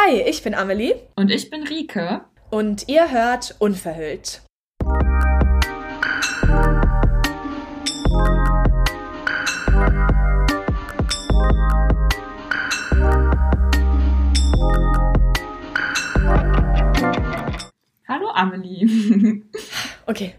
Hi, 0.00 0.20
ich 0.20 0.44
bin 0.44 0.54
Amelie. 0.54 0.94
Und 1.16 1.32
ich 1.32 1.50
bin 1.50 1.64
Rike. 1.64 2.20
Und 2.50 2.86
ihr 2.86 3.10
hört 3.10 3.56
Unverhüllt. 3.58 4.42
Hallo 18.06 18.28
Amelie. 18.34 19.42
Okay. 20.06 20.34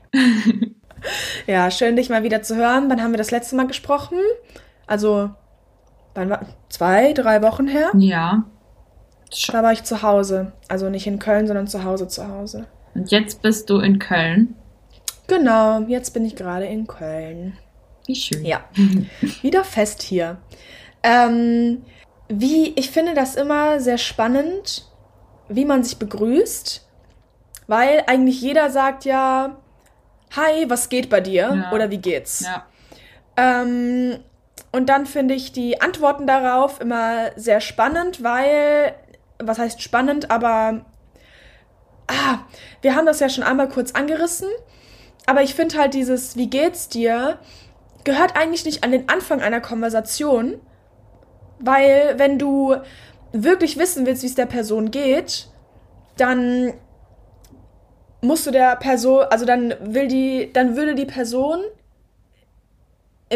ja, 1.48 1.70
schön 1.70 1.98
dich 1.98 2.10
mal 2.10 2.24
wieder 2.24 2.42
zu 2.42 2.56
hören. 2.56 2.90
Wann 2.90 3.04
haben 3.04 3.12
wir 3.12 3.18
das 3.18 3.30
letzte 3.30 3.56
Mal 3.58 3.68
gesprochen? 3.68 4.18
Also, 4.88 5.30
wann 6.16 6.30
war 6.30 6.46
zwei, 6.70 7.14
drei 7.14 7.44
Wochen 7.44 7.68
her? 7.68 7.92
Ja. 7.96 8.46
Da 9.52 9.64
war 9.64 9.72
ich 9.72 9.84
zu 9.84 10.02
Hause. 10.02 10.52
Also 10.68 10.90
nicht 10.90 11.08
in 11.08 11.20
Köln, 11.20 11.48
sondern 11.48 11.68
zu 11.68 11.84
Hause 11.84 12.08
zu 12.08 12.28
Hause. 12.28 12.68
Und 12.96 13.12
jetzt 13.12 13.42
bist 13.42 13.70
du 13.70 13.80
in 13.80 14.00
Köln? 14.00 14.56
Genau, 15.28 15.82
jetzt 15.82 16.14
bin 16.14 16.26
ich 16.26 16.36
gerade 16.36 16.66
in 16.66 16.88
Köln. 16.88 17.58
Wie 18.06 18.16
schön. 18.16 18.44
Ja, 18.44 18.62
wieder 19.42 19.64
fest 19.64 20.02
hier. 20.02 20.38
Ähm, 21.04 21.84
wie, 22.28 22.74
ich 22.76 22.90
finde 22.90 23.14
das 23.14 23.36
immer 23.36 23.80
sehr 23.80 23.98
spannend, 23.98 24.88
wie 25.48 25.66
man 25.66 25.84
sich 25.84 25.98
begrüßt, 25.98 26.88
weil 27.68 28.04
eigentlich 28.08 28.42
jeder 28.42 28.70
sagt 28.70 29.06
ja, 29.06 29.58
hi, 30.36 30.70
was 30.70 30.90
geht 30.90 31.10
bei 31.10 31.22
dir? 31.22 31.54
Ja. 31.54 31.72
Oder 31.72 31.92
wie 31.92 31.98
geht's? 31.98 32.42
Ja. 32.46 32.66
Ähm, 33.38 34.20
und 34.72 34.90
dann 34.90 35.06
finde 35.06 35.34
ich 35.34 35.52
die 35.52 35.82
Antworten 35.82 36.28
darauf 36.28 36.80
immer 36.82 37.32
sehr 37.36 37.62
spannend, 37.62 38.24
weil, 38.24 38.94
was 39.42 39.58
heißt 39.58 39.82
spannend, 39.82 40.32
aber 40.32 40.86
ah, 42.08 42.40
wir 42.82 42.96
haben 42.96 43.06
das 43.06 43.20
ja 43.20 43.30
schon 43.30 43.44
einmal 43.44 43.70
kurz 43.70 43.92
angerissen, 43.92 44.50
aber 45.26 45.42
ich 45.42 45.56
finde 45.56 45.78
halt 45.78 45.94
dieses, 45.94 46.36
wie 46.36 46.50
geht's 46.50 46.90
dir, 46.90 47.40
gehört 48.04 48.36
eigentlich 48.36 48.66
nicht 48.66 48.84
an 48.84 48.92
den 48.92 49.10
Anfang 49.10 49.42
einer 49.42 49.62
Konversation, 49.62 50.60
weil 51.60 52.14
wenn 52.18 52.40
du 52.40 52.76
wirklich 53.32 53.78
wissen 53.78 54.06
willst, 54.06 54.24
wie 54.24 54.28
es 54.28 54.36
der 54.36 54.46
Person 54.46 54.92
geht, 54.92 55.48
dann 56.18 56.74
musst 58.22 58.46
du 58.48 58.52
der 58.52 58.76
Person, 58.76 59.26
also 59.30 59.46
dann 59.46 59.74
will 59.82 60.08
die, 60.08 60.52
dann 60.52 60.76
würde 60.76 60.96
die 60.96 61.06
Person 61.06 61.62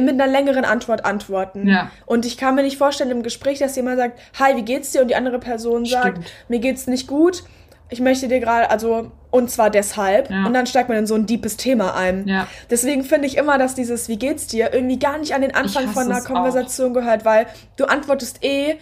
mit 0.01 0.09
einer 0.09 0.27
längeren 0.27 0.65
Antwort 0.65 1.05
antworten. 1.05 1.67
Ja. 1.67 1.91
Und 2.05 2.25
ich 2.25 2.37
kann 2.37 2.55
mir 2.55 2.63
nicht 2.63 2.77
vorstellen 2.77 3.11
im 3.11 3.23
Gespräch, 3.23 3.59
dass 3.59 3.75
jemand 3.75 3.97
sagt, 3.97 4.19
hi, 4.39 4.55
wie 4.55 4.63
geht's 4.63 4.91
dir? 4.91 5.01
Und 5.01 5.09
die 5.09 5.15
andere 5.15 5.39
Person 5.39 5.85
sagt, 5.85 6.17
Stimmt. 6.17 6.31
mir 6.47 6.59
geht's 6.59 6.87
nicht 6.87 7.07
gut. 7.07 7.43
Ich 7.89 7.99
möchte 7.99 8.27
dir 8.27 8.39
gerade, 8.39 8.71
also, 8.71 9.11
und 9.29 9.51
zwar 9.51 9.69
deshalb. 9.69 10.31
Ja. 10.31 10.45
Und 10.45 10.53
dann 10.53 10.65
steigt 10.65 10.89
man 10.89 10.97
in 10.97 11.05
so 11.05 11.13
ein 11.13 11.27
deepes 11.27 11.57
Thema 11.57 11.95
ein. 11.95 12.27
Ja. 12.27 12.47
Deswegen 12.71 13.03
finde 13.03 13.27
ich 13.27 13.37
immer, 13.37 13.59
dass 13.59 13.75
dieses 13.75 14.07
Wie 14.09 14.17
geht's 14.17 14.47
dir 14.47 14.73
irgendwie 14.73 14.97
gar 14.97 15.19
nicht 15.19 15.35
an 15.35 15.41
den 15.41 15.53
Anfang 15.53 15.87
von 15.89 16.11
einer 16.11 16.21
Konversation 16.21 16.93
gehört, 16.93 17.23
weil 17.23 17.45
du 17.75 17.85
antwortest 17.85 18.43
eh, 18.43 18.77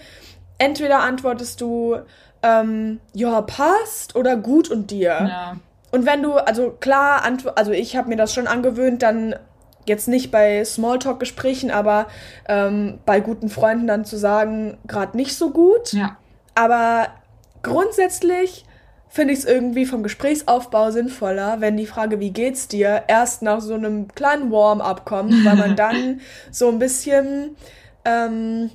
entweder 0.60 1.00
antwortest 1.00 1.60
du, 1.60 1.98
ähm, 2.44 3.00
ja, 3.14 3.42
passt 3.42 4.16
oder 4.16 4.38
gut 4.38 4.70
und 4.70 4.92
dir. 4.92 5.10
Ja. 5.10 5.58
Und 5.92 6.06
wenn 6.06 6.24
du, 6.24 6.36
also 6.36 6.72
klar, 6.80 7.24
also 7.56 7.72
ich 7.72 7.98
habe 7.98 8.08
mir 8.10 8.16
das 8.16 8.34
schon 8.34 8.48
angewöhnt, 8.48 9.04
dann 9.04 9.36
jetzt 9.86 10.08
nicht 10.08 10.32
bei 10.32 10.64
Smalltalk-Gesprächen, 10.64 11.72
aber 11.72 12.08
ähm, 12.48 13.00
bei 13.06 13.20
guten 13.20 13.50
Freunden 13.50 13.88
dann 13.88 14.06
zu 14.06 14.18
sagen, 14.18 14.78
gerade 14.88 15.18
nicht 15.18 15.36
so 15.36 15.52
gut. 15.52 15.94
Ja. 15.94 16.18
Aber 16.56 17.08
grundsätzlich 17.64 18.66
finde 19.10 19.34
ich 19.34 19.40
es 19.40 19.46
irgendwie 19.46 19.86
vom 19.86 20.04
Gesprächsaufbau 20.04 20.92
sinnvoller, 20.92 21.60
wenn 21.60 21.76
die 21.76 21.86
Frage, 21.86 22.20
wie 22.20 22.32
geht's 22.32 22.70
dir, 22.70 23.04
erst 23.08 23.42
nach 23.42 23.60
so 23.60 23.74
einem 23.74 24.08
kleinen 24.08 24.52
Warm-up 24.52 25.06
kommt, 25.06 25.46
weil 25.46 25.58
man 25.58 25.76
dann 25.76 26.22
so 26.50 26.70
ein 26.70 26.80
bisschen 26.80 27.58
ähm, 28.06 28.70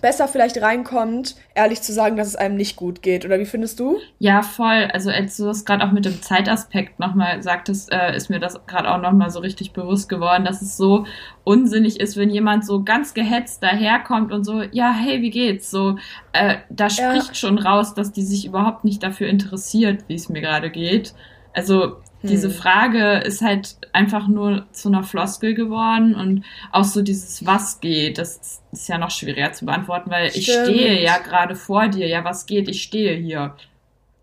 besser 0.00 0.28
vielleicht 0.28 0.60
reinkommt, 0.62 1.36
ehrlich 1.54 1.82
zu 1.82 1.92
sagen, 1.92 2.16
dass 2.16 2.28
es 2.28 2.36
einem 2.36 2.56
nicht 2.56 2.76
gut 2.76 3.02
geht. 3.02 3.24
Oder 3.24 3.38
wie 3.38 3.46
findest 3.46 3.80
du? 3.80 3.98
Ja, 4.18 4.42
voll. 4.42 4.88
Also 4.92 5.10
als 5.10 5.38
du 5.38 5.46
das 5.46 5.64
gerade 5.64 5.82
auch 5.82 5.92
mit 5.92 6.04
dem 6.04 6.20
Zeitaspekt 6.20 6.98
nochmal 7.00 7.42
sagtest, 7.42 7.90
äh, 7.90 8.14
ist 8.14 8.28
mir 8.28 8.38
das 8.38 8.66
gerade 8.66 8.90
auch 8.90 9.00
nochmal 9.00 9.30
so 9.30 9.38
richtig 9.40 9.72
bewusst 9.72 10.10
geworden, 10.10 10.44
dass 10.44 10.60
es 10.60 10.76
so 10.76 11.06
unsinnig 11.42 11.98
ist, 12.00 12.18
wenn 12.18 12.28
jemand 12.28 12.66
so 12.66 12.82
ganz 12.84 13.14
gehetzt 13.14 13.62
daherkommt 13.62 14.30
und 14.30 14.44
so, 14.44 14.62
ja, 14.62 14.92
hey, 14.92 15.22
wie 15.22 15.30
geht's? 15.30 15.70
So, 15.70 15.96
äh, 16.32 16.58
da 16.68 16.90
spricht 16.90 17.34
schon 17.38 17.58
raus, 17.58 17.94
dass 17.94 18.12
die 18.12 18.22
sich 18.22 18.44
überhaupt 18.44 18.84
nicht 18.84 19.02
dafür 19.02 19.28
interessiert, 19.28 20.04
wie 20.08 20.14
es 20.16 20.28
mir 20.28 20.42
gerade 20.42 20.70
geht. 20.70 21.14
Also 21.54 21.96
diese 22.28 22.48
Hm. 22.48 22.54
Frage 22.54 23.18
ist 23.24 23.40
halt 23.40 23.76
einfach 23.92 24.28
nur 24.28 24.66
zu 24.72 24.88
einer 24.88 25.02
Floskel 25.02 25.54
geworden 25.54 26.14
und 26.14 26.44
auch 26.72 26.84
so 26.84 27.02
dieses 27.02 27.44
Was 27.46 27.80
geht, 27.80 28.18
das 28.18 28.62
ist 28.72 28.88
ja 28.88 28.98
noch 28.98 29.10
schwieriger 29.10 29.52
zu 29.52 29.66
beantworten, 29.66 30.10
weil 30.10 30.28
ich 30.28 30.44
Stimmt. 30.44 30.68
stehe 30.68 31.02
ja 31.02 31.18
gerade 31.18 31.56
vor 31.56 31.88
dir. 31.88 32.06
Ja, 32.06 32.24
was 32.24 32.46
geht? 32.46 32.68
Ich 32.68 32.82
stehe 32.82 33.14
hier. 33.14 33.54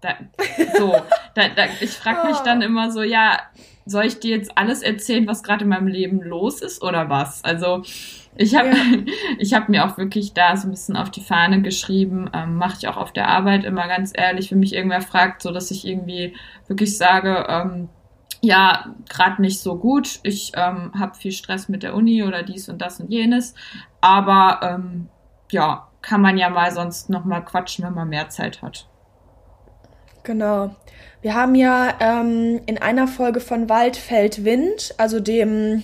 Da, 0.01 0.16
so, 0.78 0.95
da, 1.35 1.50
da, 1.50 1.66
ich 1.81 1.89
frage 1.91 2.28
mich 2.28 2.38
dann 2.39 2.61
immer 2.61 2.91
so, 2.91 3.01
ja, 3.01 3.39
soll 3.85 4.05
ich 4.05 4.19
dir 4.19 4.38
jetzt 4.38 4.57
alles 4.57 4.81
erzählen, 4.83 5.28
was 5.28 5.44
gerade 5.44 5.63
in 5.63 5.69
meinem 5.69 5.88
Leben 5.88 6.22
los 6.22 6.61
ist 6.61 6.84
oder 6.84 7.09
was? 7.09 7.44
Also 7.44 7.84
ich 8.35 8.55
habe 8.55 8.69
Ja. 8.69 8.75
ich 9.39 9.53
habe 9.53 9.72
mir 9.72 9.85
auch 9.85 9.97
wirklich 9.97 10.34
da 10.34 10.55
so 10.55 10.67
ein 10.67 10.72
bisschen 10.72 10.95
auf 10.95 11.09
die 11.09 11.22
Fahne 11.22 11.61
geschrieben, 11.61 12.29
ähm, 12.34 12.55
mache 12.57 12.75
ich 12.79 12.88
auch 12.88 12.97
auf 12.97 13.11
der 13.11 13.28
Arbeit 13.28 13.63
immer 13.63 13.88
ganz 13.88 14.11
ehrlich, 14.16 14.51
wenn 14.51 14.59
mich 14.59 14.73
irgendwer 14.73 15.01
fragt, 15.01 15.41
so 15.41 15.51
dass 15.51 15.72
ich 15.72 15.88
irgendwie 15.88 16.35
wirklich 16.67 16.97
sage, 16.97 17.45
ähm, 17.49 17.89
ja, 18.41 18.93
gerade 19.09 19.41
nicht 19.41 19.59
so 19.59 19.77
gut. 19.77 20.19
Ich 20.23 20.51
ähm, 20.55 20.91
habe 20.97 21.15
viel 21.15 21.31
Stress 21.31 21.69
mit 21.69 21.83
der 21.83 21.95
Uni 21.95 22.23
oder 22.23 22.43
dies 22.43 22.69
und 22.69 22.81
das 22.81 22.99
und 22.99 23.11
jenes. 23.11 23.55
Aber 24.01 24.59
ähm, 24.63 25.09
ja, 25.51 25.87
kann 26.01 26.21
man 26.21 26.37
ja 26.37 26.49
mal 26.49 26.71
sonst 26.71 27.09
noch 27.09 27.25
mal 27.25 27.41
quatschen, 27.41 27.85
wenn 27.85 27.93
man 27.93 28.09
mehr 28.09 28.29
Zeit 28.29 28.61
hat. 28.61 28.87
Genau. 30.23 30.75
Wir 31.21 31.35
haben 31.35 31.55
ja 31.55 31.95
ähm, 31.99 32.61
in 32.65 32.77
einer 32.77 33.07
Folge 33.07 33.39
von 33.39 33.69
Wald 33.69 33.97
fällt 33.97 34.43
Wind, 34.43 34.93
also 34.97 35.19
dem 35.19 35.83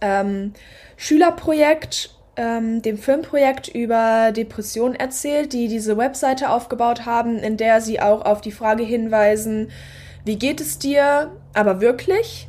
ähm, 0.00 0.52
Schülerprojekt, 0.96 2.14
ähm, 2.36 2.82
dem 2.82 2.98
Filmprojekt 2.98 3.68
über 3.68 4.32
Depressionen 4.32 4.94
erzählt, 4.94 5.52
die 5.52 5.68
diese 5.68 5.96
Webseite 5.96 6.50
aufgebaut 6.50 7.06
haben, 7.06 7.38
in 7.38 7.56
der 7.56 7.80
sie 7.80 8.00
auch 8.00 8.24
auf 8.24 8.40
die 8.40 8.52
Frage 8.52 8.82
hinweisen, 8.82 9.70
wie 10.24 10.36
geht 10.36 10.60
es 10.60 10.78
dir, 10.78 11.30
aber 11.54 11.80
wirklich? 11.80 12.48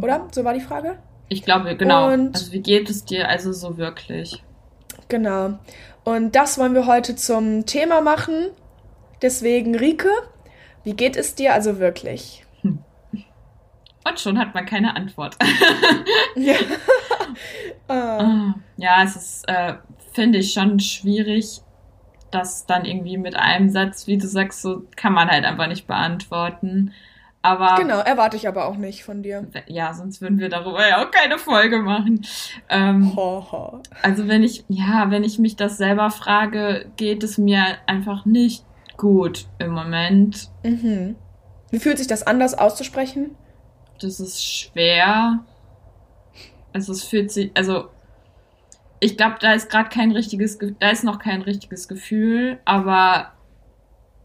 Oder? 0.00 0.28
So 0.32 0.44
war 0.44 0.54
die 0.54 0.60
Frage? 0.60 0.98
Ich 1.28 1.42
glaube, 1.42 1.76
genau. 1.76 2.12
Und- 2.12 2.34
also 2.34 2.52
wie 2.52 2.60
geht 2.60 2.88
es 2.90 3.04
dir 3.04 3.28
also 3.28 3.52
so 3.52 3.76
wirklich? 3.78 4.42
Genau. 5.08 5.58
Und 6.04 6.34
das 6.34 6.58
wollen 6.58 6.74
wir 6.74 6.86
heute 6.86 7.14
zum 7.16 7.64
Thema 7.66 8.00
machen. 8.00 8.48
Deswegen, 9.22 9.74
Rike, 9.76 10.08
wie 10.84 10.94
geht 10.94 11.16
es 11.16 11.34
dir 11.34 11.54
also 11.54 11.78
wirklich? 11.78 12.44
Und 14.04 14.18
schon 14.18 14.36
hat 14.38 14.52
man 14.54 14.66
keine 14.66 14.96
Antwort. 14.96 15.36
Ja. 16.36 16.54
Ah, 17.88 18.54
ja, 18.76 19.02
es 19.04 19.16
ist, 19.16 19.48
äh, 19.48 19.74
finde 20.12 20.38
ich, 20.38 20.52
schon 20.52 20.78
schwierig, 20.80 21.60
das 22.32 22.66
dann 22.66 22.84
irgendwie 22.84 23.16
mit 23.16 23.36
einem 23.36 23.70
Satz, 23.70 24.06
wie 24.06 24.18
du 24.18 24.26
sagst, 24.26 24.62
so 24.62 24.84
kann 24.96 25.12
man 25.12 25.28
halt 25.28 25.44
einfach 25.44 25.68
nicht 25.68 25.86
beantworten. 25.86 26.92
Aber 27.42 27.74
genau, 27.76 27.98
erwarte 27.98 28.36
ich 28.36 28.46
aber 28.46 28.66
auch 28.66 28.76
nicht 28.76 29.02
von 29.02 29.22
dir. 29.22 29.48
ja, 29.66 29.92
sonst 29.94 30.20
würden 30.20 30.38
wir 30.38 30.48
darüber 30.48 30.86
ja 30.86 31.04
auch 31.04 31.10
keine 31.10 31.38
Folge 31.38 31.78
machen. 31.78 32.24
Ähm, 32.68 33.16
Ho, 33.16 33.44
ho. 33.50 33.82
also 34.02 34.28
wenn 34.28 34.44
ich, 34.44 34.64
ja, 34.68 35.10
wenn 35.10 35.24
ich 35.24 35.40
mich 35.40 35.56
das 35.56 35.76
selber 35.76 36.10
frage, 36.10 36.86
geht 36.96 37.24
es 37.24 37.38
mir 37.38 37.64
einfach 37.86 38.24
nicht 38.24 38.64
gut 38.96 39.46
im 39.58 39.72
Moment. 39.72 40.50
Mhm. 40.62 41.16
Wie 41.70 41.80
fühlt 41.80 41.98
sich 41.98 42.06
das 42.06 42.24
an, 42.24 42.38
das 42.38 42.54
auszusprechen? 42.54 43.34
Das 44.00 44.20
ist 44.20 44.44
schwer. 44.44 45.40
Also 46.72 46.92
es 46.92 47.02
fühlt 47.02 47.32
sich, 47.32 47.50
also 47.54 47.88
ich 49.04 49.16
glaube, 49.16 49.36
da 49.40 49.52
ist 49.52 49.68
gerade 49.68 49.88
kein 49.88 50.12
richtiges, 50.12 50.58
Ge- 50.60 50.74
da 50.78 50.90
ist 50.90 51.02
noch 51.02 51.18
kein 51.18 51.42
richtiges 51.42 51.88
Gefühl, 51.88 52.60
aber 52.64 53.32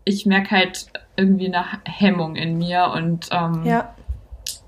ich 0.06 0.26
merke 0.28 0.52
halt 0.52 0.86
irgendwie 1.16 1.48
eine 1.48 1.66
Hemmung 1.86 2.36
in 2.36 2.58
mir 2.60 2.92
und 2.96 3.28
ähm, 3.32 3.64
Ja. 3.66 3.96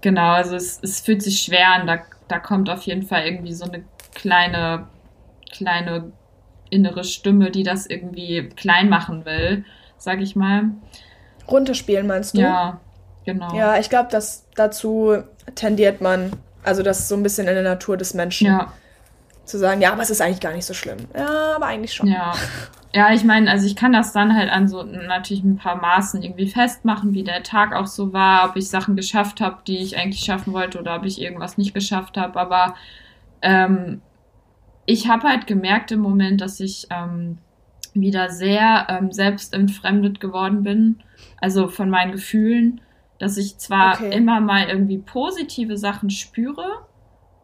genau, 0.02 0.32
also 0.32 0.56
es, 0.56 0.80
es 0.82 1.00
fühlt 1.00 1.22
sich 1.22 1.42
schwer 1.42 1.74
an. 1.74 1.86
Da, 1.86 2.00
da 2.28 2.40
kommt 2.40 2.70
auf 2.72 2.84
jeden 2.84 3.04
Fall 3.04 3.26
irgendwie 3.26 3.54
so 3.54 3.66
eine 3.66 3.84
kleine, 4.16 4.88
kleine 5.52 6.12
innere 6.72 7.04
Stimme, 7.04 7.52
die 7.52 7.64
das 7.64 7.86
irgendwie 7.86 8.50
klein 8.50 8.90
machen 8.90 9.26
will, 9.26 9.64
sag 10.00 10.22
ich 10.22 10.36
mal. 10.36 10.72
Runterspielen 11.48 12.08
meinst 12.08 12.36
du? 12.36 12.42
Ja, 12.42 12.80
genau. 13.26 13.56
Ja, 13.56 13.78
ich 13.80 13.90
glaube, 13.90 14.10
dass 14.12 14.46
dazu 14.56 15.18
tendiert 15.54 16.02
man. 16.02 16.32
Also 16.64 16.82
das 16.82 17.00
ist 17.00 17.10
so 17.10 17.16
ein 17.16 17.24
bisschen 17.24 17.48
in 17.48 17.54
der 17.54 17.64
Natur 17.64 17.96
des 17.96 18.16
Menschen. 18.16 18.48
ja. 18.48 18.74
Zu 19.50 19.58
sagen, 19.58 19.82
ja, 19.82 19.92
aber 19.92 20.04
es 20.04 20.12
ist 20.12 20.22
eigentlich 20.22 20.42
gar 20.42 20.54
nicht 20.54 20.66
so 20.66 20.76
schlimm. 20.76 20.98
Ja, 21.16 21.56
aber 21.56 21.66
eigentlich 21.66 21.94
schon. 21.94 22.08
Ja. 22.08 22.34
Ja, 22.94 23.14
ich 23.14 23.24
meine, 23.24 23.52
also 23.52 23.68
ich 23.68 23.76
kann 23.76 23.94
das 23.94 24.14
dann 24.14 24.36
halt 24.36 24.52
an 24.52 24.68
so 24.68 24.82
natürlich 24.82 25.44
ein 25.44 25.58
paar 25.58 25.76
Maßen 25.76 26.24
irgendwie 26.24 26.50
festmachen, 26.50 27.14
wie 27.14 27.24
der 27.24 27.44
Tag 27.44 27.74
auch 27.74 27.86
so 27.86 28.14
war, 28.14 28.50
ob 28.50 28.56
ich 28.56 28.68
Sachen 28.68 28.96
geschafft 28.96 29.42
habe, 29.42 29.58
die 29.68 29.78
ich 29.78 29.98
eigentlich 29.98 30.22
schaffen 30.22 30.54
wollte 30.54 30.80
oder 30.80 30.96
ob 30.96 31.06
ich 31.06 31.22
irgendwas 31.22 31.58
nicht 31.58 31.74
geschafft 31.74 32.18
habe. 32.18 32.40
Aber 32.40 32.76
ähm, 33.44 34.02
ich 34.86 35.08
habe 35.08 35.28
halt 35.28 35.46
gemerkt 35.46 35.92
im 35.92 36.00
Moment, 36.00 36.42
dass 36.42 36.60
ich 36.60 36.88
ähm, 36.90 37.38
wieder 37.94 38.32
sehr 38.32 38.88
ähm, 38.90 39.12
selbstentfremdet 39.12 40.20
geworden 40.20 40.64
bin, 40.64 41.04
also 41.40 41.68
von 41.68 41.92
meinen 41.92 42.12
Gefühlen, 42.12 42.82
dass 43.20 43.38
ich 43.38 43.58
zwar 43.58 43.96
okay. 43.96 44.16
immer 44.16 44.42
mal 44.42 44.68
irgendwie 44.68 44.98
positive 44.98 45.78
Sachen 45.78 46.10
spüre, 46.10 46.88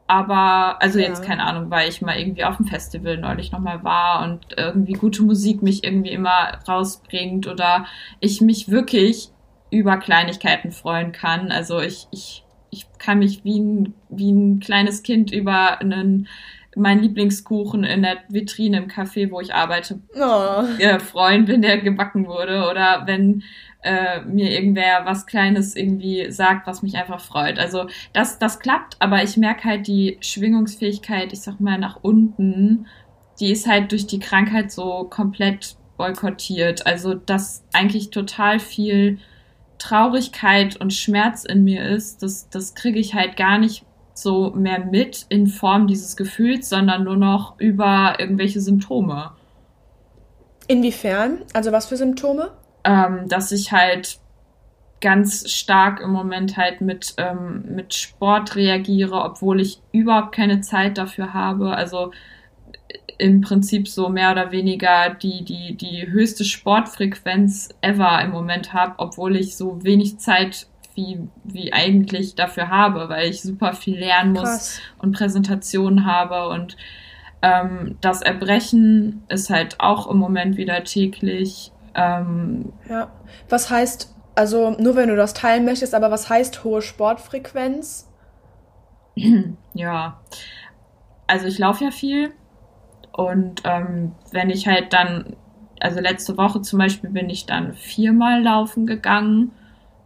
aber, 0.08 0.82
also 0.82 1.00
ja. 1.00 1.08
jetzt 1.08 1.24
keine 1.24 1.44
Ahnung, 1.46 1.72
weil 1.72 1.90
ich 1.90 2.02
mal 2.02 2.18
irgendwie 2.18 2.44
auf 2.44 2.58
dem 2.58 2.68
Festival 2.68 3.18
neulich 3.18 3.52
nochmal 3.52 3.84
war 3.84 4.24
und 4.24 4.46
irgendwie 4.56 4.94
gute 4.94 5.24
Musik 5.24 5.62
mich 5.64 5.84
irgendwie 5.84 6.12
immer 6.12 6.60
rausbringt 6.68 7.48
oder 7.48 7.86
ich 8.20 8.42
mich 8.42 8.70
wirklich 8.70 9.30
über 9.72 9.98
Kleinigkeiten 9.98 10.72
freuen 10.72 11.12
kann. 11.12 11.52
Also 11.52 11.80
ich, 11.80 12.08
ich, 12.12 12.44
ich 12.70 12.86
kann 13.00 13.20
mich 13.20 13.44
wie 13.44 13.60
ein, 13.60 13.94
wie 14.10 14.32
ein 14.32 14.60
kleines 14.60 15.02
Kind 15.02 15.32
über 15.32 15.80
einen 15.80 16.28
mein 16.76 17.02
Lieblingskuchen 17.02 17.84
in 17.86 18.02
der 18.02 18.18
Vitrine 18.28 18.78
im 18.78 18.88
Café, 18.88 19.32
wo 19.32 19.40
ich 19.40 19.54
arbeite, 19.54 20.02
oh. 20.14 20.64
äh, 20.78 21.00
freuen, 21.00 21.48
wenn 21.48 21.62
der 21.62 21.78
gebacken 21.78 22.28
wurde 22.28 22.68
oder 22.70 23.04
wenn 23.06 23.44
äh, 23.86 24.22
mir 24.22 24.52
irgendwer 24.52 25.06
was 25.06 25.26
Kleines 25.28 25.76
irgendwie 25.76 26.32
sagt, 26.32 26.68
was 26.68 26.82
mich 26.82 26.96
einfach 26.96 27.22
freut. 27.22 27.60
Also 27.60 27.88
das, 28.14 28.40
das 28.40 28.60
klappt, 28.60 28.98
aber 29.00 29.24
ich 29.24 29.38
merke 29.38 29.64
halt 29.66 29.88
die 29.88 30.18
Schwingungsfähigkeit, 30.22 31.32
ich 31.32 31.42
sag 31.42 31.60
mal, 31.60 31.78
nach 31.78 32.00
unten, 32.02 32.88
die 33.40 33.52
ist 33.52 33.68
halt 33.68 33.92
durch 33.92 34.08
die 34.08 34.20
Krankheit 34.20 34.72
so 34.72 35.06
komplett 35.10 35.76
boykottiert. 35.98 36.86
Also 36.88 37.14
dass 37.14 37.64
eigentlich 37.74 38.10
total 38.10 38.60
viel 38.60 39.20
Traurigkeit 39.78 40.78
und 40.78 40.94
Schmerz 40.94 41.46
in 41.46 41.64
mir 41.64 41.88
ist, 41.88 42.24
das, 42.24 42.50
das 42.50 42.74
kriege 42.74 43.00
ich 43.00 43.14
halt 43.14 43.38
gar 43.38 43.58
nicht 43.60 43.86
so 44.16 44.52
mehr 44.52 44.80
mit 44.80 45.26
in 45.30 45.48
Form 45.48 45.88
dieses 45.88 46.16
Gefühls, 46.16 46.70
sondern 46.70 47.04
nur 47.04 47.18
noch 47.18 47.60
über 47.60 48.16
irgendwelche 48.18 48.62
Symptome. 48.62 49.32
Inwiefern? 50.68 51.44
Also 51.54 51.72
was 51.72 51.86
für 51.86 51.98
Symptome? 51.98 52.52
Ähm, 52.86 53.28
dass 53.28 53.52
ich 53.52 53.72
halt 53.72 54.20
ganz 55.02 55.52
stark 55.52 56.00
im 56.02 56.12
Moment 56.12 56.56
halt 56.56 56.82
mit, 56.82 57.16
ähm, 57.18 57.64
mit 57.68 57.94
Sport 57.94 58.56
reagiere, 58.56 59.22
obwohl 59.24 59.60
ich 59.60 59.82
überhaupt 59.92 60.34
keine 60.34 60.62
Zeit 60.62 60.98
dafür 60.98 61.34
habe. 61.34 61.76
Also 61.76 62.12
im 63.18 63.42
Prinzip 63.42 63.88
so 63.88 64.10
mehr 64.10 64.32
oder 64.32 64.52
weniger 64.52 65.10
die, 65.10 65.44
die, 65.44 65.76
die 65.76 66.08
höchste 66.08 66.44
Sportfrequenz 66.44 67.70
ever 67.82 68.22
im 68.22 68.32
Moment 68.32 68.74
habe, 68.74 68.96
obwohl 68.98 69.36
ich 69.36 69.56
so 69.56 69.84
wenig 69.84 70.18
Zeit 70.20 70.68
wie, 70.96 71.20
wie 71.44 71.74
eigentlich 71.74 72.36
dafür 72.36 72.70
habe, 72.70 73.10
weil 73.10 73.30
ich 73.30 73.42
super 73.42 73.74
viel 73.74 73.98
lernen 73.98 74.34
muss 74.34 74.44
Krass. 74.44 74.82
und 75.00 75.16
Präsentationen 75.16 76.06
habe 76.06 76.50
und 76.50 76.78
ähm, 77.42 77.98
das 78.02 78.22
Erbrechen 78.22 79.24
ist 79.30 79.50
halt 79.50 79.80
auch 79.80 80.10
im 80.10 80.18
Moment 80.18 80.58
wieder 80.58 80.84
täglich. 80.84 81.72
Ähm, 81.96 82.74
ja, 82.90 83.12
was 83.50 83.70
heißt, 83.70 84.14
also 84.36 84.72
nur 84.72 84.96
wenn 84.96 85.10
du 85.10 85.16
das 85.16 85.34
teilen 85.34 85.66
möchtest, 85.66 85.96
aber 85.96 86.12
was 86.12 86.30
heißt 86.30 86.64
hohe 86.64 86.82
Sportfrequenz? 86.82 88.12
ja, 89.74 90.20
also 91.28 91.48
ich 91.48 91.58
laufe 91.58 91.86
ja 91.86 91.92
viel 91.92 92.32
und 93.14 93.62
ähm, 93.64 94.12
wenn 94.32 94.50
ich 94.50 94.68
halt 94.68 94.92
dann, 94.92 95.38
also 95.80 96.00
letzte 96.02 96.38
Woche 96.38 96.62
zum 96.62 96.80
Beispiel 96.80 97.10
bin 97.10 97.30
ich 97.30 97.46
dann 97.46 97.74
viermal 97.74 98.42
laufen 98.44 98.86
gegangen 98.86 99.52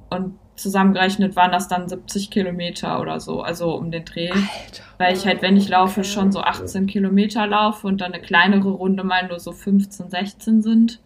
und 0.10 0.36
zusammengerechnet 0.60 1.36
waren 1.36 1.52
das 1.52 1.68
dann 1.68 1.88
70 1.88 2.30
Kilometer 2.30 3.00
oder 3.00 3.20
so, 3.20 3.42
also 3.42 3.76
um 3.76 3.92
den 3.92 4.06
Dreh. 4.06 4.30
Alter, 4.30 4.84
Weil 4.98 5.16
ich 5.16 5.26
halt, 5.26 5.42
wenn 5.42 5.58
ich 5.58 5.70
laufe, 5.70 6.04
schon 6.04 6.32
so 6.32 6.42
18 6.42 6.86
Kilometer 6.86 7.48
laufe 7.48 7.88
und 7.88 8.02
dann 8.02 8.14
eine 8.14 8.22
kleinere 8.22 8.70
Runde 8.70 9.04
mal 9.04 9.28
nur 9.28 9.40
so 9.40 9.52
15, 9.52 10.10
16 10.10 10.62
sind. 10.62 11.00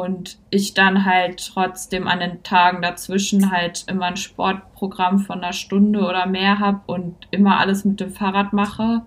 Und 0.00 0.38
ich 0.50 0.74
dann 0.74 1.04
halt 1.04 1.50
trotzdem 1.52 2.06
an 2.06 2.20
den 2.20 2.42
Tagen 2.42 2.82
dazwischen 2.82 3.50
halt 3.50 3.84
immer 3.88 4.06
ein 4.06 4.16
Sportprogramm 4.16 5.18
von 5.18 5.42
einer 5.42 5.52
Stunde 5.52 6.00
oder 6.00 6.26
mehr 6.26 6.58
habe 6.58 6.80
und 6.86 7.14
immer 7.30 7.58
alles 7.58 7.84
mit 7.84 8.00
dem 8.00 8.12
Fahrrad 8.12 8.52
mache. 8.52 9.02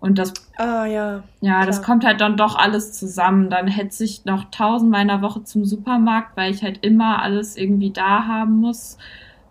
Und 0.00 0.18
das, 0.18 0.34
ah, 0.58 0.84
ja, 0.84 1.22
ja 1.40 1.64
das 1.64 1.82
kommt 1.82 2.04
halt 2.04 2.20
dann 2.20 2.36
doch 2.36 2.56
alles 2.56 2.92
zusammen. 2.92 3.48
Dann 3.48 3.66
hetze 3.66 4.04
ich 4.04 4.26
noch 4.26 4.44
tausendmal 4.50 5.02
in 5.02 5.08
der 5.08 5.22
Woche 5.22 5.44
zum 5.44 5.64
Supermarkt, 5.64 6.36
weil 6.36 6.52
ich 6.52 6.62
halt 6.62 6.84
immer 6.84 7.22
alles 7.22 7.56
irgendwie 7.56 7.90
da 7.90 8.26
haben 8.26 8.56
muss, 8.56 8.98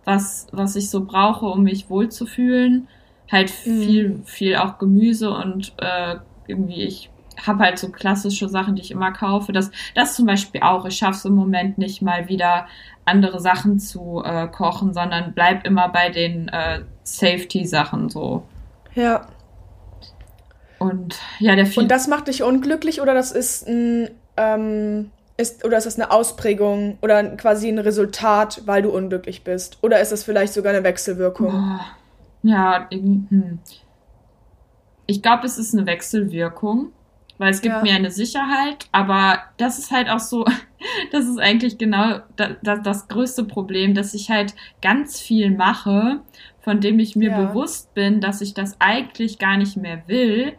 was, 0.05 0.47
was 0.51 0.75
ich 0.75 0.91
so 0.91 1.05
brauche, 1.05 1.47
um 1.47 1.63
mich 1.63 1.89
wohlzufühlen. 1.89 2.87
Halt 3.31 3.51
mhm. 3.65 3.81
viel, 3.81 4.21
viel 4.25 4.57
auch 4.57 4.77
Gemüse 4.77 5.31
und 5.31 5.73
äh, 5.77 6.17
irgendwie 6.47 6.83
ich 6.83 7.09
habe 7.45 7.63
halt 7.63 7.79
so 7.79 7.89
klassische 7.89 8.49
Sachen, 8.49 8.75
die 8.75 8.81
ich 8.81 8.91
immer 8.91 9.11
kaufe. 9.11 9.51
Das, 9.51 9.71
das 9.95 10.15
zum 10.15 10.25
Beispiel 10.25 10.61
auch. 10.61 10.85
Ich 10.85 10.97
schaffe 10.97 11.17
es 11.17 11.25
im 11.25 11.35
Moment 11.35 11.77
nicht 11.77 12.01
mal 12.01 12.27
wieder 12.29 12.67
andere 13.05 13.39
Sachen 13.39 13.79
zu 13.79 14.21
äh, 14.23 14.47
kochen, 14.47 14.93
sondern 14.93 15.33
bleib 15.33 15.65
immer 15.65 15.89
bei 15.89 16.09
den 16.09 16.49
äh, 16.49 16.81
Safety-Sachen 17.03 18.09
so. 18.09 18.43
Ja. 18.95 19.27
Und 20.79 21.19
ja, 21.39 21.55
der 21.55 21.67
Und 21.77 21.89
das 21.89 22.07
macht 22.07 22.27
dich 22.27 22.43
unglücklich 22.43 23.01
oder 23.01 23.13
das 23.13 23.31
ist 23.31 23.67
ein 23.67 24.09
ähm, 24.37 25.11
ist 25.37 25.65
oder 25.65 25.77
ist 25.77 25.85
das 25.85 25.99
eine 25.99 26.11
Ausprägung 26.11 26.97
oder 27.01 27.23
quasi 27.37 27.69
ein 27.69 27.79
Resultat, 27.79 28.61
weil 28.65 28.81
du 28.81 28.89
unglücklich 28.89 29.43
bist? 29.43 29.77
Oder 29.81 29.99
ist 29.99 30.11
das 30.11 30.23
vielleicht 30.23 30.53
sogar 30.53 30.73
eine 30.73 30.83
Wechselwirkung? 30.83 31.53
Oh, 31.53 31.79
ja, 32.43 32.87
hm. 32.91 33.59
ich 35.07 35.21
glaube, 35.21 35.45
es 35.45 35.57
ist 35.57 35.73
eine 35.73 35.85
Wechselwirkung, 35.85 36.91
weil 37.43 37.51
es 37.51 37.61
gibt 37.61 37.75
ja. 37.75 37.81
mir 37.81 37.93
eine 37.93 38.11
Sicherheit, 38.11 38.87
aber 38.91 39.39
das 39.57 39.77
ist 39.77 39.91
halt 39.91 40.09
auch 40.09 40.19
so, 40.19 40.45
das 41.11 41.25
ist 41.25 41.39
eigentlich 41.39 41.77
genau 41.77 42.19
das, 42.35 42.51
das, 42.63 42.81
das 42.81 43.07
größte 43.07 43.43
Problem, 43.43 43.93
dass 43.93 44.13
ich 44.13 44.29
halt 44.29 44.55
ganz 44.81 45.19
viel 45.19 45.51
mache 45.51 46.21
von 46.63 46.79
dem 46.79 46.97
ich 46.97 47.15
mir 47.15 47.31
ja. 47.31 47.45
bewusst 47.45 47.93
bin, 47.93 48.21
dass 48.21 48.39
ich 48.39 48.53
das 48.53 48.77
eigentlich 48.79 49.37
gar 49.37 49.57
nicht 49.57 49.75
mehr 49.75 50.03
will, 50.07 50.53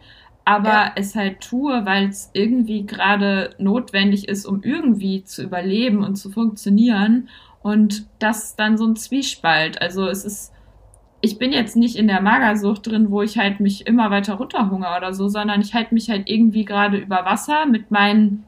aber 0.45 0.69
ja. 0.69 0.91
es 0.95 1.15
halt 1.15 1.41
tue, 1.41 1.83
weil 1.85 2.09
es 2.09 2.29
irgendwie 2.33 2.85
gerade 2.85 3.55
notwendig 3.57 4.29
ist, 4.29 4.45
um 4.45 4.61
irgendwie 4.61 5.23
zu 5.23 5.41
überleben 5.41 6.03
und 6.03 6.15
zu 6.15 6.29
funktionieren. 6.29 7.29
Und 7.63 8.05
das 8.19 8.49
ist 8.49 8.59
dann 8.59 8.77
so 8.77 8.85
ein 8.85 8.95
Zwiespalt. 8.95 9.81
Also 9.81 10.07
es 10.07 10.23
ist, 10.23 10.53
ich 11.21 11.39
bin 11.39 11.51
jetzt 11.51 11.75
nicht 11.75 11.95
in 11.95 12.07
der 12.07 12.21
Magersucht 12.21 12.87
drin, 12.87 13.09
wo 13.09 13.21
ich 13.21 13.37
halt 13.37 13.59
mich 13.59 13.87
immer 13.87 14.11
weiter 14.11 14.35
runterhungere 14.35 14.97
oder 14.97 15.13
so, 15.13 15.27
sondern 15.27 15.61
ich 15.61 15.73
halte 15.73 15.93
mich 15.93 16.09
halt 16.09 16.29
irgendwie 16.29 16.65
gerade 16.65 16.97
über 16.97 17.25
Wasser 17.25 17.65
mit 17.65 17.91
meinen 17.91 18.45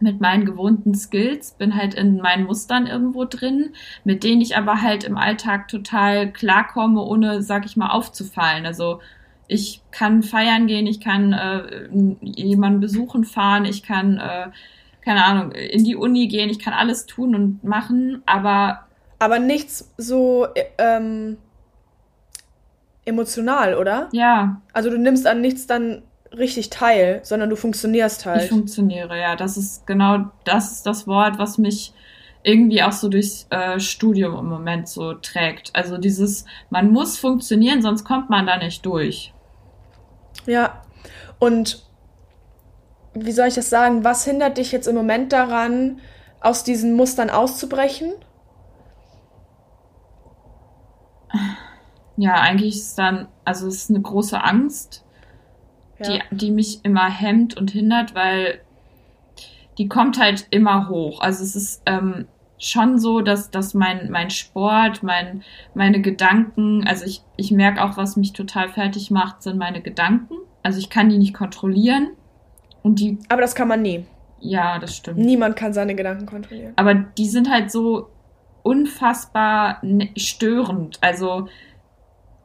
mit 0.00 0.20
meinen 0.20 0.44
gewohnten 0.44 0.94
Skills, 0.94 1.52
bin 1.52 1.74
halt 1.76 1.94
in 1.94 2.18
meinen 2.18 2.44
Mustern 2.44 2.86
irgendwo 2.86 3.24
drin, 3.24 3.70
mit 4.02 4.24
denen 4.24 4.42
ich 4.42 4.56
aber 4.56 4.82
halt 4.82 5.04
im 5.04 5.16
Alltag 5.16 5.68
total 5.68 6.32
klarkomme, 6.32 7.00
ohne, 7.00 7.42
sag 7.42 7.64
ich 7.64 7.76
mal, 7.76 7.90
aufzufallen. 7.90 8.66
Also 8.66 9.00
ich 9.46 9.82
kann 9.92 10.22
feiern 10.22 10.66
gehen, 10.66 10.86
ich 10.86 11.00
kann 11.00 11.32
äh, 11.32 11.86
jemanden 12.22 12.80
besuchen 12.80 13.24
fahren, 13.24 13.64
ich 13.64 13.82
kann, 13.82 14.18
äh, 14.18 14.48
keine 15.02 15.24
Ahnung, 15.24 15.52
in 15.52 15.84
die 15.84 15.96
Uni 15.96 16.28
gehen, 16.28 16.50
ich 16.50 16.58
kann 16.58 16.74
alles 16.74 17.06
tun 17.06 17.34
und 17.34 17.64
machen, 17.64 18.22
aber. 18.26 18.80
Aber 19.20 19.38
nichts 19.38 19.94
so 19.96 20.48
ähm, 20.76 21.38
emotional, 23.04 23.74
oder? 23.74 24.08
Ja. 24.12 24.60
Also 24.72 24.90
du 24.90 24.98
nimmst 24.98 25.26
an 25.26 25.40
nichts 25.40 25.66
dann 25.66 26.02
richtig 26.36 26.70
teil, 26.70 27.20
sondern 27.22 27.50
du 27.50 27.56
funktionierst 27.56 28.26
halt. 28.26 28.44
Ich 28.44 28.48
funktioniere, 28.48 29.18
ja. 29.18 29.36
Das 29.36 29.56
ist 29.56 29.86
genau 29.86 30.30
das 30.44 30.72
ist 30.72 30.86
das 30.86 31.06
Wort, 31.06 31.38
was 31.38 31.58
mich 31.58 31.92
irgendwie 32.42 32.82
auch 32.82 32.92
so 32.92 33.08
durchs 33.08 33.46
äh, 33.50 33.80
Studium 33.80 34.38
im 34.38 34.48
Moment 34.48 34.88
so 34.88 35.14
trägt. 35.14 35.70
Also 35.74 35.96
dieses, 35.96 36.44
man 36.70 36.90
muss 36.92 37.18
funktionieren, 37.18 37.82
sonst 37.82 38.04
kommt 38.04 38.28
man 38.30 38.46
da 38.46 38.58
nicht 38.58 38.84
durch. 38.84 39.32
Ja. 40.46 40.82
Und 41.38 41.82
wie 43.14 43.32
soll 43.32 43.48
ich 43.48 43.54
das 43.54 43.70
sagen? 43.70 44.04
Was 44.04 44.24
hindert 44.24 44.58
dich 44.58 44.72
jetzt 44.72 44.86
im 44.86 44.94
Moment 44.94 45.32
daran, 45.32 46.00
aus 46.40 46.64
diesen 46.64 46.94
Mustern 46.94 47.30
auszubrechen? 47.30 48.12
Ja, 52.16 52.34
eigentlich 52.34 52.76
ist 52.76 52.98
dann, 52.98 53.28
also 53.44 53.66
es 53.66 53.76
ist 53.76 53.90
eine 53.90 54.00
große 54.00 54.42
Angst, 54.42 55.04
ja. 55.98 56.18
die, 56.30 56.36
die 56.36 56.50
mich 56.50 56.84
immer 56.84 57.08
hemmt 57.08 57.56
und 57.56 57.70
hindert, 57.70 58.14
weil 58.14 58.60
die 59.78 59.88
kommt 59.88 60.18
halt 60.18 60.46
immer 60.50 60.88
hoch. 60.88 61.20
Also 61.20 61.42
es 61.42 61.56
ist 61.56 61.82
ähm, 61.86 62.26
schon 62.58 62.98
so, 62.98 63.20
dass, 63.20 63.50
dass 63.50 63.74
mein, 63.74 64.10
mein 64.10 64.30
Sport, 64.30 65.02
mein, 65.02 65.42
meine 65.74 66.00
Gedanken, 66.00 66.86
also 66.86 67.04
ich, 67.04 67.22
ich 67.36 67.50
merke 67.50 67.82
auch, 67.82 67.96
was 67.96 68.16
mich 68.16 68.32
total 68.32 68.68
fertig 68.68 69.10
macht, 69.10 69.42
sind 69.42 69.58
meine 69.58 69.80
Gedanken. 69.80 70.34
also 70.62 70.78
ich 70.78 70.90
kann 70.90 71.08
die 71.08 71.18
nicht 71.18 71.34
kontrollieren. 71.34 72.10
Und 72.82 73.00
die. 73.00 73.18
Aber 73.30 73.40
das 73.40 73.54
kann 73.54 73.68
man 73.68 73.82
nie. 73.82 74.04
Ja, 74.40 74.78
das 74.78 74.94
stimmt. 74.94 75.18
Niemand 75.18 75.56
kann 75.56 75.72
seine 75.72 75.94
Gedanken 75.94 76.26
kontrollieren. 76.26 76.74
Aber 76.76 76.94
die 76.94 77.26
sind 77.26 77.50
halt 77.50 77.72
so 77.72 78.10
unfassbar 78.62 79.80
störend. 80.16 80.98
Also 81.00 81.48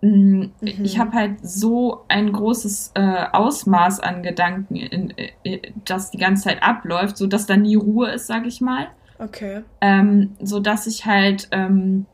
mhm. 0.02 0.52
ich 0.62 1.00
habe 1.00 1.12
halt 1.14 1.38
so 1.42 2.06
ein 2.08 2.32
großes 2.32 2.92
äh, 2.96 3.26
Ausmaß 3.32 4.00
an 4.00 4.24
Gedanken, 4.24 4.76
in, 4.76 5.10
in, 5.10 5.34
äh, 5.44 5.72
das 5.86 6.12
die 6.12 6.18
ganze 6.18 6.44
Zeit 6.44 6.64
abläuft, 6.64 7.18
so 7.18 7.28
dass 7.28 7.46
da 7.46 7.58
nie 7.58 7.76
Ruhe 7.76 8.12
ist, 8.12 8.28
sag 8.28 8.46
ich 8.46 8.62
mal. 8.62 8.88
Okay. 9.20 9.64
Ähm, 9.82 10.36
so 10.42 10.60
dass 10.60 10.88
ich 10.88 11.06
halt, 11.06 11.50
ähm, 11.52 12.06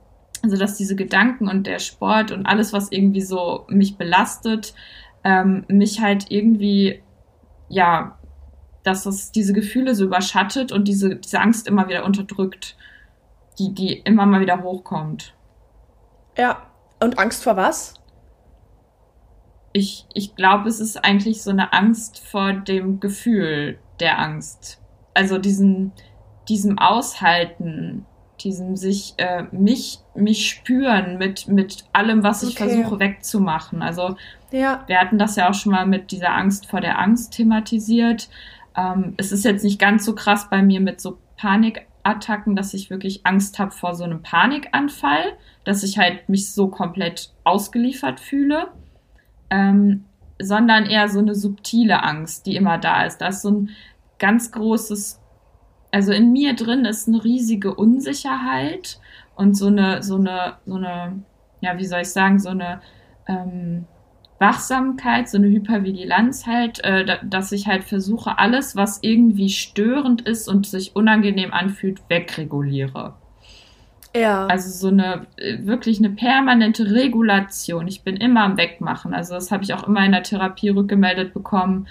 also 0.43 0.57
dass 0.57 0.77
diese 0.77 0.95
Gedanken 0.95 1.47
und 1.47 1.67
der 1.67 1.79
Sport 1.79 2.31
und 2.31 2.45
alles, 2.45 2.73
was 2.73 2.91
irgendwie 2.91 3.21
so 3.21 3.65
mich 3.69 3.97
belastet, 3.97 4.73
ähm, 5.23 5.65
mich 5.67 6.01
halt 6.01 6.29
irgendwie, 6.29 7.01
ja, 7.69 8.17
dass 8.83 9.05
es 9.05 9.31
diese 9.31 9.53
Gefühle 9.53 9.95
so 9.95 10.05
überschattet 10.05 10.71
und 10.71 10.87
diese, 10.87 11.15
diese 11.15 11.39
Angst 11.39 11.67
immer 11.67 11.87
wieder 11.87 12.05
unterdrückt 12.05 12.75
die, 13.59 13.73
die 13.73 13.93
immer 13.99 14.25
mal 14.25 14.41
wieder 14.41 14.61
hochkommt. 14.61 15.33
Ja. 16.37 16.67
Und 16.99 17.19
Angst 17.19 17.43
vor 17.43 17.57
was? 17.57 17.95
Ich, 19.73 20.05
ich 20.13 20.35
glaube, 20.35 20.69
es 20.69 20.79
ist 20.79 21.03
eigentlich 21.03 21.43
so 21.43 21.51
eine 21.51 21.73
Angst 21.73 22.19
vor 22.19 22.53
dem 22.53 22.99
Gefühl 22.99 23.77
der 23.99 24.19
Angst. 24.19 24.81
Also 25.13 25.37
diesen, 25.37 25.91
diesem 26.47 26.79
Aushalten, 26.79 28.05
diesem 28.39 28.75
sich 28.75 29.15
äh, 29.17 29.43
mich, 29.51 29.99
mich 30.13 30.49
spüren 30.49 31.17
mit, 31.17 31.47
mit 31.47 31.85
allem, 31.93 32.23
was 32.23 32.43
ich 32.43 32.59
okay. 32.59 32.69
versuche 32.69 32.99
wegzumachen. 32.99 33.81
Also 33.81 34.15
ja. 34.51 34.83
wir 34.87 34.99
hatten 34.99 35.17
das 35.17 35.35
ja 35.35 35.49
auch 35.49 35.53
schon 35.53 35.73
mal 35.73 35.85
mit 35.85 36.11
dieser 36.11 36.33
Angst 36.33 36.67
vor 36.67 36.81
der 36.81 36.99
Angst 36.99 37.33
thematisiert. 37.33 38.29
Ähm, 38.77 39.13
es 39.17 39.31
ist 39.31 39.45
jetzt 39.45 39.63
nicht 39.63 39.79
ganz 39.79 40.05
so 40.05 40.15
krass 40.15 40.49
bei 40.49 40.61
mir 40.61 40.79
mit 40.79 41.01
so 41.01 41.17
Panik 41.37 41.85
Attacken, 42.05 42.55
dass 42.55 42.74
ich 42.74 42.89
wirklich 42.89 43.25
Angst 43.25 43.59
habe 43.59 43.71
vor 43.71 43.95
so 43.95 44.03
einem 44.03 44.21
Panikanfall, 44.21 45.33
dass 45.63 45.83
ich 45.83 45.97
halt 45.97 46.29
mich 46.29 46.53
so 46.53 46.67
komplett 46.67 47.31
ausgeliefert 47.43 48.19
fühle, 48.19 48.67
ähm, 49.50 50.05
sondern 50.39 50.85
eher 50.85 51.07
so 51.09 51.19
eine 51.19 51.35
subtile 51.35 52.03
Angst, 52.03 52.45
die 52.45 52.55
immer 52.55 52.77
da 52.77 53.05
ist. 53.05 53.19
Da 53.19 53.27
ist 53.27 53.41
so 53.41 53.51
ein 53.51 53.69
ganz 54.19 54.51
großes, 54.51 55.19
also 55.91 56.12
in 56.12 56.31
mir 56.31 56.55
drin 56.55 56.85
ist 56.85 57.07
eine 57.07 57.24
riesige 57.24 57.74
Unsicherheit 57.74 59.00
und 59.35 59.55
so 59.55 59.67
eine, 59.67 60.03
so 60.03 60.15
eine, 60.15 60.57
so 60.65 60.75
eine, 60.75 61.24
ja, 61.62 61.77
wie 61.77 61.85
soll 61.85 62.01
ich 62.01 62.12
sagen, 62.12 62.39
so 62.39 62.50
eine 62.50 62.81
ähm, 63.27 63.85
Wachsamkeit, 64.39 65.29
so 65.29 65.37
eine 65.37 65.47
Hypervigilanz 65.47 66.45
halt, 66.45 66.83
äh, 66.83 67.17
dass 67.23 67.51
ich 67.51 67.67
halt 67.67 67.83
versuche, 67.83 68.37
alles, 68.37 68.75
was 68.75 68.99
irgendwie 69.01 69.49
störend 69.49 70.21
ist 70.21 70.49
und 70.49 70.67
sich 70.67 70.95
unangenehm 70.95 71.53
anfühlt, 71.53 72.01
wegreguliere. 72.09 73.13
Ja. 74.15 74.47
Also 74.47 74.69
so 74.69 74.87
eine 74.87 75.27
äh, 75.37 75.65
wirklich 75.65 75.99
eine 75.99 76.09
permanente 76.09 76.89
Regulation. 76.91 77.87
Ich 77.87 78.03
bin 78.03 78.17
immer 78.17 78.43
am 78.43 78.57
Wegmachen. 78.57 79.13
Also 79.13 79.35
das 79.35 79.51
habe 79.51 79.63
ich 79.63 79.73
auch 79.73 79.87
immer 79.87 80.05
in 80.05 80.13
der 80.13 80.23
Therapie 80.23 80.69
rückgemeldet 80.69 81.33
bekommen. 81.33 81.87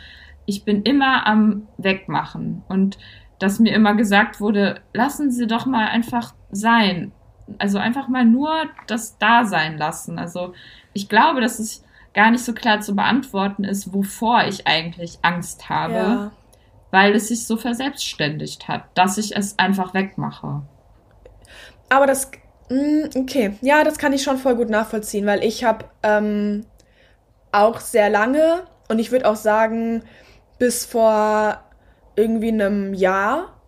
Ich 0.47 0.65
bin 0.65 0.83
immer 0.83 1.27
am 1.27 1.67
Wegmachen. 1.77 2.63
Und 2.69 2.99
dass 3.39 3.59
mir 3.59 3.75
immer 3.75 3.95
gesagt 3.95 4.41
wurde, 4.41 4.81
lassen 4.95 5.31
Sie 5.31 5.47
doch 5.47 5.67
mal 5.67 5.89
einfach 5.89 6.35
sein. 6.51 7.13
Also 7.59 7.79
einfach 7.79 8.09
mal 8.09 8.25
nur 8.25 8.51
das 8.87 9.19
da 9.19 9.45
sein 9.45 9.77
lassen. 9.77 10.19
Also 10.19 10.55
ich 10.95 11.11
glaube, 11.11 11.43
dass 11.43 11.61
ich 11.61 11.84
gar 12.15 12.31
nicht 12.31 12.45
so 12.45 12.55
klar 12.55 12.81
zu 12.81 12.95
beantworten 12.95 13.65
ist, 13.65 13.93
wovor 13.93 14.45
ich 14.45 14.67
eigentlich 14.67 15.19
Angst 15.23 15.69
habe, 15.69 15.93
ja. 15.93 16.33
weil 16.91 17.15
es 17.15 17.29
sich 17.29 17.47
so 17.47 17.57
verselbstständigt 17.57 18.69
hat, 18.69 18.85
dass 18.95 19.19
ich 19.19 19.37
es 19.37 19.59
einfach 19.59 19.95
wegmache. 19.95 20.63
Aber 21.89 22.07
das, 22.07 22.31
mm, 22.71 23.19
okay, 23.19 23.59
ja, 23.61 23.85
das 23.85 23.99
kann 23.99 24.13
ich 24.13 24.23
schon 24.23 24.39
voll 24.39 24.55
gut 24.55 24.71
nachvollziehen, 24.71 25.27
weil 25.27 25.45
ich 25.45 25.65
habe 25.65 25.87
ähm, 26.03 26.65
auch 27.53 27.81
sehr 27.81 28.11
lange 28.11 28.63
und 28.89 29.01
ich 29.01 29.11
würde 29.11 29.29
auch 29.29 29.37
sagen, 29.37 30.03
bis 30.59 30.87
vor 30.87 31.61
irgendwie 32.17 32.49
einem 32.49 32.95
Jahr 32.95 33.61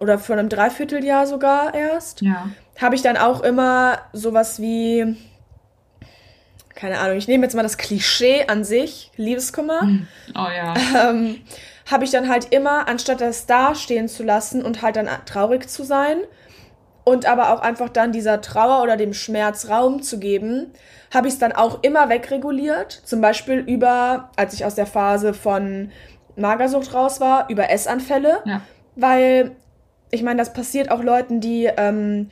oder 0.00 0.18
vor 0.18 0.36
einem 0.36 0.48
Dreivierteljahr 0.48 1.26
sogar 1.26 1.74
erst, 1.74 2.22
ja. 2.22 2.48
habe 2.80 2.94
ich 2.94 3.02
dann 3.02 3.18
auch 3.18 3.42
immer 3.42 3.98
sowas 4.12 4.60
wie 4.60 5.16
keine 6.74 6.98
Ahnung, 6.98 7.16
ich 7.16 7.28
nehme 7.28 7.44
jetzt 7.44 7.54
mal 7.54 7.62
das 7.62 7.78
Klischee 7.78 8.46
an 8.48 8.64
sich, 8.64 9.10
Liebeskummer. 9.16 9.80
Hm. 9.80 10.06
Oh 10.34 10.48
ja. 10.54 10.74
Ähm, 11.10 11.40
habe 11.90 12.04
ich 12.04 12.10
dann 12.10 12.28
halt 12.28 12.52
immer, 12.52 12.88
anstatt 12.88 13.20
das 13.20 13.46
da 13.46 13.74
stehen 13.74 14.08
zu 14.08 14.22
lassen 14.22 14.62
und 14.62 14.82
halt 14.82 14.96
dann 14.96 15.08
traurig 15.26 15.68
zu 15.68 15.84
sein 15.84 16.18
und 17.04 17.26
aber 17.26 17.52
auch 17.52 17.60
einfach 17.60 17.90
dann 17.90 18.12
dieser 18.12 18.40
Trauer 18.40 18.82
oder 18.82 18.96
dem 18.96 19.12
Schmerz 19.12 19.68
Raum 19.68 20.02
zu 20.02 20.18
geben, 20.18 20.72
habe 21.12 21.28
ich 21.28 21.34
es 21.34 21.38
dann 21.38 21.52
auch 21.52 21.82
immer 21.82 22.08
wegreguliert. 22.08 22.92
Zum 23.04 23.20
Beispiel 23.20 23.58
über, 23.58 24.30
als 24.36 24.54
ich 24.54 24.64
aus 24.64 24.74
der 24.74 24.86
Phase 24.86 25.34
von 25.34 25.92
Magersucht 26.36 26.94
raus 26.94 27.20
war, 27.20 27.48
über 27.50 27.70
Essanfälle. 27.70 28.40
Ja. 28.46 28.62
Weil, 28.96 29.54
ich 30.10 30.22
meine, 30.22 30.38
das 30.38 30.52
passiert 30.52 30.90
auch 30.90 31.02
Leuten, 31.02 31.40
die 31.40 31.70
ähm, 31.76 32.30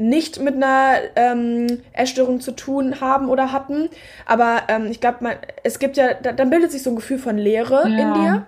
nicht 0.00 0.40
mit 0.40 0.56
einer 0.56 0.94
ähm, 1.16 1.82
Essstörung 1.92 2.40
zu 2.40 2.52
tun 2.52 3.00
haben 3.00 3.28
oder 3.28 3.52
hatten. 3.52 3.88
Aber 4.26 4.62
ähm, 4.68 4.86
ich 4.90 5.00
glaube, 5.00 5.38
es 5.62 5.78
gibt 5.78 5.96
ja, 5.96 6.14
da, 6.14 6.32
dann 6.32 6.50
bildet 6.50 6.72
sich 6.72 6.82
so 6.82 6.90
ein 6.90 6.96
Gefühl 6.96 7.18
von 7.18 7.38
Leere 7.38 7.88
ja. 7.88 7.98
in 7.98 8.14
dir. 8.14 8.46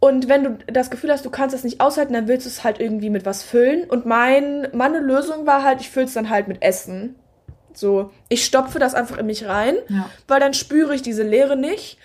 Und 0.00 0.28
wenn 0.28 0.44
du 0.44 0.58
das 0.66 0.90
Gefühl 0.90 1.12
hast, 1.12 1.24
du 1.24 1.30
kannst 1.30 1.54
das 1.54 1.62
nicht 1.62 1.80
aushalten, 1.80 2.14
dann 2.14 2.26
willst 2.26 2.46
du 2.46 2.50
es 2.50 2.64
halt 2.64 2.80
irgendwie 2.80 3.10
mit 3.10 3.26
was 3.26 3.42
füllen. 3.42 3.84
Und 3.84 4.06
mein, 4.06 4.68
meine 4.72 4.98
Lösung 4.98 5.46
war 5.46 5.62
halt, 5.62 5.80
ich 5.80 5.90
fülle 5.90 6.06
es 6.06 6.14
dann 6.14 6.30
halt 6.30 6.48
mit 6.48 6.62
Essen. 6.62 7.16
So, 7.74 8.10
ich 8.28 8.44
stopfe 8.44 8.78
das 8.78 8.94
einfach 8.94 9.18
in 9.18 9.26
mich 9.26 9.46
rein, 9.46 9.76
ja. 9.88 10.10
weil 10.26 10.40
dann 10.40 10.54
spüre 10.54 10.94
ich 10.94 11.02
diese 11.02 11.22
Leere 11.22 11.56
nicht. 11.56 11.98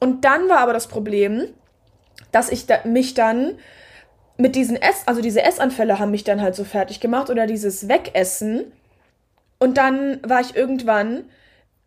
Und 0.00 0.24
dann 0.24 0.48
war 0.48 0.58
aber 0.58 0.72
das 0.72 0.88
Problem, 0.88 1.46
dass 2.32 2.50
ich 2.50 2.66
da, 2.66 2.78
mich 2.84 3.14
dann 3.14 3.52
mit 4.36 4.56
diesen 4.56 4.76
Ess, 4.76 5.02
also 5.06 5.20
diese 5.20 5.42
Essanfälle 5.42 5.98
haben 5.98 6.10
mich 6.10 6.24
dann 6.24 6.40
halt 6.40 6.54
so 6.54 6.64
fertig 6.64 7.00
gemacht 7.00 7.30
oder 7.30 7.46
dieses 7.46 7.88
Wegessen. 7.88 8.72
Und 9.58 9.78
dann 9.78 10.20
war 10.22 10.40
ich 10.40 10.56
irgendwann, 10.56 11.24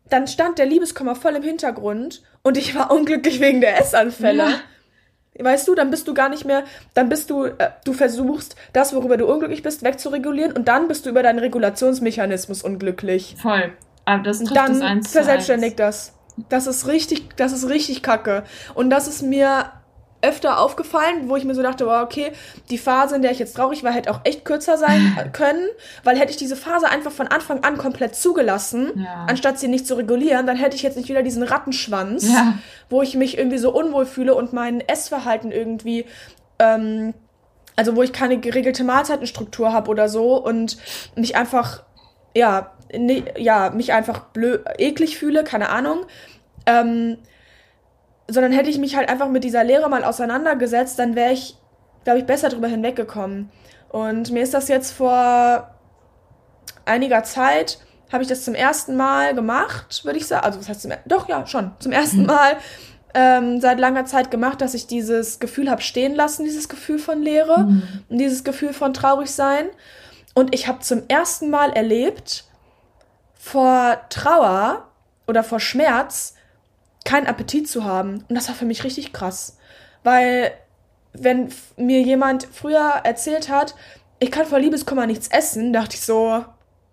dann 0.09 0.27
stand 0.27 0.57
der 0.57 0.65
Liebeskummer 0.65 1.15
voll 1.15 1.35
im 1.35 1.43
Hintergrund 1.43 2.21
und 2.43 2.57
ich 2.57 2.75
war 2.75 2.91
unglücklich 2.95 3.39
wegen 3.39 3.61
der 3.61 3.79
Essanfälle. 3.79 4.43
Ja. 4.43 4.59
Weißt 5.37 5.67
du, 5.67 5.75
dann 5.75 5.91
bist 5.91 6.07
du 6.07 6.13
gar 6.13 6.29
nicht 6.29 6.45
mehr, 6.45 6.63
dann 6.93 7.09
bist 7.09 7.29
du, 7.29 7.43
äh, 7.43 7.71
du 7.83 7.91
versuchst, 7.91 8.55
das, 8.71 8.95
worüber 8.95 9.17
du 9.17 9.25
unglücklich 9.25 9.63
bist, 9.63 9.83
wegzuregulieren 9.83 10.53
und 10.53 10.69
dann 10.69 10.87
bist 10.87 11.05
du 11.05 11.09
über 11.09 11.23
deinen 11.23 11.39
Regulationsmechanismus 11.39 12.63
unglücklich. 12.63 13.35
Voll. 13.41 13.73
Aber 14.05 14.23
das 14.23 14.39
trifft 14.39 14.55
dann 14.55 14.73
das 14.73 14.81
eins 14.81 15.11
verselbstständigt 15.11 15.77
das. 15.77 16.13
Das 16.49 16.67
ist 16.67 16.87
richtig, 16.87 17.35
das 17.35 17.51
ist 17.51 17.67
richtig 17.67 18.01
kacke. 18.01 18.43
Und 18.75 18.89
das 18.89 19.07
ist 19.07 19.23
mir 19.23 19.71
öfter 20.25 20.59
aufgefallen, 20.59 21.29
wo 21.29 21.35
ich 21.35 21.45
mir 21.45 21.55
so 21.55 21.61
dachte, 21.61 21.85
wow, 21.85 22.03
okay, 22.03 22.31
die 22.69 22.77
Phase, 22.77 23.15
in 23.15 23.21
der 23.21 23.31
ich 23.31 23.39
jetzt 23.39 23.55
traurig 23.55 23.83
war, 23.83 23.91
hätte 23.91 24.11
auch 24.11 24.21
echt 24.23 24.43
kürzer 24.43 24.77
sein 24.77 25.29
können, 25.33 25.67
weil 26.03 26.17
hätte 26.17 26.31
ich 26.31 26.37
diese 26.37 26.55
Phase 26.55 26.87
einfach 26.89 27.11
von 27.11 27.27
Anfang 27.27 27.63
an 27.63 27.77
komplett 27.77 28.15
zugelassen, 28.15 28.91
ja. 28.95 29.25
anstatt 29.27 29.59
sie 29.59 29.67
nicht 29.67 29.87
zu 29.87 29.95
regulieren, 29.95 30.47
dann 30.47 30.57
hätte 30.57 30.75
ich 30.75 30.81
jetzt 30.81 30.97
nicht 30.97 31.09
wieder 31.09 31.23
diesen 31.23 31.43
Rattenschwanz, 31.43 32.27
ja. 32.27 32.57
wo 32.89 33.01
ich 33.01 33.15
mich 33.15 33.37
irgendwie 33.37 33.57
so 33.57 33.73
unwohl 33.73 34.05
fühle 34.05 34.35
und 34.35 34.53
mein 34.53 34.81
Essverhalten 34.81 35.51
irgendwie, 35.51 36.05
ähm, 36.59 37.13
also 37.75 37.95
wo 37.95 38.01
ich 38.01 38.13
keine 38.13 38.39
geregelte 38.39 38.83
Mahlzeitenstruktur 38.83 39.73
habe 39.73 39.89
oder 39.91 40.09
so 40.09 40.35
und 40.35 40.77
mich 41.15 41.35
einfach, 41.35 41.83
ja, 42.35 42.71
ne, 42.93 43.25
ja, 43.37 43.69
mich 43.69 43.93
einfach 43.93 44.25
blöd, 44.25 44.65
eklig 44.77 45.17
fühle, 45.17 45.43
keine 45.43 45.69
Ahnung. 45.69 46.05
Ähm, 46.65 47.17
sondern 48.27 48.51
hätte 48.51 48.69
ich 48.69 48.77
mich 48.77 48.95
halt 48.95 49.09
einfach 49.09 49.29
mit 49.29 49.43
dieser 49.43 49.63
Lehre 49.63 49.89
mal 49.89 50.03
auseinandergesetzt, 50.03 50.97
dann 50.99 51.15
wäre 51.15 51.31
ich, 51.31 51.57
glaube 52.03 52.19
ich, 52.19 52.25
besser 52.25 52.49
drüber 52.49 52.67
hinweggekommen. 52.67 53.49
Und 53.89 54.31
mir 54.31 54.43
ist 54.43 54.53
das 54.53 54.67
jetzt 54.67 54.91
vor 54.91 55.75
einiger 56.85 57.23
Zeit, 57.23 57.79
habe 58.11 58.23
ich 58.23 58.29
das 58.29 58.43
zum 58.43 58.55
ersten 58.55 58.95
Mal 58.95 59.33
gemacht, 59.33 60.03
würde 60.05 60.19
ich 60.19 60.27
sagen. 60.27 60.45
Also, 60.45 60.59
was 60.59 60.69
heißt 60.69 60.81
zum 60.81 60.91
Doch, 61.05 61.27
ja, 61.27 61.45
schon. 61.47 61.71
Zum 61.79 61.91
ersten 61.91 62.21
mhm. 62.21 62.27
Mal 62.27 62.57
ähm, 63.13 63.61
seit 63.61 63.79
langer 63.79 64.05
Zeit 64.05 64.29
gemacht, 64.29 64.61
dass 64.61 64.73
ich 64.73 64.87
dieses 64.87 65.39
Gefühl 65.39 65.69
habe 65.69 65.81
stehen 65.81 66.15
lassen, 66.15 66.43
dieses 66.43 66.69
Gefühl 66.69 66.99
von 66.99 67.21
Leere 67.21 67.59
mhm. 67.59 67.83
und 68.09 68.17
dieses 68.17 68.43
Gefühl 68.43 68.73
von 68.73 68.93
traurig 68.93 69.31
sein. 69.31 69.67
Und 70.33 70.53
ich 70.53 70.67
habe 70.67 70.79
zum 70.79 71.03
ersten 71.07 71.49
Mal 71.49 71.71
erlebt, 71.71 72.45
vor 73.45 73.97
Trauer 74.09 74.87
oder 75.27 75.43
vor 75.43 75.59
Schmerz 75.59 76.34
keinen 77.05 77.27
Appetit 77.27 77.69
zu 77.69 77.85
haben. 77.85 78.25
Und 78.27 78.35
das 78.35 78.49
war 78.49 78.55
für 78.55 78.65
mich 78.65 78.83
richtig 78.83 79.13
krass. 79.13 79.57
Weil, 80.03 80.51
wenn 81.13 81.49
mir 81.77 82.01
jemand 82.01 82.47
früher 82.51 83.01
erzählt 83.03 83.49
hat, 83.49 83.75
ich 84.19 84.31
kann 84.31 84.45
vor 84.45 84.59
Liebeskummer 84.59 85.07
nichts 85.07 85.29
essen, 85.29 85.71
dachte 85.71 85.95
ich 85.95 86.01
so, 86.01 86.43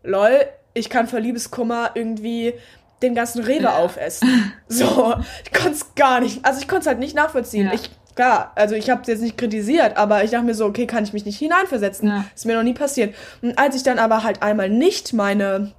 lol, 0.05 0.47
ich 0.75 0.89
kann 0.91 1.09
vor 1.09 1.21
Liebeskummer 1.21 1.91
irgendwie 1.95 2.55
den 3.03 3.15
ganzen 3.15 3.43
Rewe 3.43 3.75
aufessen. 3.75 4.53
So, 4.69 5.15
ich 5.45 5.53
konnte 5.53 5.73
es 5.73 5.95
gar 5.95 6.21
nicht, 6.21 6.45
also 6.47 6.61
ich 6.61 6.69
konnte 6.69 6.83
es 6.83 6.87
halt 6.87 6.99
nicht 6.99 7.15
nachvollziehen. 7.15 7.67
Ja. 7.67 7.75
Ich, 7.75 7.91
klar, 8.15 8.53
also 8.55 8.75
ich 8.75 8.89
habe 8.89 9.03
es 9.03 9.09
jetzt 9.09 9.21
nicht 9.21 9.37
kritisiert, 9.37 9.99
aber 9.99 10.25
ich 10.25 10.31
dachte 10.31 10.47
mir 10.47 10.55
so, 10.55 10.65
okay, 10.65 10.87
kann 10.87 11.05
ich 11.05 11.13
mich 11.13 11.27
nicht 11.27 11.39
hineinversetzen. 11.39 12.09
Ja. 12.09 12.25
Ist 12.35 12.47
mir 12.47 12.57
noch 12.57 12.63
nie 12.63 12.73
passiert. 12.73 13.15
Und 13.43 13.59
als 13.59 13.77
ich 13.77 13.83
dann 13.83 13.99
aber 13.99 14.23
halt 14.23 14.43
einmal 14.43 14.71
nicht 14.71 15.13
meine, 15.13 15.73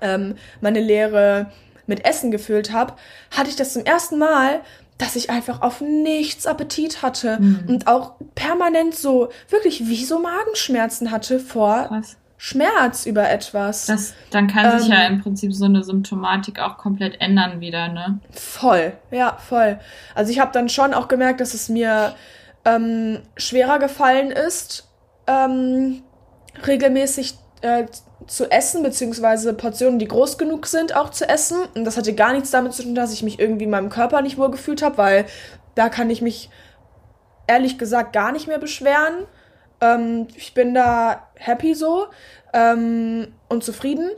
ähm, 0.00 0.36
meine 0.60 0.80
Lehre 0.80 1.50
mit 1.88 2.04
Essen 2.04 2.30
gefüllt 2.30 2.72
habe, 2.72 2.94
hatte 3.36 3.50
ich 3.50 3.56
das 3.56 3.72
zum 3.72 3.84
ersten 3.84 4.18
Mal, 4.18 4.60
dass 4.98 5.16
ich 5.16 5.30
einfach 5.30 5.62
auf 5.62 5.80
nichts 5.80 6.46
Appetit 6.46 7.02
hatte 7.02 7.38
mhm. 7.40 7.64
und 7.68 7.86
auch 7.86 8.14
permanent 8.34 8.94
so 8.94 9.28
wirklich 9.48 9.86
wie 9.88 10.04
so 10.04 10.18
Magenschmerzen 10.18 11.10
hatte 11.10 11.38
vor 11.38 11.84
Krass. 11.88 12.16
Schmerz 12.36 13.04
über 13.04 13.28
etwas. 13.28 13.86
Das, 13.86 14.14
dann 14.30 14.46
kann 14.46 14.72
ähm, 14.72 14.78
sich 14.78 14.88
ja 14.88 15.06
ähm, 15.06 15.14
im 15.14 15.22
Prinzip 15.22 15.52
so 15.52 15.64
eine 15.64 15.82
Symptomatik 15.82 16.60
auch 16.60 16.78
komplett 16.78 17.20
ändern 17.20 17.60
wieder, 17.60 17.88
ne? 17.88 18.20
Voll, 18.30 18.92
ja, 19.10 19.36
voll. 19.38 19.78
Also 20.14 20.30
ich 20.30 20.38
habe 20.38 20.52
dann 20.52 20.68
schon 20.68 20.94
auch 20.94 21.08
gemerkt, 21.08 21.40
dass 21.40 21.54
es 21.54 21.68
mir 21.68 22.14
ähm, 22.64 23.20
schwerer 23.36 23.80
gefallen 23.80 24.30
ist, 24.30 24.88
ähm, 25.26 26.02
regelmäßig 26.64 27.34
äh, 27.62 27.86
zu 28.26 28.50
essen, 28.50 28.82
beziehungsweise 28.82 29.54
Portionen, 29.54 29.98
die 29.98 30.08
groß 30.08 30.38
genug 30.38 30.66
sind, 30.66 30.94
auch 30.94 31.10
zu 31.10 31.28
essen. 31.28 31.58
Und 31.74 31.84
das 31.84 31.96
hatte 31.96 32.14
gar 32.14 32.32
nichts 32.32 32.50
damit 32.50 32.72
zu 32.74 32.82
tun, 32.82 32.94
dass 32.94 33.12
ich 33.12 33.22
mich 33.22 33.38
irgendwie 33.38 33.64
in 33.64 33.70
meinem 33.70 33.90
Körper 33.90 34.22
nicht 34.22 34.38
wohl 34.38 34.50
gefühlt 34.50 34.82
habe, 34.82 34.98
weil 34.98 35.26
da 35.74 35.88
kann 35.88 36.10
ich 36.10 36.20
mich 36.20 36.50
ehrlich 37.46 37.78
gesagt 37.78 38.12
gar 38.12 38.32
nicht 38.32 38.48
mehr 38.48 38.58
beschweren. 38.58 39.26
Ähm, 39.80 40.26
ich 40.34 40.54
bin 40.54 40.74
da 40.74 41.28
happy 41.34 41.74
so 41.74 42.06
ähm, 42.52 43.28
und 43.48 43.62
zufrieden. 43.62 44.10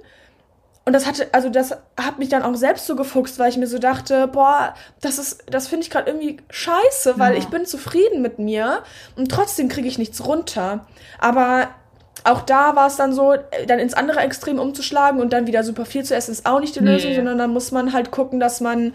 Und 0.86 0.94
das 0.94 1.06
hatte, 1.06 1.28
also 1.32 1.50
das 1.50 1.72
hat 1.96 2.18
mich 2.18 2.30
dann 2.30 2.42
auch 2.42 2.54
selbst 2.54 2.86
so 2.86 2.96
gefuchst, 2.96 3.38
weil 3.38 3.50
ich 3.50 3.58
mir 3.58 3.66
so 3.66 3.78
dachte, 3.78 4.26
boah, 4.26 4.74
das 5.02 5.18
ist, 5.18 5.44
das 5.48 5.68
finde 5.68 5.84
ich 5.84 5.90
gerade 5.90 6.10
irgendwie 6.10 6.38
scheiße, 6.48 7.18
weil 7.18 7.34
ja. 7.34 7.38
ich 7.38 7.48
bin 7.48 7.66
zufrieden 7.66 8.22
mit 8.22 8.38
mir 8.38 8.82
und 9.14 9.30
trotzdem 9.30 9.68
kriege 9.68 9.86
ich 9.86 9.98
nichts 9.98 10.26
runter. 10.26 10.86
Aber 11.18 11.68
auch 12.24 12.42
da 12.42 12.76
war 12.76 12.86
es 12.86 12.96
dann 12.96 13.12
so, 13.12 13.34
dann 13.66 13.78
ins 13.78 13.94
andere 13.94 14.20
Extrem 14.20 14.58
umzuschlagen 14.58 15.20
und 15.20 15.32
dann 15.32 15.46
wieder 15.46 15.64
super 15.64 15.86
viel 15.86 16.04
zu 16.04 16.14
essen, 16.14 16.32
ist 16.32 16.46
auch 16.46 16.60
nicht 16.60 16.76
die 16.76 16.80
nee. 16.80 16.92
Lösung, 16.92 17.14
sondern 17.14 17.38
dann 17.38 17.52
muss 17.52 17.72
man 17.72 17.92
halt 17.92 18.10
gucken, 18.10 18.40
dass 18.40 18.60
man 18.60 18.92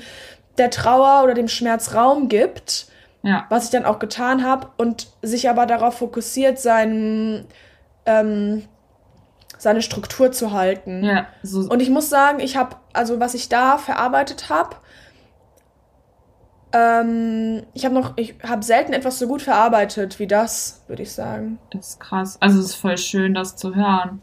der 0.57 0.69
Trauer 0.69 1.23
oder 1.23 1.33
dem 1.33 1.47
Schmerz 1.47 1.93
Raum 1.93 2.29
gibt 2.29 2.87
ja. 3.25 3.47
Was 3.49 3.65
ich 3.65 3.71
dann 3.71 3.85
auch 3.85 3.97
getan 3.97 4.43
habe 4.43 4.67
und 4.77 5.07
sich 5.23 5.49
aber 5.49 5.65
darauf 5.65 5.97
fokussiert, 5.97 6.59
sein, 6.59 7.45
ähm, 8.05 8.67
seine 9.57 9.81
Struktur 9.81 10.31
zu 10.31 10.51
halten. 10.51 11.03
Ja, 11.03 11.25
so. 11.41 11.61
Und 11.61 11.81
ich 11.81 11.89
muss 11.89 12.07
sagen, 12.07 12.39
ich 12.39 12.55
habe, 12.55 12.75
also 12.93 13.19
was 13.19 13.33
ich 13.33 13.49
da 13.49 13.79
verarbeitet 13.79 14.49
habe, 14.49 14.75
ähm, 16.75 17.63
ich 17.73 17.85
habe 17.85 17.95
noch, 17.95 18.13
ich 18.17 18.35
habe 18.43 18.63
selten 18.63 18.93
etwas 18.93 19.17
so 19.17 19.27
gut 19.27 19.41
verarbeitet 19.41 20.19
wie 20.19 20.27
das, 20.27 20.83
würde 20.87 21.03
ich 21.03 21.11
sagen. 21.11 21.57
Das 21.71 21.89
ist 21.89 21.99
krass. 21.99 22.37
Also 22.41 22.59
es 22.59 22.65
ist 22.65 22.75
voll 22.75 22.97
schön, 22.97 23.33
das 23.33 23.55
zu 23.55 23.75
hören 23.75 24.21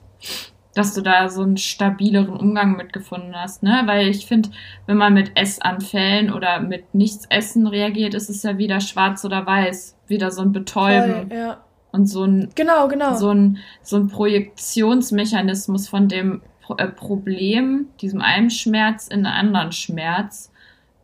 dass 0.75 0.95
du 0.95 1.03
da 1.03 1.29
so 1.29 1.43
einen 1.43 1.57
stabileren 1.57 2.37
Umgang 2.37 2.77
mitgefunden 2.77 3.35
hast, 3.35 3.63
ne? 3.63 3.83
Weil 3.85 4.09
ich 4.09 4.27
finde, 4.27 4.51
wenn 4.87 4.97
man 4.97 5.13
mit 5.13 5.33
Essanfällen 5.35 6.33
oder 6.33 6.61
mit 6.61 6.95
Nichtsessen 6.95 7.67
reagiert, 7.67 8.15
ist 8.15 8.31
es 8.31 8.43
ja 8.43 8.57
wieder 8.57 8.81
schwarz 8.81 9.25
oder 9.25 9.45
weiß, 9.45 9.97
wieder 10.07 10.31
so 10.31 10.43
ein 10.43 10.53
Betäuben. 10.53 11.29
Voll, 11.29 11.37
ja. 11.37 11.61
Und 11.93 12.07
so 12.07 12.25
ein, 12.25 12.49
genau, 12.55 12.89
genau. 12.89 13.17
So 13.17 13.31
ein, 13.31 13.59
so 13.83 13.97
ein 13.97 14.09
Projektionsmechanismus 14.09 15.89
von 15.89 16.09
dem 16.09 16.41
äh, 16.79 16.89
Problem, 16.89 17.89
diesem 18.01 18.23
einen 18.23 18.49
Schmerz 18.49 19.09
in 19.09 19.27
einen 19.27 19.49
anderen 19.49 19.73
Schmerz. 19.73 20.52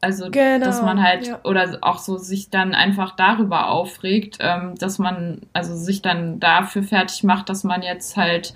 Also, 0.01 0.31
genau, 0.31 0.65
dass 0.65 0.81
man 0.81 1.03
halt, 1.03 1.27
ja. 1.27 1.41
oder 1.45 1.79
auch 1.81 1.99
so 1.99 2.19
sich 2.19 2.51
dann 2.51 2.75
einfach 2.75 3.17
darüber 3.17 3.69
aufregt, 3.69 4.39
ähm, 4.41 4.75
dass 4.79 4.99
man, 4.99 5.41
also 5.53 5.75
sich 5.75 6.03
dann 6.03 6.39
dafür 6.39 6.83
fertig 6.83 7.25
macht, 7.25 7.49
dass 7.49 7.65
man 7.65 7.83
jetzt 7.83 8.17
halt 8.17 8.55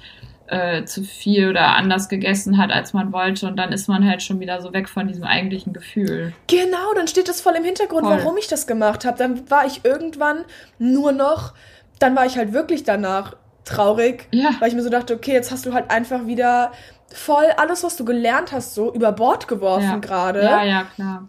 äh, 0.52 0.84
zu 0.84 1.02
viel 1.02 1.48
oder 1.48 1.76
anders 1.76 2.08
gegessen 2.08 2.58
hat, 2.58 2.70
als 2.70 2.92
man 2.92 3.12
wollte. 3.12 3.46
Und 3.46 3.56
dann 3.56 3.72
ist 3.72 3.88
man 3.88 4.06
halt 4.06 4.22
schon 4.22 4.38
wieder 4.38 4.60
so 4.60 4.72
weg 4.72 4.88
von 4.88 5.08
diesem 5.08 5.24
eigentlichen 5.24 5.72
Gefühl. 5.72 6.32
Genau, 6.46 6.94
dann 6.94 7.08
steht 7.08 7.28
das 7.28 7.40
voll 7.40 7.54
im 7.56 7.64
Hintergrund, 7.64 8.06
voll. 8.06 8.18
warum 8.18 8.36
ich 8.36 8.48
das 8.48 8.66
gemacht 8.66 9.04
habe. 9.04 9.16
Dann 9.18 9.50
war 9.50 9.66
ich 9.66 9.84
irgendwann 9.84 10.44
nur 10.78 11.12
noch, 11.12 11.54
dann 11.98 12.14
war 12.14 12.26
ich 12.26 12.36
halt 12.36 12.52
wirklich 12.52 12.84
danach 12.84 13.34
traurig, 13.64 14.28
ja. 14.30 14.50
weil 14.58 14.68
ich 14.68 14.74
mir 14.74 14.82
so 14.82 14.90
dachte, 14.90 15.14
okay, 15.14 15.32
jetzt 15.32 15.50
hast 15.50 15.66
du 15.66 15.72
halt 15.72 15.90
einfach 15.90 16.26
wieder 16.26 16.72
voll 17.14 17.46
alles, 17.56 17.84
was 17.84 17.96
du 17.96 18.04
gelernt 18.04 18.52
hast, 18.52 18.74
so 18.74 18.92
über 18.92 19.12
Bord 19.12 19.48
geworfen 19.48 19.84
ja. 19.84 19.96
gerade. 19.96 20.42
Ja, 20.42 20.62
ja, 20.62 20.84
klar. 20.94 21.28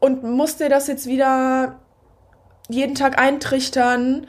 Und 0.00 0.22
musst 0.22 0.60
dir 0.60 0.68
das 0.68 0.86
jetzt 0.86 1.06
wieder 1.06 1.76
jeden 2.68 2.94
Tag 2.94 3.18
eintrichtern, 3.18 4.26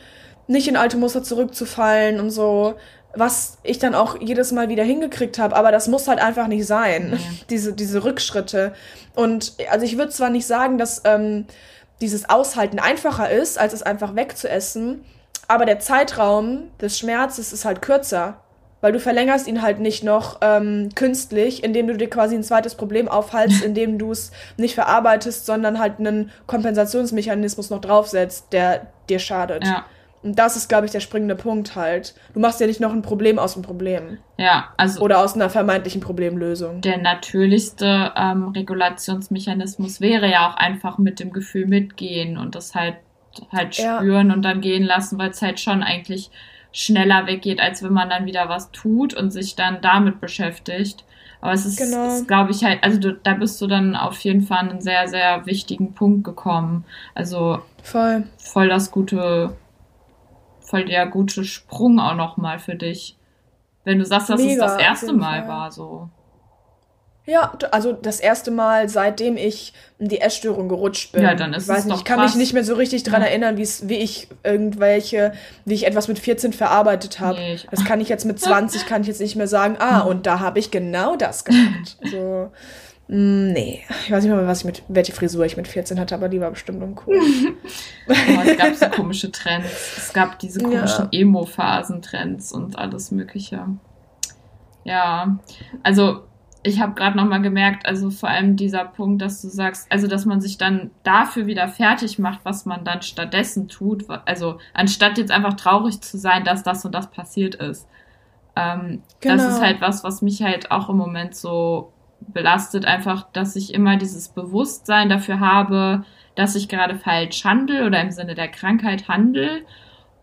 nicht 0.48 0.68
in 0.68 0.78
alte 0.78 0.98
Muster 0.98 1.24
zurückzufallen 1.24 2.20
und 2.20 2.32
so 2.32 2.76
was 3.14 3.58
ich 3.64 3.80
dann 3.80 3.96
auch 3.96 4.20
jedes 4.22 4.52
Mal 4.52 4.70
wieder 4.70 4.84
hingekriegt 4.84 5.40
habe, 5.40 5.56
aber 5.56 5.72
das 5.72 5.88
muss 5.88 6.08
halt 6.08 6.20
einfach 6.20 6.48
nicht 6.48 6.66
sein, 6.66 7.12
nee. 7.12 7.20
diese, 7.50 7.74
diese 7.74 8.04
Rückschritte. 8.04 8.74
Und 9.16 9.54
also 9.72 9.86
ich 9.86 9.98
würde 9.98 10.12
zwar 10.12 10.30
nicht 10.30 10.46
sagen, 10.46 10.78
dass 10.78 11.02
ähm, 11.06 11.46
dieses 12.02 12.30
Aushalten 12.30 12.80
einfacher 12.80 13.30
ist, 13.30 13.58
als 13.58 13.74
es 13.74 13.84
einfach 13.84 14.16
wegzuessen, 14.16 15.04
aber 15.48 15.66
der 15.66 15.80
Zeitraum 15.80 16.70
des 16.80 17.00
Schmerzes 17.00 17.52
ist 17.52 17.66
halt 17.66 17.82
kürzer, 17.82 18.42
weil 18.82 18.92
du 18.92 19.00
verlängerst 19.00 19.48
ihn 19.48 19.62
halt 19.62 19.80
nicht 19.80 20.04
noch 20.04 20.38
ähm, 20.42 20.90
künstlich, 20.96 21.64
indem 21.64 21.88
du 21.88 21.98
dir 21.98 22.10
quasi 22.10 22.36
ein 22.36 22.44
zweites 22.44 22.76
Problem 22.76 23.08
aufhalst, 23.08 23.64
indem 23.66 23.98
du 23.98 24.12
es 24.12 24.32
nicht 24.58 24.76
verarbeitest, 24.76 25.46
sondern 25.46 25.80
halt 25.80 26.00
einen 26.00 26.32
Kompensationsmechanismus 26.48 27.70
noch 27.70 27.82
draufsetzt, 27.82 28.48
der 28.52 28.88
dir 29.10 29.20
schadet. 29.20 29.66
Ja. 29.66 29.86
Und 30.22 30.38
das 30.38 30.58
ist, 30.58 30.68
glaube 30.68 30.86
ich, 30.86 30.92
der 30.92 31.00
springende 31.00 31.36
Punkt 31.36 31.76
halt. 31.76 32.14
Du 32.34 32.42
machst 32.42 32.60
ja 32.60 32.68
nicht 32.68 32.82
noch 32.82 32.92
ein 32.92 33.02
Problem 33.02 33.40
aus 33.40 33.54
dem 33.54 33.62
Problem. 33.62 34.18
Ja, 34.38 34.74
also. 34.76 35.00
Oder 35.02 35.20
aus 35.20 35.36
einer 35.36 35.50
vermeintlichen 35.50 36.02
Problemlösung. 36.02 36.82
Der 36.82 36.98
natürlichste 36.98 38.12
ähm, 38.18 38.50
Regulationsmechanismus 38.50 40.02
wäre 40.02 40.30
ja 40.30 40.50
auch 40.50 40.58
einfach 40.58 40.98
mit 40.98 41.22
dem 41.22 41.32
Gefühl 41.32 41.68
mitgehen 41.68 42.38
und 42.38 42.56
das 42.56 42.76
halt 42.76 42.96
halt 43.52 43.76
spüren 43.76 44.30
ja. 44.30 44.34
und 44.34 44.42
dann 44.42 44.60
gehen 44.60 44.84
lassen, 44.84 45.18
weil 45.18 45.30
es 45.30 45.42
halt 45.42 45.60
schon 45.60 45.84
eigentlich 45.84 46.32
schneller 46.72 47.26
weggeht, 47.28 47.60
als 47.60 47.84
wenn 47.84 47.94
man 47.94 48.10
dann 48.10 48.26
wieder 48.26 48.50
was 48.50 48.72
tut 48.72 49.14
und 49.14 49.32
sich 49.32 49.56
dann 49.56 49.82
damit 49.82 50.22
beschäftigt. 50.22 51.04
Aber 51.42 51.54
es 51.54 51.66
ist, 51.66 51.78
genau. 51.78 52.08
ist 52.08 52.28
glaube 52.28 52.52
ich, 52.52 52.64
halt, 52.64 52.84
also 52.84 53.00
du, 53.00 53.14
da 53.14 53.34
bist 53.34 53.62
du 53.62 53.68
dann 53.68 53.96
auf 53.96 54.20
jeden 54.20 54.42
Fall 54.42 54.60
an 54.60 54.70
einen 54.70 54.82
sehr, 54.82 55.08
sehr 55.08 55.46
wichtigen 55.46 55.94
Punkt 55.94 56.24
gekommen. 56.24 56.86
Also 57.16 57.62
voll, 57.82 58.26
voll 58.38 58.68
das 58.68 58.92
gute 58.92 59.56
voll 60.70 60.86
der 60.86 61.08
gute 61.08 61.44
Sprung 61.44 62.00
auch 62.00 62.16
nochmal 62.16 62.60
für 62.60 62.76
dich. 62.76 63.18
Wenn 63.86 63.98
du 63.98 64.06
sagst, 64.06 64.30
dass 64.30 64.40
Mega, 64.40 64.66
es 64.66 64.74
das 64.74 64.82
erste 64.82 65.14
Mal 65.14 65.40
Fall. 65.40 65.48
war, 65.48 65.72
so. 65.72 66.10
Ja, 67.26 67.54
also 67.72 67.94
das 67.94 68.20
erste 68.20 68.50
Mal, 68.50 68.90
seitdem 68.90 69.38
ich 69.38 69.74
in 70.00 70.08
die 70.08 70.20
Essstörung 70.20 70.68
gerutscht 70.68 71.12
bin. 71.12 71.22
Ja, 71.22 71.36
dann 71.36 71.54
ist 71.54 71.64
ich 71.64 71.70
weiß 71.70 71.80
es 71.80 71.86
nicht, 71.86 71.94
doch 71.94 72.00
Ich 72.00 72.06
kann 72.06 72.18
krass. 72.20 72.32
mich 72.32 72.40
nicht 72.40 72.54
mehr 72.54 72.64
so 72.64 72.74
richtig 72.74 73.04
dran 73.04 73.22
ja. 73.22 73.28
erinnern, 73.28 73.58
wie 73.58 73.96
ich 73.96 74.30
irgendwelche, 74.44 75.34
wie 75.66 75.76
ich 75.76 75.86
etwas 75.86 76.08
mit 76.08 76.18
14 76.18 76.54
verarbeitet 76.54 77.20
habe. 77.20 77.38
Nee, 77.38 77.60
das 77.70 77.86
kann 77.86 78.02
ich 78.02 78.10
jetzt 78.10 78.26
mit 78.26 78.40
20, 78.40 78.88
kann 78.88 79.02
ich 79.02 79.08
jetzt 79.08 79.22
nicht 79.22 79.36
mehr 79.36 79.48
sagen, 79.48 79.76
ah, 79.80 80.00
und 80.00 80.26
da 80.26 80.40
habe 80.40 80.58
ich 80.58 80.72
genau 80.72 81.16
das 81.16 81.46
gemacht. 81.46 81.98
so. 82.12 82.52
Mm, 83.10 83.52
nee, 83.54 83.84
ich 84.06 84.12
weiß 84.12 84.24
nicht 84.24 84.34
mehr, 84.34 84.48
was 84.48 84.60
ich 84.60 84.66
mit, 84.66 84.84
welche 84.88 85.12
Frisur 85.14 85.46
ich 85.46 85.58
mit 85.58 85.68
14 85.68 86.00
hatte, 86.00 86.16
aber 86.16 86.30
die 86.30 86.40
war 86.40 86.52
bestimmt 86.52 86.82
uncool. 86.82 87.20
oh, 88.08 88.14
es 88.46 88.58
gab 88.58 88.76
so 88.76 88.88
komische 88.90 89.32
Trends. 89.32 89.98
Es 89.98 90.14
gab 90.14 90.40
diese 90.40 90.62
komischen 90.62 91.10
ja. 91.12 91.20
Emo-Phasen-Trends 91.20 92.54
und 92.54 92.78
alles 92.78 93.12
Mögliche. 93.12 93.66
Ja, 94.84 95.38
also 95.84 96.24
ich 96.62 96.82
habe 96.82 96.94
gerade 96.94 97.16
nochmal 97.16 97.42
gemerkt, 97.42 97.86
also 97.86 98.10
vor 98.10 98.30
allem 98.30 98.56
dieser 98.56 98.84
Punkt, 98.84 99.22
dass 99.22 99.42
du 99.42 99.48
sagst, 99.48 99.90
also 99.92 100.08
dass 100.08 100.26
man 100.26 100.42
sich 100.42 100.58
dann 100.58 100.92
dafür 101.04 101.46
wieder 101.48 101.68
fertig 101.70 102.20
macht, 102.20 102.42
was 102.44 102.66
man 102.66 102.84
dann 102.84 103.02
stattdessen 103.02 103.70
tut. 103.70 104.06
Also 104.26 104.58
anstatt 104.74 105.18
jetzt 105.18 105.32
einfach 105.32 105.54
traurig 105.54 106.02
zu 106.02 106.18
sein, 106.18 106.44
dass 106.44 106.64
das 106.64 106.84
und 106.84 106.94
das 106.94 107.12
passiert 107.12 107.56
ist. 107.56 107.88
Ähm, 108.56 109.04
genau. 109.22 109.36
Das 109.36 109.54
ist 109.54 109.62
halt 109.62 109.80
was, 109.80 110.04
was 110.04 110.22
mich 110.22 110.42
halt 110.42 110.72
auch 110.72 110.90
im 110.90 110.98
Moment 110.98 111.34
so 111.34 111.94
belastet 112.20 112.86
einfach, 112.86 113.32
dass 113.32 113.56
ich 113.56 113.74
immer 113.74 113.96
dieses 113.96 114.28
Bewusstsein 114.28 115.08
dafür 115.08 115.40
habe, 115.40 116.04
dass 116.36 116.56
ich 116.56 116.68
gerade 116.68 116.96
falsch 116.96 117.46
handle 117.46 117.86
oder 117.86 118.02
im 118.02 118.12
Sinne 118.12 118.36
der 118.36 118.50
Krankheit 118.50 119.08
handle 119.08 119.62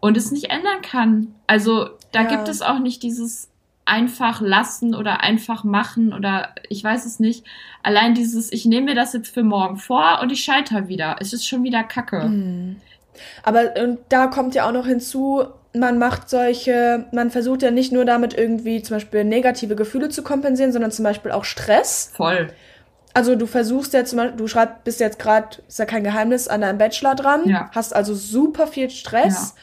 und 0.01 0.19
es 0.19 0.33
nicht 0.33 0.51
ändern 0.51 0.83
kann. 0.83 1.35
Also 1.47 1.89
da 2.13 2.23
ja. 2.23 2.29
gibt 2.29 2.49
es 2.49 2.61
auch 2.61 2.79
nicht 2.79 3.03
dieses 3.03 3.51
einfach 3.87 4.41
lassen 4.41 4.95
oder 4.95 5.21
einfach 5.23 5.65
machen 5.65 6.13
oder 6.13 6.51
ich 6.69 6.83
weiß 6.85 7.07
es 7.07 7.21
nicht. 7.21 7.45
Allein 7.83 8.15
dieses, 8.15 8.53
ich 8.53 8.67
nehme 8.67 8.87
mir 8.87 8.95
das 8.95 9.13
jetzt 9.13 9.33
für 9.33 9.43
morgen 9.45 9.77
vor 9.77 10.19
und 10.23 10.31
ich 10.31 10.45
scheitere 10.45 10.89
wieder. 10.89 11.17
Es 11.21 11.33
ist 11.33 11.47
schon 11.47 11.63
wieder 11.63 11.85
Kacke. 11.85 12.25
Mhm. 12.25 12.77
Aber 13.43 13.75
und 13.83 13.99
da 14.09 14.27
kommt 14.27 14.55
ja 14.55 14.69
auch 14.69 14.73
noch 14.73 14.87
hinzu, 14.87 15.45
man 15.73 15.99
macht 15.99 16.29
solche, 16.29 17.07
man 17.13 17.31
versucht 17.31 17.63
ja 17.63 17.71
nicht 17.71 17.93
nur 17.93 18.05
damit 18.05 18.35
irgendwie 18.35 18.83
zum 18.83 18.97
Beispiel 18.97 19.25
negative 19.25 19.77
Gefühle 19.77 20.09
zu 20.09 20.23
kompensieren, 20.23 20.73
sondern 20.73 20.91
zum 20.91 21.05
Beispiel 21.05 21.31
auch 21.31 21.45
Stress. 21.45 22.13
Voll. 22.15 22.49
Also 23.15 23.35
du 23.35 23.47
versuchst 23.47 23.95
jetzt, 23.95 24.11
zum 24.11 24.19
Beispiel, 24.19 24.37
du 24.37 24.47
schreibst, 24.49 24.85
bist 24.85 25.01
jetzt 25.01 25.19
gerade, 25.19 25.57
ist 25.69 25.79
ja 25.79 25.87
kein 25.87 26.05
Geheimnis, 26.05 26.49
an 26.49 26.61
deinem 26.61 26.77
Bachelor 26.77 27.15
dran, 27.15 27.49
Ja. 27.49 27.71
hast 27.75 27.95
also 27.97 28.15
super 28.15 28.67
viel 28.67 28.91
Stress 28.91 29.55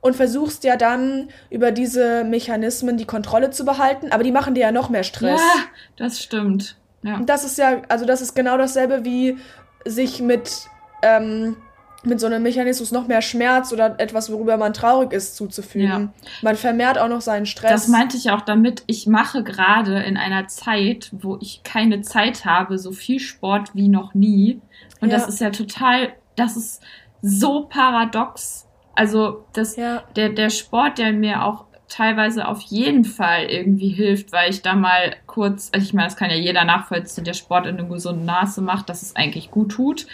und 0.00 0.14
versuchst 0.16 0.64
ja 0.64 0.76
dann 0.76 1.28
über 1.50 1.72
diese 1.72 2.24
Mechanismen 2.24 2.96
die 2.96 3.04
Kontrolle 3.04 3.50
zu 3.50 3.64
behalten, 3.64 4.12
aber 4.12 4.22
die 4.22 4.32
machen 4.32 4.54
dir 4.54 4.60
ja 4.60 4.72
noch 4.72 4.90
mehr 4.90 5.02
Stress. 5.04 5.40
Ja, 5.40 5.62
das 5.96 6.20
stimmt. 6.22 6.76
Ja. 7.02 7.16
Und 7.16 7.28
das 7.28 7.44
ist 7.44 7.58
ja, 7.58 7.82
also 7.88 8.04
das 8.04 8.20
ist 8.20 8.34
genau 8.34 8.56
dasselbe 8.58 9.04
wie 9.04 9.38
sich 9.84 10.20
mit, 10.20 10.66
ähm, 11.02 11.56
mit 12.04 12.20
so 12.20 12.26
einem 12.26 12.42
Mechanismus 12.42 12.92
noch 12.92 13.08
mehr 13.08 13.22
Schmerz 13.22 13.72
oder 13.72 13.98
etwas, 13.98 14.30
worüber 14.30 14.56
man 14.56 14.72
traurig 14.72 15.12
ist, 15.12 15.34
zuzufügen. 15.36 16.12
Man 16.42 16.54
vermehrt 16.56 16.96
auch 16.98 17.08
noch 17.08 17.20
seinen 17.20 17.46
Stress. 17.46 17.70
Das 17.72 17.88
meinte 17.88 18.16
ich 18.16 18.30
auch 18.30 18.42
damit, 18.42 18.84
ich 18.86 19.06
mache 19.08 19.42
gerade 19.42 20.00
in 20.02 20.16
einer 20.16 20.46
Zeit, 20.46 21.10
wo 21.12 21.38
ich 21.40 21.62
keine 21.64 22.02
Zeit 22.02 22.44
habe, 22.44 22.78
so 22.78 22.92
viel 22.92 23.18
Sport 23.18 23.70
wie 23.74 23.88
noch 23.88 24.14
nie. 24.14 24.60
Und 25.00 25.10
Ja. 25.10 25.18
das 25.18 25.28
ist 25.28 25.40
ja 25.40 25.50
total, 25.50 26.10
das 26.36 26.56
ist 26.56 26.82
so 27.20 27.62
paradox. 27.66 28.67
Also 28.98 29.44
das, 29.52 29.76
Ja. 29.76 30.02
der, 30.16 30.30
der 30.30 30.50
Sport, 30.50 30.98
der 30.98 31.12
mir 31.12 31.44
auch 31.44 31.66
teilweise 31.88 32.48
auf 32.48 32.60
jeden 32.62 33.04
Fall 33.04 33.44
irgendwie 33.44 33.88
hilft, 33.90 34.32
weil 34.32 34.50
ich 34.50 34.60
da 34.60 34.74
mal 34.74 35.14
kurz, 35.26 35.70
also 35.72 35.84
ich 35.86 35.94
meine, 35.94 36.08
das 36.08 36.16
kann 36.16 36.30
ja 36.30 36.36
jeder 36.36 36.64
nachvollziehen, 36.64 37.24
der 37.24 37.32
Sport 37.32 37.66
in 37.66 37.78
einem 37.78 37.88
gesunden 37.88 38.26
Maße 38.26 38.60
macht, 38.60 38.88
dass 38.88 39.02
es 39.02 39.14
eigentlich 39.16 39.50
gut 39.50 39.70
tut. 39.72 40.06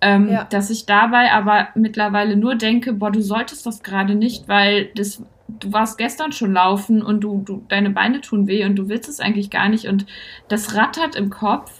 Ähm, 0.00 0.30
Ja. 0.32 0.44
Dass 0.44 0.70
ich 0.70 0.86
dabei 0.86 1.30
aber 1.32 1.68
mittlerweile 1.74 2.36
nur 2.36 2.54
denke, 2.56 2.92
boah, 2.94 3.12
du 3.12 3.20
solltest 3.22 3.66
das 3.66 3.82
gerade 3.82 4.14
nicht, 4.16 4.48
weil 4.48 4.86
das, 4.96 5.22
du 5.46 5.72
warst 5.72 5.98
gestern 5.98 6.32
schon 6.32 6.54
laufen 6.54 7.02
und 7.02 7.20
du, 7.20 7.42
du, 7.44 7.62
deine 7.68 7.90
Beine 7.90 8.20
tun 8.22 8.46
weh 8.48 8.64
und 8.64 8.74
du 8.76 8.88
willst 8.88 9.08
es 9.08 9.20
eigentlich 9.20 9.50
gar 9.50 9.68
nicht 9.68 9.86
und 9.86 10.06
das 10.48 10.74
rattert 10.74 11.14
im 11.14 11.28
Kopf. 11.30 11.70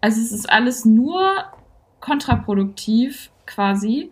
Also 0.00 0.20
es 0.20 0.30
ist 0.32 0.48
alles 0.48 0.84
nur 0.84 1.20
kontraproduktiv 2.00 3.30
quasi. 3.44 4.10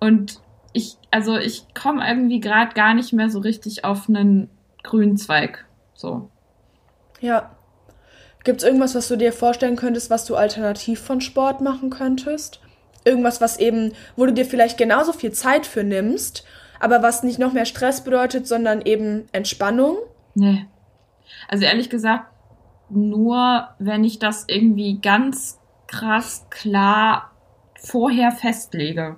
Und 0.00 0.40
ich, 0.76 0.98
also 1.10 1.38
ich 1.38 1.64
komme 1.74 2.06
irgendwie 2.06 2.40
gerade 2.40 2.74
gar 2.74 2.92
nicht 2.92 3.12
mehr 3.12 3.30
so 3.30 3.38
richtig 3.38 3.84
auf 3.84 4.08
einen 4.08 4.50
grünen 4.82 5.16
Zweig. 5.16 5.64
So. 5.94 6.30
Ja. 7.20 7.50
Gibt 8.44 8.60
es 8.60 8.64
irgendwas, 8.64 8.94
was 8.94 9.08
du 9.08 9.16
dir 9.16 9.32
vorstellen 9.32 9.76
könntest, 9.76 10.10
was 10.10 10.26
du 10.26 10.36
alternativ 10.36 11.00
von 11.00 11.20
Sport 11.20 11.62
machen 11.62 11.90
könntest? 11.90 12.60
Irgendwas, 13.04 13.40
was 13.40 13.58
eben, 13.58 13.92
wo 14.16 14.26
du 14.26 14.32
dir 14.32 14.44
vielleicht 14.44 14.78
genauso 14.78 15.12
viel 15.12 15.32
Zeit 15.32 15.66
für 15.66 15.82
nimmst, 15.82 16.44
aber 16.78 17.02
was 17.02 17.22
nicht 17.22 17.38
noch 17.38 17.52
mehr 17.52 17.64
Stress 17.64 18.04
bedeutet, 18.04 18.46
sondern 18.46 18.82
eben 18.82 19.24
Entspannung? 19.32 19.96
Nee. 20.34 20.66
Also 21.48 21.64
ehrlich 21.64 21.88
gesagt, 21.88 22.26
nur 22.90 23.68
wenn 23.78 24.04
ich 24.04 24.18
das 24.18 24.44
irgendwie 24.46 25.00
ganz 25.00 25.58
krass 25.86 26.46
klar 26.50 27.32
vorher 27.74 28.30
festlege. 28.30 29.16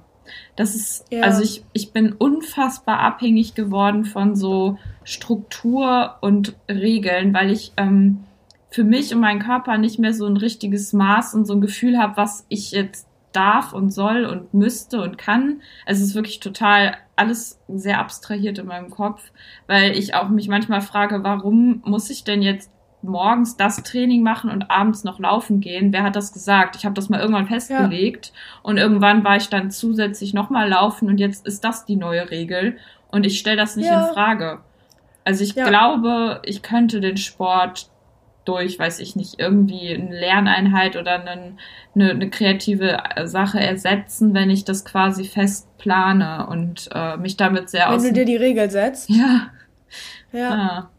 Das 0.56 0.74
ist, 0.74 1.04
Ja. 1.10 1.22
also 1.22 1.42
ich, 1.42 1.64
ich 1.72 1.92
bin 1.92 2.12
unfassbar 2.12 3.00
abhängig 3.00 3.54
geworden 3.54 4.04
von 4.04 4.36
so 4.36 4.78
Struktur 5.04 6.16
und 6.20 6.54
Regeln, 6.68 7.34
weil 7.34 7.50
ich 7.50 7.72
ähm, 7.76 8.24
für 8.70 8.84
mich 8.84 9.14
und 9.14 9.20
meinen 9.20 9.40
Körper 9.40 9.78
nicht 9.78 9.98
mehr 9.98 10.12
so 10.12 10.26
ein 10.26 10.36
richtiges 10.36 10.92
Maß 10.92 11.34
und 11.34 11.46
so 11.46 11.54
ein 11.54 11.60
Gefühl 11.60 11.98
habe, 11.98 12.16
was 12.16 12.44
ich 12.48 12.72
jetzt 12.72 13.06
darf 13.32 13.72
und 13.72 13.90
soll 13.90 14.24
und 14.24 14.54
müsste 14.54 15.00
und 15.00 15.18
kann. 15.18 15.60
Also 15.86 16.02
es 16.02 16.10
ist 16.10 16.14
wirklich 16.14 16.40
total 16.40 16.96
alles 17.16 17.60
sehr 17.68 17.98
abstrahiert 17.98 18.58
in 18.58 18.66
meinem 18.66 18.90
Kopf, 18.90 19.32
weil 19.66 19.96
ich 19.96 20.14
auch 20.14 20.28
mich 20.28 20.48
manchmal 20.48 20.80
frage, 20.80 21.22
warum 21.24 21.82
muss 21.84 22.10
ich 22.10 22.24
denn 22.24 22.42
jetzt 22.42 22.70
morgens 23.02 23.56
das 23.56 23.82
Training 23.82 24.22
machen 24.22 24.50
und 24.50 24.70
abends 24.70 25.04
noch 25.04 25.18
laufen 25.18 25.60
gehen? 25.60 25.92
Wer 25.92 26.02
hat 26.02 26.16
das 26.16 26.32
gesagt? 26.32 26.76
Ich 26.76 26.84
habe 26.84 26.94
das 26.94 27.08
mal 27.08 27.20
irgendwann 27.20 27.46
festgelegt 27.46 28.32
und 28.62 28.76
irgendwann 28.76 29.22
war 29.24 29.36
ich 29.36 29.48
dann 29.48 29.70
zusätzlich 29.70 30.34
nochmal 30.34 30.68
laufen 30.68 31.08
und 31.08 31.18
jetzt 31.18 31.46
ist 31.46 31.62
das 31.64 31.84
die 31.84 31.96
neue 31.96 32.30
Regel 32.30 32.76
und 33.10 33.24
ich 33.24 33.38
stelle 33.38 33.56
das 33.56 33.76
nicht 33.76 33.86
Ja. 33.88 34.08
in 34.08 34.14
Frage. 34.14 34.60
Also 35.24 35.44
ich 35.44 35.54
Ja. 35.54 35.68
glaube, 35.68 36.40
ich 36.44 36.62
könnte 36.62 37.00
den 37.00 37.16
Sport 37.18 37.88
durch, 38.44 38.78
weiß 38.78 38.98
ich 39.00 39.14
nicht, 39.14 39.38
irgendwie 39.38 39.94
eine 39.94 40.18
Lerneinheit 40.18 40.96
oder 40.96 41.20
eine, 41.20 41.56
eine, 41.94 42.10
eine 42.10 42.30
kreative 42.30 42.96
Sache 43.24 43.60
ersetzen, 43.60 44.32
wenn 44.32 44.48
ich 44.48 44.64
das 44.64 44.86
quasi 44.86 45.24
fest 45.24 45.68
plane 45.76 46.46
und 46.48 46.88
äh, 46.94 47.18
mich 47.18 47.36
damit 47.36 47.68
sehr 47.68 47.88
Wenn 47.90 47.96
aus. 47.96 48.02
du 48.04 48.12
dir 48.12 48.24
die 48.24 48.36
Regel 48.36 48.70
setzt. 48.70 49.10
ja, 49.10 49.48
Ja. 50.32 50.38
ja. 50.40 50.90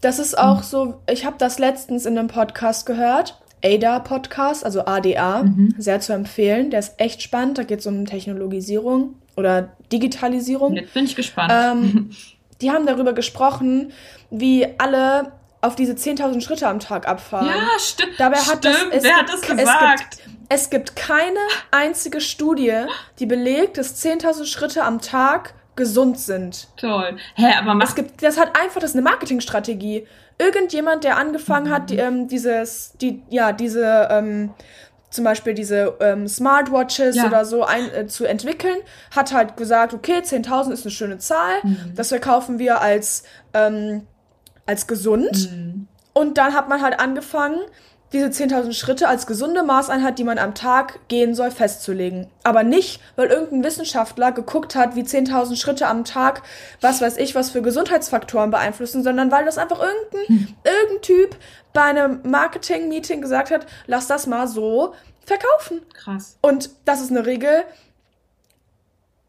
Das 0.00 0.18
ist 0.18 0.36
auch 0.38 0.62
so, 0.62 1.00
ich 1.10 1.24
habe 1.24 1.36
das 1.38 1.58
letztens 1.58 2.06
in 2.06 2.18
einem 2.18 2.28
Podcast 2.28 2.86
gehört. 2.86 3.40
ADA-Podcast, 3.64 4.64
also 4.64 4.84
ADA, 4.86 5.42
Mhm. 5.44 5.74
sehr 5.78 6.00
zu 6.00 6.12
empfehlen. 6.12 6.70
Der 6.70 6.80
ist 6.80 6.94
echt 6.98 7.22
spannend. 7.22 7.58
Da 7.58 7.62
geht 7.62 7.80
es 7.80 7.86
um 7.86 8.04
Technologisierung 8.06 9.14
oder 9.36 9.70
Digitalisierung. 9.92 10.74
Jetzt 10.76 10.94
bin 10.94 11.04
ich 11.04 11.16
gespannt. 11.16 11.52
Ähm, 11.54 12.10
die 12.60 12.70
haben 12.70 12.86
darüber 12.86 13.12
gesprochen, 13.12 13.92
wie 14.30 14.66
alle 14.78 15.32
auf 15.62 15.74
diese 15.74 15.94
10.000 15.94 16.42
Schritte 16.42 16.68
am 16.68 16.78
Tag 16.78 17.08
abfahren. 17.08 17.46
ja, 17.48 17.66
sti 17.78 18.04
Dabei 18.18 18.36
hat 18.38 18.64
das, 18.64 18.76
stimmt. 18.76 18.92
es 18.94 19.02
Wer 19.02 19.16
hat 19.16 19.26
gibt- 19.26 19.32
das 19.32 19.40
es 19.50 19.56
gesagt? 19.58 19.98
gibt, 20.18 20.28
es 20.48 20.70
gibt 20.70 20.96
keine 20.96 21.38
einzige 21.72 22.20
Studie, 22.20 22.72
die 23.18 23.26
belegt, 23.26 23.78
dass 23.78 23.96
10.000 23.96 24.44
Schritte 24.46 24.84
am 24.84 25.00
Tag 25.00 25.54
gesund 25.76 26.18
sind. 26.18 26.68
Toll. 26.76 27.16
Hä, 27.34 27.46
aber 27.60 27.72
Es 27.72 27.76
macht 27.90 27.96
gibt, 27.96 28.22
das 28.22 28.38
hat 28.38 28.58
einfach, 28.58 28.80
das 28.80 28.90
ist 28.90 28.96
eine 28.96 29.02
Marketingstrategie. 29.02 30.06
Irgendjemand, 30.38 31.04
der 31.04 31.16
angefangen 31.16 31.70
hat, 31.70 31.82
Mhm. 31.82 31.86
die, 31.86 31.96
ähm, 31.98 32.28
dieses, 32.28 32.92
die, 33.00 33.22
ja, 33.30 33.52
diese, 33.52 34.08
ähm, 34.10 34.50
zum 35.10 35.24
Beispiel 35.24 35.54
diese 35.54 35.94
ähm, 36.00 36.26
Smartwatches 36.28 37.16
Ja. 37.16 37.26
oder 37.26 37.44
so 37.44 37.64
ein, 37.64 37.90
äh, 37.94 38.06
zu 38.06 38.24
entwickeln, 38.26 38.76
hat 39.14 39.32
halt 39.32 39.56
gesagt, 39.56 39.94
okay, 39.94 40.20
10.000 40.22 40.72
ist 40.72 40.84
eine 40.84 40.90
schöne 40.90 41.18
Zahl, 41.18 41.54
Mhm. 41.62 41.92
das 41.94 42.08
verkaufen 42.08 42.58
wir 42.58 42.80
als, 42.80 43.22
ähm, 43.54 44.06
als 44.66 44.86
gesund. 44.86 45.50
Mhm. 45.52 45.88
Und 46.12 46.38
dann 46.38 46.54
hat 46.54 46.68
man 46.68 46.82
halt 46.82 46.98
angefangen, 47.00 47.60
diese 48.12 48.26
10.000 48.26 48.72
Schritte 48.72 49.08
als 49.08 49.26
gesunde 49.26 49.62
Maßeinheit, 49.62 50.18
die 50.18 50.24
man 50.24 50.38
am 50.38 50.54
Tag 50.54 51.00
gehen 51.08 51.34
soll, 51.34 51.50
festzulegen. 51.50 52.28
Aber 52.44 52.62
nicht, 52.62 53.00
weil 53.16 53.28
irgendein 53.28 53.64
Wissenschaftler 53.64 54.32
geguckt 54.32 54.76
hat, 54.76 54.94
wie 54.94 55.02
10.000 55.02 55.56
Schritte 55.56 55.88
am 55.88 56.04
Tag, 56.04 56.42
was 56.80 57.00
weiß 57.00 57.16
ich, 57.16 57.34
was 57.34 57.50
für 57.50 57.62
Gesundheitsfaktoren 57.62 58.50
beeinflussen, 58.50 59.02
sondern 59.02 59.30
weil 59.30 59.44
das 59.44 59.58
einfach 59.58 59.80
irgendein, 59.80 60.56
irgendein 60.64 61.02
Typ 61.02 61.36
bei 61.72 61.82
einem 61.82 62.20
Marketing-Meeting 62.22 63.20
gesagt 63.20 63.50
hat, 63.50 63.66
lass 63.86 64.06
das 64.06 64.26
mal 64.26 64.46
so 64.46 64.94
verkaufen. 65.24 65.82
krass. 65.92 66.38
Und 66.40 66.70
das 66.84 67.00
ist 67.00 67.10
eine 67.10 67.26
Regel. 67.26 67.64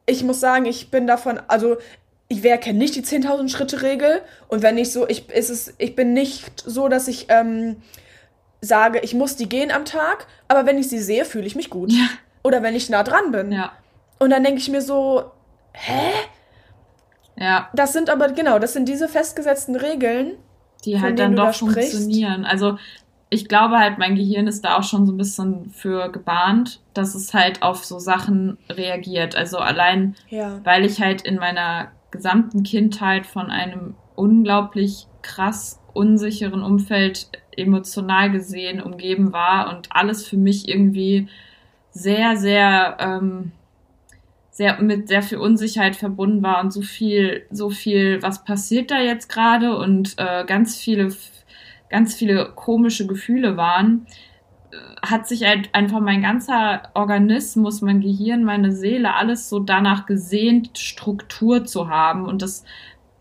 Ich 0.06 0.24
muss 0.24 0.40
sagen, 0.40 0.66
ich 0.66 0.92
bin 0.92 1.08
davon, 1.08 1.42
also 1.48 1.78
ich 2.30 2.44
wer 2.44 2.58
kenne 2.58 2.78
nicht 2.78 2.96
die 2.96 3.04
10.000 3.04 3.50
Schritte 3.50 3.82
Regel 3.82 4.22
und 4.48 4.62
wenn 4.62 4.76
nicht 4.76 4.92
so, 4.92 5.08
ich 5.08 5.30
ist 5.30 5.50
es, 5.50 5.74
ich 5.78 5.96
bin 5.96 6.14
nicht 6.14 6.64
so, 6.66 6.88
dass 6.90 7.08
ich 7.08 7.28
ähm, 7.30 7.78
sage, 8.62 9.00
ich 9.00 9.14
muss 9.14 9.36
die 9.36 9.48
gehen 9.50 9.72
am 9.72 9.86
Tag, 9.86 10.28
aber 10.48 10.66
wenn 10.66 10.78
ich 10.78 10.90
sie 10.90 11.00
sehe, 11.00 11.26
fühle 11.26 11.46
ich 11.46 11.56
mich 11.56 11.70
gut. 11.70 11.92
Ja. 11.92 12.08
Oder 12.44 12.64
wenn 12.64 12.76
ich 12.76 12.90
nah 12.90 13.04
dran 13.04 13.32
bin. 13.32 13.52
Ja, 13.52 13.72
Und 14.20 14.30
dann 14.32 14.44
denke 14.44 14.60
ich 14.60 14.70
mir 14.70 14.82
so, 14.82 15.32
hä? 15.74 16.12
ja. 17.38 17.70
Das 17.74 17.94
sind 17.94 18.10
aber 18.10 18.30
genau, 18.30 18.60
das 18.60 18.74
sind 18.74 18.88
diese 18.88 19.08
festgesetzten 19.08 19.76
Regeln. 19.76 20.34
die 20.86 21.00
halt 21.02 21.20
dann 21.20 21.36
doch 21.36 21.48
da 21.48 21.52
funktionieren. 21.54 22.46
Also 22.46 22.78
ich 23.30 23.48
glaube 23.50 23.78
halt, 23.78 23.98
mein 23.98 24.16
Gehirn 24.16 24.48
ist 24.48 24.64
da 24.64 24.78
auch 24.78 24.84
schon 24.84 25.06
so 25.06 25.12
ein 25.12 25.18
bisschen 25.18 25.70
für 25.72 26.10
gebahnt, 26.12 26.80
dass 26.94 27.14
es 27.14 27.34
halt 27.34 27.62
auf 27.62 27.84
so 27.84 28.00
Sachen 28.00 28.58
reagiert. 28.70 29.36
Also 29.36 29.58
allein, 29.58 30.16
Ja. 30.30 30.62
weil 30.64 30.86
ich 30.86 31.02
halt 31.02 31.24
in 31.24 31.36
meiner 31.36 31.92
gesamten 32.12 32.64
Kindheit 32.64 33.26
von 33.26 33.52
einem 33.52 33.96
unglaublich 34.16 35.08
krass 35.24 35.80
unsicheren 35.94 36.64
Umfeld 36.64 37.28
emotional 37.58 38.32
gesehen 38.32 38.82
umgeben 38.82 39.34
war 39.34 39.76
und 39.76 39.90
alles 39.92 40.26
für 40.26 40.38
mich 40.38 40.68
irgendwie 40.68 41.28
sehr, 41.92 42.38
sehr, 42.38 42.98
ähm, 43.00 43.52
sehr 44.52 44.82
mit 44.82 45.08
sehr 45.08 45.22
viel 45.22 45.38
Unsicherheit 45.38 45.96
verbunden 45.96 46.42
war 46.44 46.62
und 46.62 46.72
so 46.72 46.82
viel, 46.82 47.46
so 47.52 47.70
viel, 47.70 48.22
was 48.22 48.44
passiert 48.44 48.92
da 48.92 49.00
jetzt 49.00 49.30
gerade 49.30 49.78
und 49.78 50.16
äh, 50.18 50.46
ganz 50.46 50.78
viele, 50.78 51.14
ganz 51.90 52.16
viele 52.16 52.52
komische 52.56 53.08
Gefühle 53.08 53.58
waren, 53.58 54.08
äh, 54.72 54.78
hat 55.06 55.28
sich 55.28 55.46
halt 55.46 55.74
einfach 55.74 56.00
mein 56.00 56.22
ganzer 56.22 56.90
Organismus, 56.94 57.82
mein 57.82 58.02
Gehirn, 58.02 58.44
meine 58.44 58.72
Seele, 58.72 59.16
alles 59.16 59.50
so 59.50 59.60
danach 59.60 60.06
gesehnt, 60.06 60.78
Struktur 60.78 61.66
zu 61.66 61.90
haben 61.90 62.26
und 62.26 62.42
das 62.42 62.64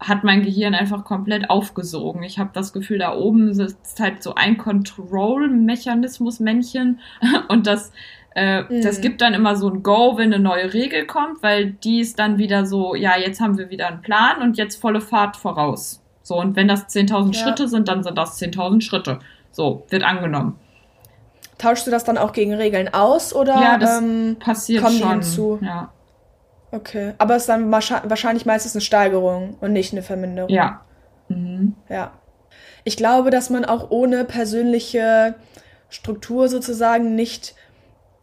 hat 0.00 0.24
mein 0.24 0.42
Gehirn 0.42 0.74
einfach 0.74 1.04
komplett 1.04 1.48
aufgesogen. 1.50 2.22
Ich 2.22 2.38
habe 2.38 2.50
das 2.52 2.72
Gefühl, 2.72 2.98
da 2.98 3.14
oben 3.14 3.54
sitzt 3.54 4.00
halt 4.00 4.22
so 4.22 4.34
ein 4.34 4.58
Control-Mechanismus-Männchen 4.58 7.00
und 7.48 7.66
das, 7.66 7.92
äh, 8.34 8.62
Mhm. 8.62 8.82
das 8.82 9.00
gibt 9.00 9.20
dann 9.22 9.34
immer 9.34 9.56
so 9.56 9.68
ein 9.70 9.82
Go, 9.82 10.16
wenn 10.16 10.32
eine 10.34 10.42
neue 10.42 10.72
Regel 10.74 11.06
kommt, 11.06 11.42
weil 11.42 11.72
die 11.72 12.00
ist 12.00 12.18
dann 12.18 12.38
wieder 12.38 12.66
so, 12.66 12.94
ja, 12.94 13.16
jetzt 13.18 13.40
haben 13.40 13.56
wir 13.58 13.70
wieder 13.70 13.88
einen 13.88 14.02
Plan 14.02 14.42
und 14.42 14.56
jetzt 14.58 14.80
volle 14.80 15.00
Fahrt 15.00 15.36
voraus. 15.36 16.02
So, 16.22 16.38
und 16.40 16.56
wenn 16.56 16.68
das 16.68 16.88
10.000 16.88 17.34
Ja. 17.34 17.42
Schritte 17.42 17.68
sind, 17.68 17.88
dann 17.88 18.02
sind 18.02 18.18
das 18.18 18.38
10.000 18.40 18.80
Schritte. 18.82 19.20
So, 19.52 19.84
wird 19.88 20.02
angenommen. 20.02 20.56
tauschst 21.58 21.86
du 21.86 21.90
das 21.90 22.04
dann 22.04 22.18
auch 22.18 22.32
gegen 22.34 22.52
Regeln 22.52 22.92
aus 22.92 23.34
oder 23.34 23.54
ja, 23.54 23.78
das 23.78 24.02
ähm, 24.02 24.36
passiert 24.38 24.84
kommen 24.84 24.98
schon. 24.98 25.08
die 25.08 25.14
hinzu? 25.14 25.58
Ja. 25.62 25.90
Okay, 26.72 27.14
aber 27.18 27.36
es 27.36 27.42
ist 27.42 27.48
dann 27.48 27.70
wahrscheinlich 27.70 28.44
meistens 28.44 28.74
eine 28.74 28.80
Steigerung 28.82 29.56
und 29.60 29.72
nicht 29.72 29.92
eine 29.92 30.02
Verminderung. 30.02 30.50
Ja. 30.50 30.82
Mhm. 31.28 31.74
Ja. 31.88 32.12
Ich 32.84 32.96
glaube, 32.96 33.30
dass 33.30 33.50
man 33.50 33.64
auch 33.64 33.90
ohne 33.90 34.24
persönliche 34.24 35.34
Struktur 35.88 36.48
sozusagen 36.48 37.14
nicht, 37.14 37.54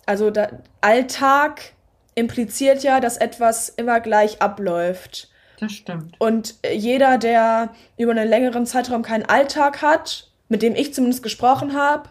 also 0.06 0.30
da, 0.30 0.50
Alltag 0.82 1.74
impliziert 2.16 2.84
ja, 2.84 3.00
dass 3.00 3.18
etwas 3.18 3.70
immer 3.70 4.00
gleich 4.00 4.42
abläuft. 4.42 5.30
Das 5.60 5.72
stimmt. 5.72 6.16
Und 6.20 6.56
jeder, 6.72 7.18
der 7.18 7.70
über 7.98 8.12
einen 8.12 8.28
längeren 8.28 8.66
Zeitraum 8.66 9.02
keinen 9.02 9.26
Alltag 9.26 9.82
hat, 9.82 10.30
mit 10.50 10.62
dem 10.62 10.76
ich 10.76 10.94
zumindest 10.94 11.24
gesprochen 11.24 11.74
habe, 11.74 12.10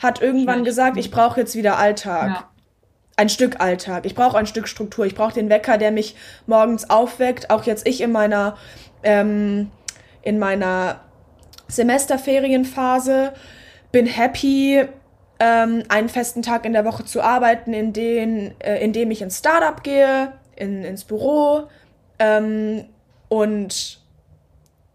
hat 0.00 0.22
irgendwann 0.22 0.64
gesagt, 0.64 0.96
ich 0.96 1.10
brauche 1.10 1.40
jetzt 1.40 1.54
wieder 1.54 1.78
Alltag. 1.78 2.28
Ja. 2.28 2.50
Ein 3.16 3.28
Stück 3.28 3.60
Alltag. 3.60 4.06
Ich 4.06 4.14
brauche 4.14 4.36
ein 4.36 4.46
Stück 4.46 4.66
Struktur. 4.66 5.06
Ich 5.06 5.14
brauche 5.14 5.34
den 5.34 5.48
Wecker, 5.48 5.78
der 5.78 5.92
mich 5.92 6.16
morgens 6.46 6.90
aufweckt. 6.90 7.50
Auch 7.50 7.64
jetzt 7.64 7.86
ich 7.86 8.00
in 8.00 8.10
meiner 8.10 8.56
ähm, 9.02 9.70
in 10.22 10.38
meiner 10.38 11.00
Semesterferienphase 11.68 13.32
bin 13.92 14.06
happy, 14.06 14.84
ähm, 15.38 15.82
einen 15.88 16.08
festen 16.08 16.42
Tag 16.42 16.64
in 16.64 16.72
der 16.72 16.84
Woche 16.84 17.04
zu 17.04 17.22
arbeiten, 17.22 17.72
in, 17.72 17.92
den, 17.92 18.58
äh, 18.60 18.82
in 18.82 18.92
dem 18.92 19.10
ich 19.10 19.22
ins 19.22 19.38
Startup 19.38 19.82
gehe, 19.82 20.32
in, 20.56 20.84
ins 20.84 21.04
Büro 21.04 21.68
ähm, 22.18 22.86
und 23.28 24.00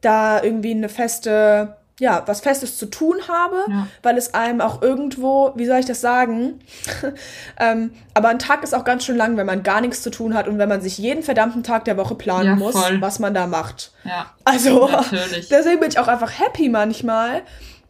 da 0.01 0.41
irgendwie 0.41 0.71
eine 0.71 0.89
feste 0.89 1.77
ja, 1.99 2.23
was 2.25 2.41
Festes 2.41 2.77
zu 2.77 2.85
tun 2.85 3.17
habe, 3.27 3.57
ja. 3.69 3.87
weil 4.01 4.17
es 4.17 4.33
einem 4.33 4.61
auch 4.61 4.81
irgendwo, 4.81 5.51
wie 5.55 5.65
soll 5.65 5.79
ich 5.79 5.85
das 5.85 6.01
sagen? 6.01 6.59
ähm, 7.59 7.91
aber 8.13 8.29
ein 8.29 8.39
Tag 8.39 8.63
ist 8.63 8.73
auch 8.73 8.85
ganz 8.85 9.03
schön 9.03 9.17
lang, 9.17 9.37
wenn 9.37 9.45
man 9.45 9.63
gar 9.63 9.81
nichts 9.81 10.01
zu 10.01 10.09
tun 10.09 10.33
hat 10.33 10.47
und 10.47 10.57
wenn 10.57 10.69
man 10.69 10.81
sich 10.81 10.97
jeden 10.97 11.23
verdammten 11.23 11.61
Tag 11.61 11.85
der 11.85 11.97
Woche 11.97 12.15
planen 12.15 12.45
ja, 12.45 12.55
muss, 12.55 12.75
was 12.99 13.19
man 13.19 13.33
da 13.33 13.47
macht. 13.47 13.91
Ja. 14.05 14.27
Also, 14.45 14.87
Natürlich. 14.87 15.47
deswegen 15.51 15.79
bin 15.81 15.89
ich 15.89 15.99
auch 15.99 16.07
einfach 16.07 16.39
happy 16.39 16.69
manchmal 16.69 17.41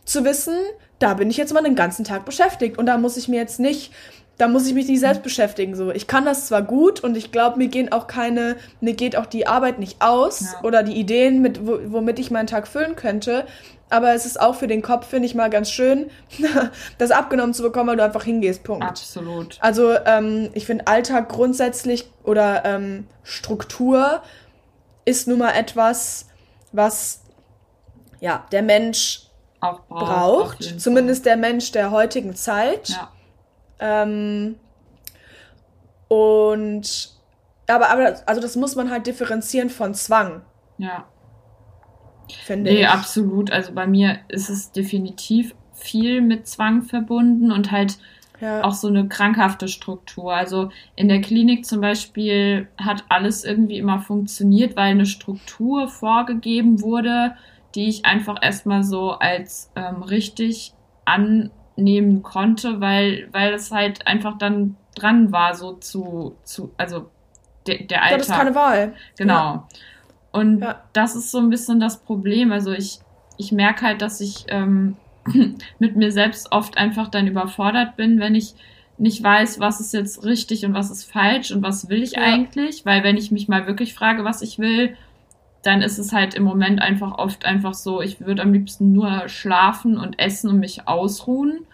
zu 0.05 0.25
wissen, 0.25 0.57
da 0.97 1.13
bin 1.13 1.29
ich 1.29 1.37
jetzt 1.37 1.53
mal 1.53 1.63
den 1.63 1.75
ganzen 1.75 2.03
Tag 2.03 2.25
beschäftigt 2.25 2.77
und 2.77 2.87
da 2.87 2.97
muss 2.97 3.15
ich 3.15 3.27
mir 3.27 3.39
jetzt 3.39 3.59
nicht 3.59 3.93
da 4.39 4.47
muss 4.47 4.65
ich 4.65 4.73
mich 4.73 4.87
nicht 4.87 5.01
selbst 5.01 5.21
beschäftigen. 5.21 5.75
So, 5.75 5.91
ich 5.91 6.07
kann 6.07 6.23
das 6.23 6.47
zwar 6.47 6.61
gut 6.61 7.03
und 7.03 7.17
ich 7.17 7.33
glaube, 7.33 7.57
mir 7.57 7.67
gehen 7.67 7.91
auch 7.91 8.07
keine, 8.07 8.55
mir 8.79 8.93
geht 8.93 9.17
auch 9.17 9.25
die 9.25 9.47
Arbeit 9.47 9.79
nicht 9.79 10.01
aus 10.01 10.39
ja. 10.39 10.63
oder 10.63 10.81
die 10.81 10.93
Ideen, 10.93 11.41
mit, 11.41 11.59
womit 11.61 12.19
ich 12.19 12.31
meinen 12.31 12.47
Tag 12.47 12.69
füllen 12.69 12.95
könnte. 12.95 13.45
Aber 13.89 14.13
es 14.13 14.25
ist 14.25 14.39
auch 14.39 14.55
für 14.55 14.67
den 14.67 14.81
Kopf, 14.81 15.07
finde 15.07 15.25
ich 15.25 15.35
mal 15.35 15.49
ganz 15.49 15.71
schön, 15.71 16.11
das 16.97 17.11
abgenommen 17.11 17.53
zu 17.53 17.63
bekommen, 17.63 17.89
weil 17.89 17.97
du 17.97 18.03
einfach 18.03 18.23
hingehst. 18.23 18.63
Punkt. 18.63 18.85
Absolut. 18.85 19.57
Also 19.61 19.93
ähm, 20.05 20.49
ich 20.53 20.65
finde 20.65 20.87
Alltag 20.87 21.29
grundsätzlich 21.29 22.11
oder 22.23 22.65
ähm, 22.65 23.07
Struktur 23.23 24.21
ist 25.05 25.27
nun 25.27 25.39
mal 25.39 25.53
etwas, 25.53 26.27
was 26.71 27.21
ja 28.19 28.45
der 28.51 28.61
Mensch 28.61 29.23
auch 29.59 29.81
braucht. 29.87 30.59
braucht 30.59 30.81
zumindest 30.81 31.25
der 31.25 31.37
Mensch 31.37 31.71
der 31.71 31.91
heutigen 31.91 32.35
Zeit. 32.35 32.89
Ja 32.89 33.09
ähm, 33.79 34.59
und 36.07 37.17
aber, 37.67 37.89
aber 37.89 38.15
also 38.25 38.41
das 38.41 38.55
muss 38.55 38.75
man 38.75 38.89
halt 38.89 39.07
differenzieren 39.07 39.69
von 39.69 39.93
Zwang. 39.93 40.41
Ja. 40.77 41.05
Finde 42.33 42.71
nee, 42.71 42.81
ich. 42.81 42.87
absolut. 42.87 43.51
Also 43.51 43.73
bei 43.73 43.87
mir 43.87 44.19
ist 44.27 44.49
es 44.49 44.71
definitiv 44.71 45.55
viel 45.73 46.21
mit 46.21 46.47
Zwang 46.47 46.83
verbunden 46.83 47.51
und 47.51 47.71
halt 47.71 47.97
ja. 48.41 48.63
auch 48.63 48.73
so 48.73 48.87
eine 48.87 49.07
krankhafte 49.07 49.67
Struktur. 49.67 50.33
Also 50.33 50.69
in 50.95 51.07
der 51.07 51.21
Klinik 51.21 51.65
zum 51.65 51.81
Beispiel 51.81 52.67
hat 52.77 53.03
alles 53.09 53.43
irgendwie 53.43 53.77
immer 53.77 53.99
funktioniert, 53.99 54.75
weil 54.75 54.91
eine 54.91 55.05
Struktur 55.05 55.87
vorgegeben 55.87 56.81
wurde, 56.81 57.35
die 57.75 57.87
ich 57.87 58.05
einfach 58.05 58.37
erstmal 58.41 58.83
so 58.83 59.11
als 59.11 59.71
ähm, 59.75 60.03
richtig 60.03 60.73
an 61.05 61.51
nehmen 61.75 62.23
konnte, 62.23 62.81
weil, 62.81 63.29
weil 63.31 63.53
es 63.53 63.71
halt 63.71 64.05
einfach 64.05 64.37
dann 64.37 64.75
dran 64.95 65.31
war, 65.31 65.55
so 65.55 65.73
zu, 65.73 66.35
zu 66.43 66.73
also 66.77 67.09
de, 67.67 67.85
der 67.85 68.03
Alltag. 68.03 68.19
Das 68.19 68.29
ist 68.29 68.35
keine 68.35 68.55
Wahl. 68.55 68.93
Genau. 69.17 69.33
Ja. 69.33 69.67
Und 70.31 70.61
ja. 70.61 70.83
das 70.93 71.15
ist 71.15 71.31
so 71.31 71.39
ein 71.39 71.49
bisschen 71.49 71.79
das 71.79 71.99
Problem. 72.01 72.51
Also 72.51 72.71
ich, 72.71 72.99
ich 73.37 73.51
merke 73.51 73.85
halt, 73.85 74.01
dass 74.01 74.21
ich 74.21 74.45
ähm, 74.47 74.95
mit 75.79 75.95
mir 75.95 76.11
selbst 76.11 76.51
oft 76.51 76.77
einfach 76.77 77.07
dann 77.07 77.27
überfordert 77.27 77.95
bin, 77.95 78.19
wenn 78.19 78.35
ich 78.35 78.55
nicht 78.97 79.23
weiß, 79.23 79.59
was 79.59 79.79
ist 79.79 79.93
jetzt 79.93 80.25
richtig 80.25 80.65
und 80.65 80.73
was 80.73 80.91
ist 80.91 81.09
falsch 81.09 81.51
und 81.51 81.63
was 81.63 81.87
will 81.87 82.03
ich 82.03 82.13
ja. 82.13 82.21
eigentlich, 82.21 82.85
weil 82.85 83.03
wenn 83.03 83.15
ich 83.15 83.31
mich 83.31 83.47
mal 83.47 83.65
wirklich 83.65 83.93
frage, 83.93 84.25
was 84.25 84.41
ich 84.41 84.59
will, 84.59 84.95
dann 85.63 85.81
ist 85.81 85.97
es 85.97 86.13
halt 86.13 86.35
im 86.35 86.43
Moment 86.43 86.81
einfach 86.81 87.17
oft 87.17 87.45
einfach 87.45 87.73
so, 87.73 88.01
ich 88.01 88.19
würde 88.21 88.41
am 88.41 88.53
liebsten 88.53 88.91
nur 88.91 89.27
schlafen 89.27 89.97
und 89.97 90.19
essen 90.19 90.49
und 90.49 90.59
mich 90.59 90.87
ausruhen. 90.87 91.65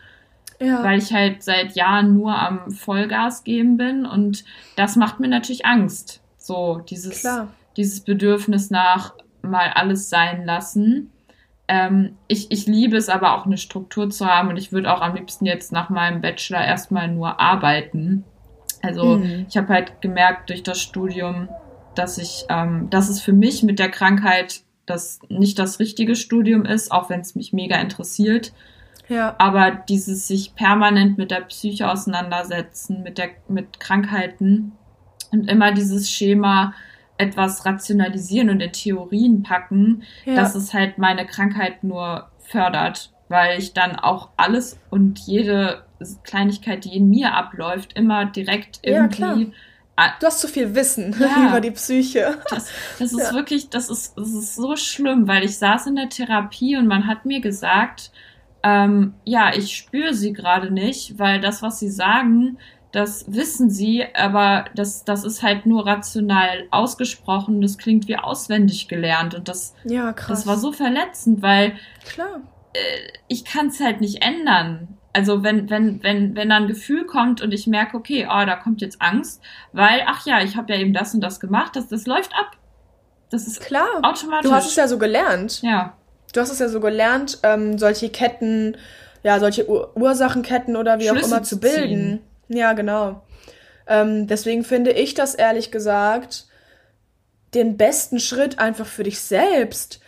Ja. 0.59 0.83
Weil 0.83 0.99
ich 0.99 1.11
halt 1.11 1.43
seit 1.43 1.75
Jahren 1.75 2.13
nur 2.13 2.33
am 2.39 2.71
Vollgas 2.71 3.43
geben 3.43 3.75
bin 3.75 4.05
und 4.05 4.45
das 4.77 4.95
macht 4.95 5.19
mir 5.19 5.27
natürlich 5.27 5.65
Angst. 5.65 6.21
So, 6.37 6.81
dieses, 6.89 7.21
Klar. 7.21 7.49
Dieses 7.77 8.01
Bedürfnis 8.01 8.69
nach 8.69 9.13
mal 9.41 9.71
alles 9.73 10.09
sein 10.09 10.45
lassen. 10.45 11.11
Ähm, 11.67 12.17
ich, 12.27 12.51
ich 12.51 12.67
liebe 12.67 12.97
es 12.97 13.09
aber 13.09 13.35
auch 13.35 13.45
eine 13.45 13.57
Struktur 13.57 14.09
zu 14.09 14.25
haben 14.25 14.49
und 14.49 14.57
ich 14.57 14.71
würde 14.71 14.93
auch 14.93 15.01
am 15.01 15.15
liebsten 15.15 15.45
jetzt 15.45 15.71
nach 15.71 15.89
meinem 15.89 16.21
Bachelor 16.21 16.63
erstmal 16.63 17.07
nur 17.07 17.39
arbeiten. 17.39 18.23
Also 18.81 19.17
mhm. 19.17 19.45
ich 19.49 19.57
habe 19.57 19.73
halt 19.73 20.01
gemerkt 20.01 20.49
durch 20.49 20.63
das 20.63 20.79
Studium, 20.79 21.49
dass 21.95 22.17
ich, 22.17 22.45
ähm, 22.49 22.89
dass 22.89 23.09
es 23.09 23.21
für 23.21 23.33
mich 23.33 23.63
mit 23.63 23.79
der 23.79 23.89
Krankheit 23.89 24.61
das 24.85 25.19
nicht 25.29 25.57
das 25.57 25.79
richtige 25.79 26.15
Studium 26.15 26.65
ist, 26.65 26.91
auch 26.91 27.09
wenn 27.09 27.21
es 27.21 27.33
mich 27.33 27.53
mega 27.53 27.77
interessiert. 27.77 28.53
Ja. 29.07 29.35
Aber 29.38 29.71
dieses 29.71 30.27
sich 30.27 30.55
permanent 30.55 31.17
mit 31.17 31.31
der 31.31 31.41
Psyche 31.41 31.89
auseinandersetzen, 31.89 33.01
mit 33.03 33.17
der, 33.17 33.29
mit 33.47 33.79
Krankheiten 33.79 34.73
und 35.31 35.49
immer 35.49 35.71
dieses 35.71 36.09
Schema 36.09 36.73
etwas 37.17 37.65
rationalisieren 37.65 38.49
und 38.49 38.62
in 38.62 38.71
Theorien 38.71 39.43
packen, 39.43 40.04
ja. 40.25 40.36
dass 40.36 40.56
es 40.56 40.73
halt 40.73 40.97
meine 40.97 41.25
Krankheit 41.25 41.84
nur 41.84 42.30
fördert, 42.39 43.13
weil 43.30 43.60
ich 43.60 43.73
dann 43.73 43.95
auch 43.95 44.30
alles 44.38 44.80
und 44.89 45.19
jede 45.19 45.84
Kleinigkeit, 46.23 46.86
die 46.86 46.95
in 46.95 47.10
mir 47.10 47.34
abläuft, 47.34 47.93
immer 47.93 48.25
direkt 48.25 48.80
irgendwie 48.84 49.51
ja, 49.97 50.13
Du 50.19 50.28
hast 50.28 50.41
zu 50.41 50.47
viel 50.47 50.75
Wissen 50.75 51.15
ja, 51.19 51.47
über 51.49 51.62
die 51.62 51.71
Psyche. 51.71 52.38
Das, 52.49 52.69
das 52.99 53.13
ist 53.13 53.30
ja. 53.30 53.34
wirklich, 53.34 53.69
das 53.69 53.89
ist, 53.89 54.17
das 54.17 54.30
ist 54.30 54.56
so 54.56 54.75
schlimm, 54.75 55.28
weil 55.28 55.43
ich 55.43 55.58
saß 55.58 55.88
in 55.88 55.95
der 55.95 56.10
Therapie 56.10 56.75
und 56.78 56.88
man 56.88 57.08
hat 57.08 57.25
mir 57.25 57.39
gesagt, 57.39 58.12
ähm, 58.63 59.13
ja, 59.23 59.54
ich 59.56 59.75
spüre 59.75 60.13
sie 60.13 60.34
gerade 60.34 60.71
nicht, 60.71 61.17
weil 61.17 61.39
das, 61.39 61.62
was 61.62 61.80
sie 61.80 61.89
sagen, 61.89 62.58
das 62.95 63.25
wissen 63.27 63.69
sie, 63.69 64.05
aber 64.15 64.65
das, 64.75 65.03
das 65.03 65.23
ist 65.23 65.43
halt 65.43 65.65
nur 65.65 65.86
rational 65.86 66.65
ausgesprochen. 66.71 67.62
Das 67.62 67.77
klingt 67.77 68.08
wie 68.08 68.17
auswendig 68.17 68.88
gelernt. 68.88 69.36
Und 69.36 69.47
das, 69.47 69.73
ja, 69.84 70.13
krass. 70.13 70.27
das 70.27 70.47
war 70.47 70.58
so 70.58 70.71
verletzend, 70.71 71.41
weil 71.41 71.75
Klar. 72.05 72.41
Äh, 72.73 72.79
ich 73.27 73.45
kann 73.45 73.67
es 73.67 73.79
halt 73.79 74.01
nicht 74.01 74.23
ändern. 74.23 74.88
Also 75.13 75.43
wenn, 75.43 75.69
wenn, 75.69 76.03
wenn, 76.03 76.36
wenn 76.36 76.49
da 76.49 76.58
ein 76.58 76.67
Gefühl 76.67 77.05
kommt 77.05 77.41
und 77.41 77.53
ich 77.53 77.67
merke, 77.67 77.95
okay, 77.95 78.27
oh, 78.29 78.45
da 78.45 78.55
kommt 78.55 78.81
jetzt 78.81 79.01
Angst, 79.01 79.41
weil, 79.71 80.03
ach 80.08 80.25
ja, 80.25 80.41
ich 80.41 80.58
habe 80.58 80.73
ja 80.73 80.79
eben 80.79 80.93
das 80.93 81.13
und 81.13 81.21
das 81.21 81.39
gemacht, 81.39 81.75
das, 81.75 81.88
das 81.88 82.05
läuft 82.05 82.34
ab. 82.36 82.51
Das 83.29 83.47
ist 83.47 83.62
klar. 83.62 83.88
Automatisch. 84.01 84.49
Du 84.49 84.55
hast 84.55 84.67
es 84.67 84.75
ja 84.75 84.88
so 84.88 84.97
gelernt. 84.97 85.62
Ja 85.62 85.95
du 86.36 86.41
hast 86.41 86.51
es 86.51 86.60
ja 86.60 86.69
so 86.69 86.79
gelernt, 86.79 87.39
ähm, 87.43 87.77
solche 87.77 88.10
Ketten, 88.10 88.77
ja, 89.23 89.39
solche 89.39 89.69
Ur 89.69 89.95
Ursachenketten 89.95 90.75
oder 90.75 90.99
wie 90.99 91.08
Schlüsse 91.08 91.25
auch 91.25 91.27
immer 91.29 91.43
zu 91.43 91.60
bilden. 91.60 91.89
Ziehen. 91.89 92.21
Ja, 92.47 92.73
genau. 92.73 93.23
Ähm, 93.88 94.27
deswegen 94.27 94.63
finde 94.63 94.91
ich 94.91 95.13
das 95.13 95.36
ehrlich 95.36 95.71
gesagt 95.71 96.47
den 97.53 97.77
besten 97.77 98.19
Schritt 98.19 98.60
einfach 98.60 98.86
für 98.86 99.03
dich 99.03 99.19
selbst 99.19 100.01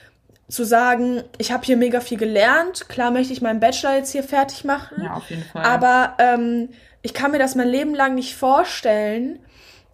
zu 0.50 0.64
sagen, 0.64 1.24
ich 1.38 1.52
habe 1.52 1.66
hier 1.66 1.78
mega 1.78 2.00
viel 2.00 2.18
gelernt, 2.18 2.90
klar 2.90 3.12
möchte 3.12 3.34
ich 3.34 3.42
meinen 3.42 3.60
Bachelor 3.60 3.96
jetzt 3.96 4.12
hier 4.12 4.24
fertig 4.24 4.64
machen, 4.64 5.04
ja, 5.04 5.14
auf 5.14 5.30
jeden 5.30 5.44
Fall. 5.44 5.64
aber 5.64 6.16
ähm, 6.20 6.70
ich 7.02 7.14
kann 7.14 7.32
mir 7.32 7.40
das 7.40 7.56
mein 7.56 7.68
Leben 7.68 7.94
lang 7.94 8.16
nicht 8.16 8.36
vorstellen, 8.36 9.40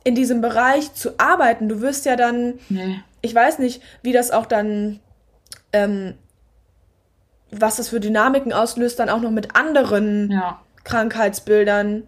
in 0.04 0.16
diesem 0.16 0.42
Bereich 0.42 0.94
zu 0.94 1.20
arbeiten. 1.20 1.70
Du 1.70 1.82
wirst 1.82 2.06
ja 2.06 2.16
dann, 2.16 2.56
nee. 2.70 3.00
ich 3.22 3.34
weiß 3.34 3.60
nicht, 3.60 3.82
wie 4.02 4.12
das 4.12 4.32
auch 4.32 4.46
dann 4.46 5.00
ähm, 5.72 6.16
was 7.52 7.76
das 7.76 7.90
für 7.90 8.00
Dynamiken 8.00 8.54
auslöst, 8.54 9.00
dann 9.00 9.10
auch 9.10 9.22
noch 9.22 9.32
mit 9.32 9.56
anderen 9.56 10.32
ja. 10.32 10.60
Krankheitsbildern 10.84 12.08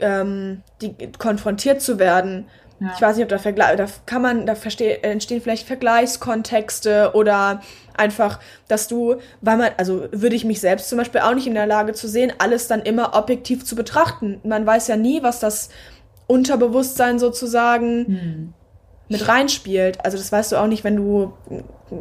ähm, 0.00 0.62
die, 0.80 0.94
konfrontiert 1.18 1.82
zu 1.82 1.98
werden. 1.98 2.46
Ja. 2.80 2.92
Ich 2.94 3.02
weiß 3.02 3.16
nicht, 3.16 3.24
ob 3.24 3.28
da 3.28 3.38
Vergleich, 3.38 3.76
da 3.76 3.86
kann 4.06 4.22
man, 4.22 4.46
da 4.46 4.54
entstehen 5.02 5.40
vielleicht 5.42 5.66
Vergleichskontexte 5.66 7.10
oder 7.14 7.60
einfach, 7.96 8.38
dass 8.68 8.86
du, 8.86 9.16
weil 9.40 9.56
man, 9.56 9.70
also 9.76 10.06
würde 10.12 10.36
ich 10.36 10.44
mich 10.44 10.60
selbst 10.60 10.88
zum 10.88 10.98
Beispiel 10.98 11.20
auch 11.22 11.34
nicht 11.34 11.48
in 11.48 11.54
der 11.54 11.66
Lage 11.66 11.92
zu 11.92 12.06
sehen, 12.06 12.32
alles 12.38 12.68
dann 12.68 12.82
immer 12.82 13.16
objektiv 13.16 13.64
zu 13.64 13.74
betrachten. 13.74 14.40
Man 14.44 14.64
weiß 14.64 14.86
ja 14.86 14.96
nie, 14.96 15.22
was 15.22 15.40
das 15.40 15.70
Unterbewusstsein 16.28 17.18
sozusagen 17.18 18.06
hm. 18.06 18.54
Mit 19.08 19.26
reinspielt. 19.26 20.04
Also 20.04 20.18
das 20.18 20.30
weißt 20.30 20.52
du 20.52 20.56
auch 20.56 20.66
nicht, 20.66 20.84
wenn 20.84 20.96
du 20.96 21.32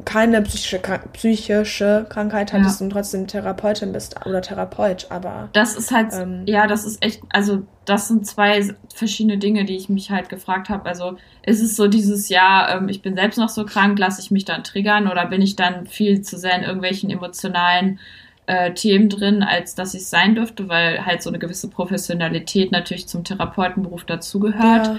keine 0.04 0.42
psychische, 0.42 0.80
psychische 1.14 2.06
Krankheit 2.10 2.52
hattest 2.52 2.82
ja. 2.82 2.86
und 2.86 2.92
trotzdem 2.92 3.28
Therapeutin 3.28 3.94
bist 3.94 4.16
oder 4.26 4.42
Therapeut, 4.42 5.08
aber. 5.10 5.50
Das 5.54 5.76
ist 5.76 5.92
halt, 5.92 6.12
ähm, 6.14 6.44
ja, 6.46 6.68
das 6.68 6.86
ist 6.86 7.04
echt, 7.04 7.22
also 7.30 7.64
das 7.86 8.10
sind 8.10 8.28
zwei 8.28 8.76
verschiedene 8.94 9.38
Dinge, 9.38 9.64
die 9.64 9.78
ich 9.78 9.88
mich 9.88 10.12
halt 10.12 10.28
gefragt 10.28 10.68
habe. 10.70 10.86
Also 10.86 11.18
ist 11.44 11.62
es 11.62 11.78
so 11.78 11.88
dieses 11.88 12.28
Jahr, 12.28 12.76
ähm, 12.76 12.90
ich 12.90 13.02
bin 13.02 13.16
selbst 13.16 13.38
noch 13.38 13.50
so 13.50 13.66
krank, 13.66 13.98
lasse 13.98 14.22
ich 14.22 14.30
mich 14.30 14.44
dann 14.44 14.64
triggern 14.64 15.08
oder 15.08 15.26
bin 15.26 15.42
ich 15.42 15.56
dann 15.56 15.88
viel 15.88 16.22
zu 16.22 16.38
sehr 16.38 16.56
in 16.56 16.64
irgendwelchen 16.64 17.10
emotionalen 17.10 18.00
äh, 18.48 18.74
Themen 18.74 19.10
drin, 19.10 19.44
als 19.44 19.76
dass 19.76 19.94
ich 19.94 20.08
sein 20.08 20.36
dürfte, 20.36 20.68
weil 20.68 21.06
halt 21.06 21.22
so 21.22 21.30
eine 21.30 21.40
gewisse 21.40 21.70
Professionalität 21.70 22.72
natürlich 22.72 23.08
zum 23.08 23.24
Therapeutenberuf 23.24 24.04
dazugehört. 24.06 24.88
Ja. 24.88 24.98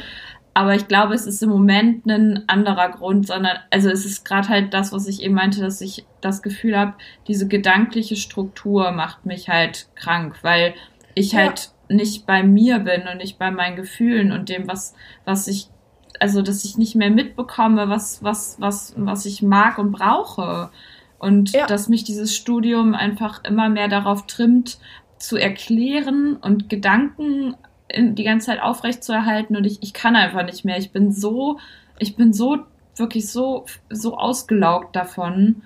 Aber 0.58 0.74
ich 0.74 0.88
glaube, 0.88 1.14
es 1.14 1.24
ist 1.24 1.40
im 1.40 1.50
Moment 1.50 2.04
ein 2.06 2.42
anderer 2.48 2.88
Grund, 2.88 3.28
sondern, 3.28 3.58
also 3.70 3.90
es 3.90 4.04
ist 4.04 4.24
gerade 4.24 4.48
halt 4.48 4.74
das, 4.74 4.90
was 4.90 5.06
ich 5.06 5.22
eben 5.22 5.34
meinte, 5.34 5.60
dass 5.60 5.80
ich 5.80 6.04
das 6.20 6.42
Gefühl 6.42 6.76
habe, 6.76 6.94
diese 7.28 7.46
gedankliche 7.46 8.16
Struktur 8.16 8.90
macht 8.90 9.24
mich 9.24 9.48
halt 9.48 9.86
krank, 9.94 10.38
weil 10.42 10.74
ich 11.14 11.30
ja. 11.30 11.42
halt 11.42 11.70
nicht 11.88 12.26
bei 12.26 12.42
mir 12.42 12.80
bin 12.80 13.02
und 13.06 13.18
nicht 13.18 13.38
bei 13.38 13.52
meinen 13.52 13.76
Gefühlen 13.76 14.32
und 14.32 14.48
dem, 14.48 14.66
was, 14.66 14.96
was 15.24 15.46
ich, 15.46 15.68
also 16.18 16.42
dass 16.42 16.64
ich 16.64 16.76
nicht 16.76 16.96
mehr 16.96 17.10
mitbekomme, 17.10 17.88
was, 17.88 18.24
was, 18.24 18.56
was, 18.58 18.94
was 18.96 19.26
ich 19.26 19.42
mag 19.42 19.78
und 19.78 19.92
brauche. 19.92 20.70
Und 21.20 21.52
ja. 21.52 21.68
dass 21.68 21.88
mich 21.88 22.02
dieses 22.02 22.34
Studium 22.34 22.96
einfach 22.96 23.44
immer 23.44 23.68
mehr 23.68 23.86
darauf 23.86 24.26
trimmt, 24.26 24.80
zu 25.20 25.36
erklären 25.36 26.34
und 26.34 26.68
Gedanken 26.68 27.54
die 27.96 28.24
ganze 28.24 28.46
Zeit 28.46 28.62
aufrecht 28.62 29.02
zu 29.02 29.12
erhalten 29.12 29.56
und 29.56 29.64
ich, 29.64 29.82
ich 29.82 29.92
kann 29.92 30.16
einfach 30.16 30.44
nicht 30.44 30.64
mehr. 30.64 30.78
Ich 30.78 30.92
bin 30.92 31.12
so, 31.12 31.58
ich 31.98 32.16
bin 32.16 32.32
so, 32.32 32.58
wirklich 32.96 33.30
so, 33.30 33.64
so 33.90 34.16
ausgelaugt 34.16 34.94
davon. 34.94 35.62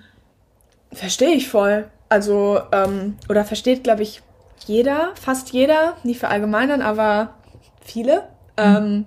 Verstehe 0.91 1.35
ich 1.35 1.49
voll. 1.49 1.89
Also, 2.09 2.61
ähm, 2.71 3.17
oder 3.27 3.43
versteht, 3.43 3.83
glaube 3.83 4.03
ich, 4.03 4.21
jeder, 4.65 5.11
fast 5.15 5.51
jeder, 5.51 5.97
nicht 6.03 6.19
für 6.19 6.27
allgemeinern, 6.27 6.81
aber 6.81 7.33
viele. 7.81 8.27
Mhm. 8.57 8.57
Ähm, 8.57 9.05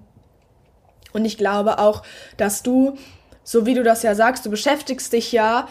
und 1.12 1.24
ich 1.24 1.38
glaube 1.38 1.78
auch, 1.78 2.02
dass 2.36 2.62
du, 2.62 2.98
so 3.42 3.64
wie 3.64 3.74
du 3.74 3.82
das 3.82 4.02
ja 4.02 4.14
sagst, 4.14 4.44
du 4.44 4.50
beschäftigst 4.50 5.12
dich 5.12 5.32
ja 5.32 5.68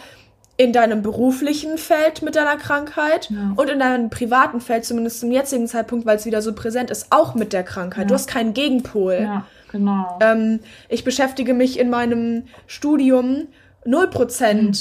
in 0.56 0.72
deinem 0.72 1.02
beruflichen 1.02 1.76
Feld 1.76 2.22
mit 2.22 2.34
deiner 2.34 2.56
Krankheit 2.56 3.28
ja. 3.30 3.52
und 3.56 3.68
in 3.68 3.78
deinem 3.78 4.08
privaten 4.08 4.60
Feld, 4.60 4.84
zumindest 4.84 5.20
zum 5.20 5.30
jetzigen 5.30 5.68
Zeitpunkt, 5.68 6.06
weil 6.06 6.16
es 6.16 6.24
wieder 6.24 6.40
so 6.40 6.54
präsent 6.54 6.90
ist, 6.90 7.08
auch 7.10 7.34
mit 7.34 7.52
der 7.52 7.62
Krankheit. 7.62 8.04
Ja. 8.04 8.08
Du 8.08 8.14
hast 8.14 8.28
keinen 8.28 8.54
Gegenpol. 8.54 9.18
Ja, 9.20 9.46
genau. 9.70 10.18
Ähm, 10.22 10.60
ich 10.88 11.04
beschäftige 11.04 11.52
mich 11.52 11.78
in 11.78 11.90
meinem 11.90 12.44
Studium 12.66 13.48
0% 13.84 14.54
mhm. 14.54 14.72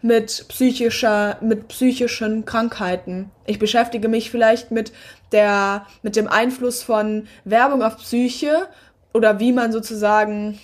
mit 0.00 0.46
psychischer, 0.48 1.36
mit 1.42 1.68
psychischen 1.68 2.46
Krankheiten. 2.46 3.30
Ich 3.44 3.58
beschäftige 3.58 4.08
mich 4.08 4.30
vielleicht 4.30 4.70
mit 4.70 4.92
der, 5.32 5.84
mit 6.02 6.16
dem 6.16 6.26
Einfluss 6.26 6.82
von 6.82 7.26
Werbung 7.44 7.82
auf 7.82 7.98
Psyche 7.98 8.66
oder 9.12 9.40
wie 9.40 9.52
man 9.52 9.72
sozusagen, 9.72 10.58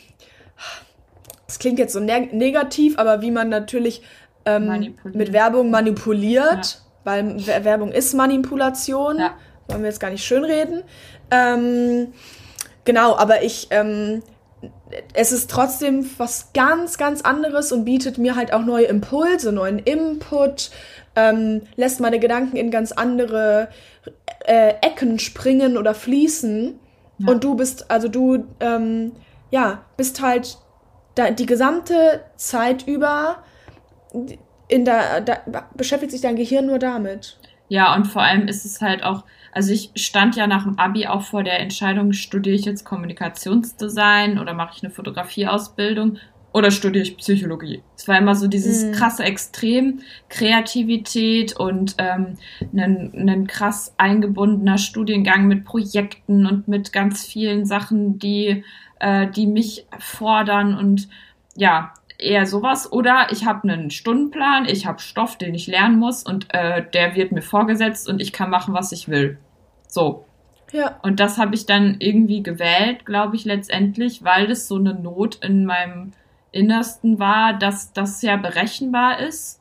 das 1.46 1.58
klingt 1.58 1.78
jetzt 1.78 1.92
so 1.92 2.00
neg 2.00 2.32
negativ, 2.32 2.98
aber 2.98 3.20
wie 3.20 3.30
man 3.30 3.50
natürlich 3.50 4.02
ähm, 4.44 4.94
mit 5.12 5.32
Werbung 5.32 5.70
manipuliert, 5.70 6.64
ja. 6.64 6.80
weil 7.04 7.46
Werbung 7.64 7.92
ist 7.92 8.14
Manipulation. 8.14 9.18
Ja. 9.18 9.34
Wollen 9.68 9.82
wir 9.82 9.88
jetzt 9.88 10.00
gar 10.00 10.10
nicht 10.10 10.24
schönreden. 10.24 10.82
Ähm, 11.30 12.12
genau, 12.84 13.16
aber 13.16 13.42
ich, 13.42 13.68
ähm, 13.70 14.22
es 15.14 15.32
ist 15.32 15.50
trotzdem 15.50 16.08
was 16.18 16.52
ganz, 16.52 16.98
ganz 16.98 17.22
anderes 17.22 17.72
und 17.72 17.84
bietet 17.84 18.18
mir 18.18 18.36
halt 18.36 18.52
auch 18.52 18.64
neue 18.64 18.86
Impulse, 18.86 19.52
neuen 19.52 19.78
Input, 19.78 20.70
ähm, 21.16 21.62
lässt 21.76 22.00
meine 22.00 22.18
Gedanken 22.18 22.56
in 22.56 22.70
ganz 22.70 22.92
andere 22.92 23.68
äh, 24.46 24.74
Ecken 24.82 25.18
springen 25.18 25.76
oder 25.76 25.94
fließen. 25.94 26.78
Ja. 27.18 27.30
Und 27.30 27.44
du 27.44 27.54
bist, 27.54 27.90
also 27.90 28.08
du, 28.08 28.44
ähm, 28.60 29.12
ja, 29.50 29.82
bist 29.96 30.22
halt 30.22 30.58
da, 31.14 31.30
die 31.30 31.46
gesamte 31.46 32.22
Zeit 32.36 32.86
über 32.86 33.38
in 34.68 34.84
der, 34.84 35.20
da 35.20 35.42
beschäftigt 35.74 36.12
sich 36.12 36.20
dein 36.20 36.36
Gehirn 36.36 36.66
nur 36.66 36.78
damit. 36.78 37.38
Ja, 37.68 37.94
und 37.94 38.06
vor 38.06 38.22
allem 38.22 38.48
ist 38.48 38.64
es 38.64 38.80
halt 38.80 39.02
auch, 39.02 39.24
also 39.52 39.72
ich 39.72 39.90
stand 39.94 40.36
ja 40.36 40.46
nach 40.46 40.64
dem 40.64 40.78
Abi 40.78 41.06
auch 41.06 41.22
vor 41.22 41.42
der 41.42 41.60
Entscheidung, 41.60 42.12
studiere 42.12 42.56
ich 42.56 42.64
jetzt 42.64 42.84
Kommunikationsdesign 42.84 44.38
oder 44.38 44.54
mache 44.54 44.74
ich 44.76 44.82
eine 44.82 44.92
Fotografieausbildung 44.92 46.18
oder 46.52 46.70
studiere 46.70 47.04
ich 47.04 47.16
Psychologie. 47.16 47.82
Es 47.96 48.06
war 48.08 48.18
immer 48.18 48.34
so 48.34 48.46
dieses 48.46 48.84
mhm. 48.84 48.92
krasse 48.92 49.24
Extrem, 49.24 50.00
Kreativität 50.28 51.56
und 51.56 51.94
ähm, 51.98 52.36
ein, 52.74 53.28
ein 53.28 53.46
krass 53.46 53.94
eingebundener 53.96 54.78
Studiengang 54.78 55.46
mit 55.46 55.64
Projekten 55.64 56.46
und 56.46 56.68
mit 56.68 56.92
ganz 56.92 57.24
vielen 57.24 57.64
Sachen, 57.64 58.18
die, 58.18 58.64
äh, 59.00 59.28
die 59.28 59.46
mich 59.46 59.86
fordern 59.98 60.76
und 60.76 61.08
ja, 61.54 61.92
eher 62.22 62.46
sowas. 62.46 62.90
Oder 62.90 63.26
ich 63.30 63.46
habe 63.46 63.68
einen 63.68 63.90
Stundenplan, 63.90 64.66
ich 64.66 64.86
habe 64.86 65.00
Stoff, 65.00 65.36
den 65.36 65.54
ich 65.54 65.66
lernen 65.66 65.98
muss 65.98 66.22
und 66.22 66.52
äh, 66.54 66.84
der 66.92 67.14
wird 67.14 67.32
mir 67.32 67.42
vorgesetzt 67.42 68.08
und 68.08 68.20
ich 68.20 68.32
kann 68.32 68.50
machen, 68.50 68.74
was 68.74 68.92
ich 68.92 69.08
will. 69.08 69.38
So. 69.88 70.24
Ja. 70.72 70.98
Und 71.02 71.20
das 71.20 71.38
habe 71.38 71.54
ich 71.54 71.66
dann 71.66 71.96
irgendwie 71.98 72.42
gewählt, 72.42 73.04
glaube 73.04 73.36
ich, 73.36 73.44
letztendlich, 73.44 74.24
weil 74.24 74.46
das 74.46 74.68
so 74.68 74.76
eine 74.76 74.94
Not 74.94 75.44
in 75.44 75.66
meinem 75.66 76.12
Innersten 76.50 77.18
war, 77.18 77.54
dass 77.54 77.92
das 77.92 78.22
ja 78.22 78.36
berechenbar 78.36 79.20
ist 79.20 79.60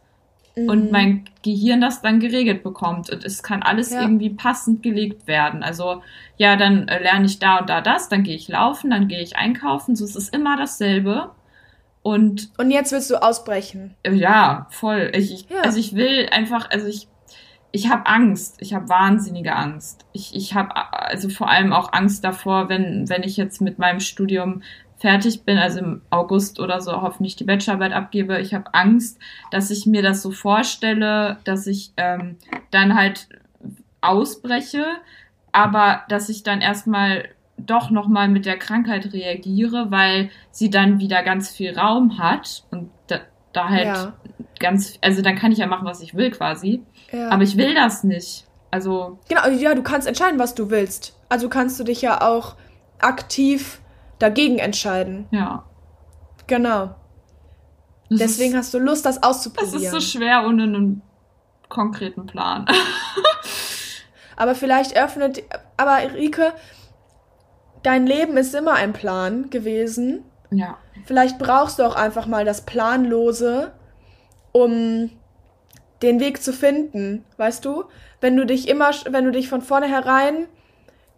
mhm. 0.55 0.69
und 0.69 0.91
mein 0.91 1.25
Gehirn 1.43 1.81
das 1.81 2.01
dann 2.01 2.19
geregelt 2.19 2.63
bekommt 2.63 3.09
und 3.09 3.23
es 3.23 3.43
kann 3.43 3.63
alles 3.63 3.91
ja. 3.91 4.01
irgendwie 4.01 4.29
passend 4.29 4.83
gelegt 4.83 5.27
werden. 5.27 5.63
Also 5.63 6.01
ja, 6.37 6.55
dann 6.55 6.87
äh, 6.87 7.01
lerne 7.01 7.25
ich 7.25 7.39
da 7.39 7.57
und 7.57 7.69
da 7.69 7.81
das, 7.81 8.09
dann 8.09 8.23
gehe 8.23 8.35
ich 8.35 8.47
laufen, 8.47 8.91
dann 8.91 9.07
gehe 9.07 9.21
ich 9.21 9.35
einkaufen, 9.37 9.95
so 9.95 10.05
es 10.05 10.15
ist 10.15 10.33
immer 10.33 10.57
dasselbe. 10.57 11.31
Und, 12.03 12.51
und 12.57 12.71
jetzt 12.71 12.91
willst 12.91 13.11
du 13.11 13.21
ausbrechen. 13.21 13.95
Ja, 14.05 14.67
voll. 14.71 15.11
Ich, 15.13 15.33
ich, 15.33 15.49
ja. 15.49 15.61
Also 15.61 15.79
ich 15.79 15.95
will 15.95 16.27
einfach, 16.31 16.69
also 16.71 16.87
ich, 16.87 17.07
ich 17.71 17.89
habe 17.89 18.07
Angst. 18.07 18.57
Ich 18.59 18.73
habe 18.73 18.89
wahnsinnige 18.89 19.55
Angst. 19.55 20.05
Ich, 20.11 20.35
ich 20.35 20.55
habe 20.55 20.71
also 20.91 21.29
vor 21.29 21.49
allem 21.49 21.73
auch 21.73 21.93
Angst 21.93 22.23
davor, 22.23 22.69
wenn, 22.69 23.07
wenn 23.07 23.23
ich 23.23 23.37
jetzt 23.37 23.61
mit 23.61 23.77
meinem 23.77 23.99
Studium 23.99 24.61
fertig 24.97 25.45
bin, 25.45 25.57
also 25.57 25.79
im 25.79 26.01
August 26.11 26.59
oder 26.59 26.79
so 26.79 27.01
hoffentlich 27.01 27.35
die 27.35 27.43
Bachelorarbeit 27.43 27.93
abgebe. 27.93 28.39
Ich 28.39 28.53
habe 28.53 28.73
Angst, 28.73 29.19
dass 29.49 29.71
ich 29.71 29.85
mir 29.87 30.03
das 30.03 30.21
so 30.21 30.31
vorstelle, 30.31 31.37
dass 31.43 31.65
ich 31.65 31.91
ähm, 31.97 32.37
dann 32.69 32.95
halt 32.95 33.27
ausbreche, 34.01 34.85
aber 35.51 36.03
dass 36.07 36.29
ich 36.29 36.43
dann 36.43 36.61
erstmal 36.61 37.29
doch 37.65 37.89
nochmal 37.89 38.27
mit 38.27 38.45
der 38.45 38.57
Krankheit 38.57 39.13
reagiere, 39.13 39.91
weil 39.91 40.29
sie 40.51 40.69
dann 40.69 40.99
wieder 40.99 41.23
ganz 41.23 41.49
viel 41.49 41.77
Raum 41.77 42.17
hat 42.17 42.63
und 42.71 42.89
da, 43.07 43.19
da 43.53 43.69
halt 43.69 43.85
ja. 43.85 44.13
ganz, 44.59 44.97
also 45.01 45.21
dann 45.21 45.35
kann 45.35 45.51
ich 45.51 45.59
ja 45.59 45.67
machen, 45.67 45.85
was 45.85 46.01
ich 46.01 46.15
will 46.15 46.31
quasi. 46.31 46.83
Ja. 47.11 47.29
Aber 47.29 47.43
ich 47.43 47.57
will 47.57 47.73
das 47.75 48.03
nicht. 48.03 48.45
Also. 48.71 49.19
Genau, 49.27 49.47
ja, 49.49 49.75
du 49.75 49.83
kannst 49.83 50.07
entscheiden, 50.07 50.39
was 50.39 50.55
du 50.55 50.69
willst. 50.69 51.17
Also 51.29 51.49
kannst 51.49 51.79
du 51.79 51.83
dich 51.83 52.01
ja 52.01 52.21
auch 52.21 52.55
aktiv 52.99 53.81
dagegen 54.19 54.59
entscheiden. 54.59 55.27
Ja. 55.31 55.65
Genau. 56.47 56.95
Das 58.09 58.19
Deswegen 58.19 58.51
ist, 58.51 58.57
hast 58.57 58.73
du 58.73 58.79
Lust, 58.79 59.05
das 59.05 59.23
auszuprobieren. 59.23 59.73
Das 59.73 59.83
ist 59.83 59.91
so 59.91 59.99
schwer 59.99 60.45
ohne 60.45 60.63
einen 60.63 61.01
konkreten 61.69 62.25
Plan. 62.25 62.65
aber 64.35 64.55
vielleicht 64.55 64.97
öffnet, 64.97 65.43
aber 65.77 65.99
Rike, 66.13 66.53
dein 67.83 68.05
Leben 68.05 68.37
ist 68.37 68.53
immer 68.55 68.73
ein 68.73 68.93
Plan 68.93 69.49
gewesen. 69.49 70.23
Ja. 70.51 70.77
Vielleicht 71.05 71.39
brauchst 71.39 71.79
du 71.79 71.83
auch 71.83 71.95
einfach 71.95 72.27
mal 72.27 72.45
das 72.45 72.61
Planlose, 72.61 73.71
um 74.51 75.09
den 76.01 76.19
Weg 76.19 76.41
zu 76.41 76.53
finden, 76.53 77.23
weißt 77.37 77.63
du? 77.63 77.85
Wenn 78.19 78.35
du 78.35 78.45
dich 78.45 78.67
immer, 78.67 78.91
wenn 79.09 79.25
du 79.25 79.31
dich 79.31 79.49
von 79.49 79.61
vornherein, 79.61 80.47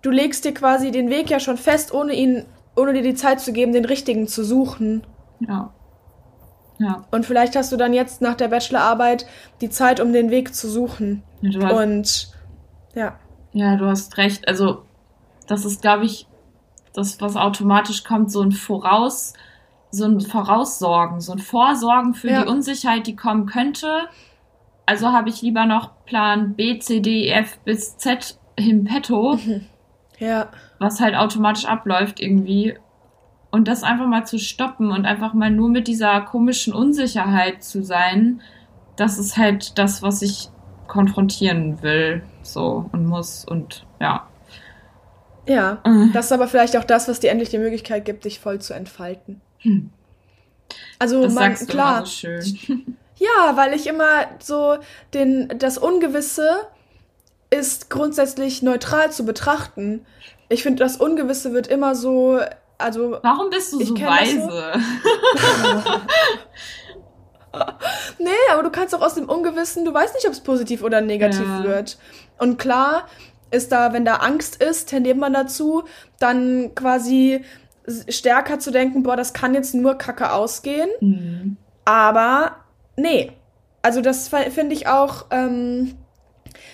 du 0.01 0.11
legst 0.11 0.45
dir 0.45 0.53
quasi 0.53 0.91
den 0.91 1.09
Weg 1.09 1.29
ja 1.29 1.39
schon 1.39 1.57
fest, 1.57 1.93
ohne 1.93 2.13
ihn, 2.13 2.45
ohne 2.75 2.93
dir 2.93 3.01
die 3.01 3.15
Zeit 3.15 3.39
zu 3.39 3.53
geben, 3.53 3.73
den 3.73 3.85
richtigen 3.85 4.27
zu 4.27 4.43
suchen. 4.43 5.05
Ja. 5.39 5.73
Ja. 6.79 7.05
Und 7.11 7.25
vielleicht 7.25 7.55
hast 7.55 7.71
du 7.71 7.77
dann 7.77 7.93
jetzt 7.93 8.21
nach 8.21 8.35
der 8.35 8.47
Bachelorarbeit 8.47 9.25
die 9.61 9.69
Zeit, 9.69 9.99
um 9.99 10.11
den 10.11 10.31
Weg 10.31 10.53
zu 10.53 10.69
suchen. 10.69 11.23
Ja, 11.41 11.63
hast, 11.63 11.73
Und 11.73 12.33
ja. 12.95 13.19
Ja, 13.53 13.75
du 13.77 13.85
hast 13.85 14.17
recht. 14.17 14.47
Also, 14.47 14.83
das 15.47 15.65
ist, 15.65 15.81
glaube 15.81 16.05
ich, 16.05 16.27
das, 16.93 17.19
was 17.21 17.35
automatisch 17.35 18.03
kommt, 18.03 18.31
so 18.31 18.41
ein 18.41 18.51
Voraus, 18.51 19.33
so 19.91 20.05
ein 20.05 20.21
Voraussorgen, 20.21 21.21
so 21.21 21.33
ein 21.33 21.39
Vorsorgen 21.39 22.13
für 22.13 22.29
ja. 22.29 22.43
die 22.43 22.49
Unsicherheit, 22.49 23.07
die 23.07 23.15
kommen 23.15 23.45
könnte. 23.45 24.07
Also 24.85 25.11
habe 25.11 25.29
ich 25.29 25.41
lieber 25.41 25.65
noch 25.65 25.91
Plan 26.05 26.55
B, 26.55 26.79
C, 26.79 26.99
D, 26.99 27.29
F 27.29 27.57
bis 27.65 27.97
Z 27.97 28.37
im 28.55 28.85
Petto. 28.85 29.37
Ja. 30.19 30.49
Was 30.79 31.01
halt 31.01 31.15
automatisch 31.15 31.65
abläuft 31.65 32.21
irgendwie. 32.21 32.77
Und 33.51 33.67
das 33.67 33.83
einfach 33.83 34.07
mal 34.07 34.25
zu 34.25 34.39
stoppen 34.39 34.91
und 34.91 35.05
einfach 35.05 35.33
mal 35.33 35.49
nur 35.49 35.69
mit 35.69 35.87
dieser 35.87 36.21
komischen 36.21 36.71
Unsicherheit 36.71 37.63
zu 37.63 37.83
sein, 37.83 38.41
das 38.95 39.17
ist 39.17 39.37
halt 39.37 39.77
das, 39.77 40.01
was 40.01 40.21
ich 40.21 40.49
konfrontieren 40.87 41.81
will, 41.81 42.23
so 42.41 42.89
und 42.91 43.05
muss 43.05 43.43
und 43.43 43.85
ja. 43.99 44.27
Ja, 45.45 45.81
mhm. 45.85 46.11
das 46.13 46.25
ist 46.25 46.31
aber 46.31 46.47
vielleicht 46.47 46.77
auch 46.77 46.83
das, 46.83 47.07
was 47.07 47.19
dir 47.19 47.31
endlich 47.31 47.49
die 47.49 47.57
Möglichkeit 47.57 48.05
gibt, 48.05 48.25
dich 48.25 48.39
voll 48.39 48.59
zu 48.59 48.73
entfalten. 48.73 49.41
Hm. 49.59 49.89
Also 50.99 51.21
das 51.21 51.33
man, 51.33 51.55
sagst 51.55 51.69
klar. 51.69 51.99
Du 52.01 52.05
so 52.05 52.11
schön. 52.11 52.97
Ja, 53.17 53.55
weil 53.55 53.73
ich 53.73 53.87
immer 53.87 54.25
so 54.39 54.77
den 55.13 55.47
das 55.59 55.77
Ungewisse 55.77 56.49
ist 57.51 57.89
grundsätzlich 57.89 58.63
neutral 58.63 59.11
zu 59.11 59.23
betrachten. 59.23 60.05
Ich 60.49 60.63
finde, 60.63 60.83
das 60.83 60.97
Ungewisse 60.97 61.53
wird 61.53 61.67
immer 61.67 61.95
so, 61.95 62.39
also. 62.77 63.19
Warum 63.21 63.49
bist 63.49 63.71
du 63.71 63.85
so 63.85 63.95
weise? 63.95 64.73
Nee, 68.17 68.31
aber 68.51 68.63
du 68.63 68.71
kannst 68.71 68.95
auch 68.95 69.01
aus 69.01 69.13
dem 69.13 69.29
Ungewissen, 69.29 69.85
du 69.85 69.93
weißt 69.93 70.15
nicht, 70.15 70.25
ob 70.25 70.33
es 70.33 70.39
positiv 70.39 70.81
oder 70.81 71.01
negativ 71.01 71.45
ja. 71.45 71.63
wird. 71.63 71.99
Und 72.39 72.57
klar 72.57 73.07
ist 73.53 73.71
da, 73.71 73.93
wenn 73.93 74.05
da 74.05 74.15
Angst 74.15 74.61
ist, 74.61 74.89
tendiert 74.89 75.17
man 75.17 75.33
dazu, 75.33 75.83
dann 76.19 76.73
quasi 76.75 77.41
stärker 78.07 78.59
zu 78.59 78.71
denken, 78.71 79.03
boah, 79.03 79.15
das 79.15 79.33
kann 79.33 79.53
jetzt 79.53 79.75
nur 79.75 79.95
Kacke 79.95 80.31
ausgehen. 80.31 80.89
Mhm. 81.01 81.57
Aber 81.85 82.57
nee. 82.95 83.31
Also 83.81 84.01
das 84.01 84.29
finde 84.29 84.73
ich 84.73 84.87
auch, 84.87 85.25
ähm, 85.31 85.95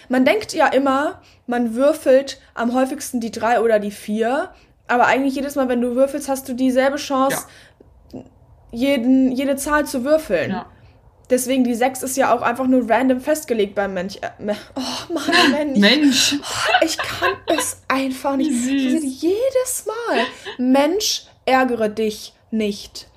man 0.10 0.26
denkt 0.26 0.54
ja 0.54 0.68
immer, 0.68 1.22
man 1.48 1.74
würfelt 1.74 2.40
am 2.54 2.74
häufigsten 2.74 3.20
die 3.20 3.32
drei 3.32 3.62
oder 3.62 3.80
die 3.80 3.92
vier, 3.92 4.50
aber 4.88 5.08
eigentlich 5.08 5.36
jedes 5.36 5.56
Mal, 5.56 5.70
wenn 5.70 5.82
du 5.82 5.96
würfelst, 5.96 6.30
hast 6.30 6.48
du 6.48 6.54
dieselbe 6.54 6.98
Chance, 6.98 7.46
ja. 8.14 8.22
jeden, 8.72 9.32
jede 9.32 9.56
Zahl 9.56 9.86
zu 9.86 10.04
würfeln. 10.04 10.52
Ja. 10.52 10.66
Deswegen 11.30 11.64
die 11.64 11.76
6 11.76 12.02
ist 12.02 12.18
ja 12.18 12.34
auch 12.34 12.42
einfach 12.42 12.66
nur 12.66 12.90
random 12.90 13.22
festgelegt 13.22 13.76
beim 13.76 13.94
Mensch. 13.94 14.18
Äh, 14.18 14.56
oh 14.76 15.14
Mann, 15.14 15.52
Mensch. 15.52 15.80
Mensch. 15.80 16.36
Oh, 16.42 16.86
ich 16.86 16.98
kann 16.98 17.34
es 17.46 17.82
einfach 17.88 18.36
nicht. 18.36 18.52
Jedes 18.52 19.86
Mal. 19.86 20.26
Mensch, 20.58 21.24
ärgere 21.46 21.90
dich 21.90 22.34
nicht. 22.50 23.08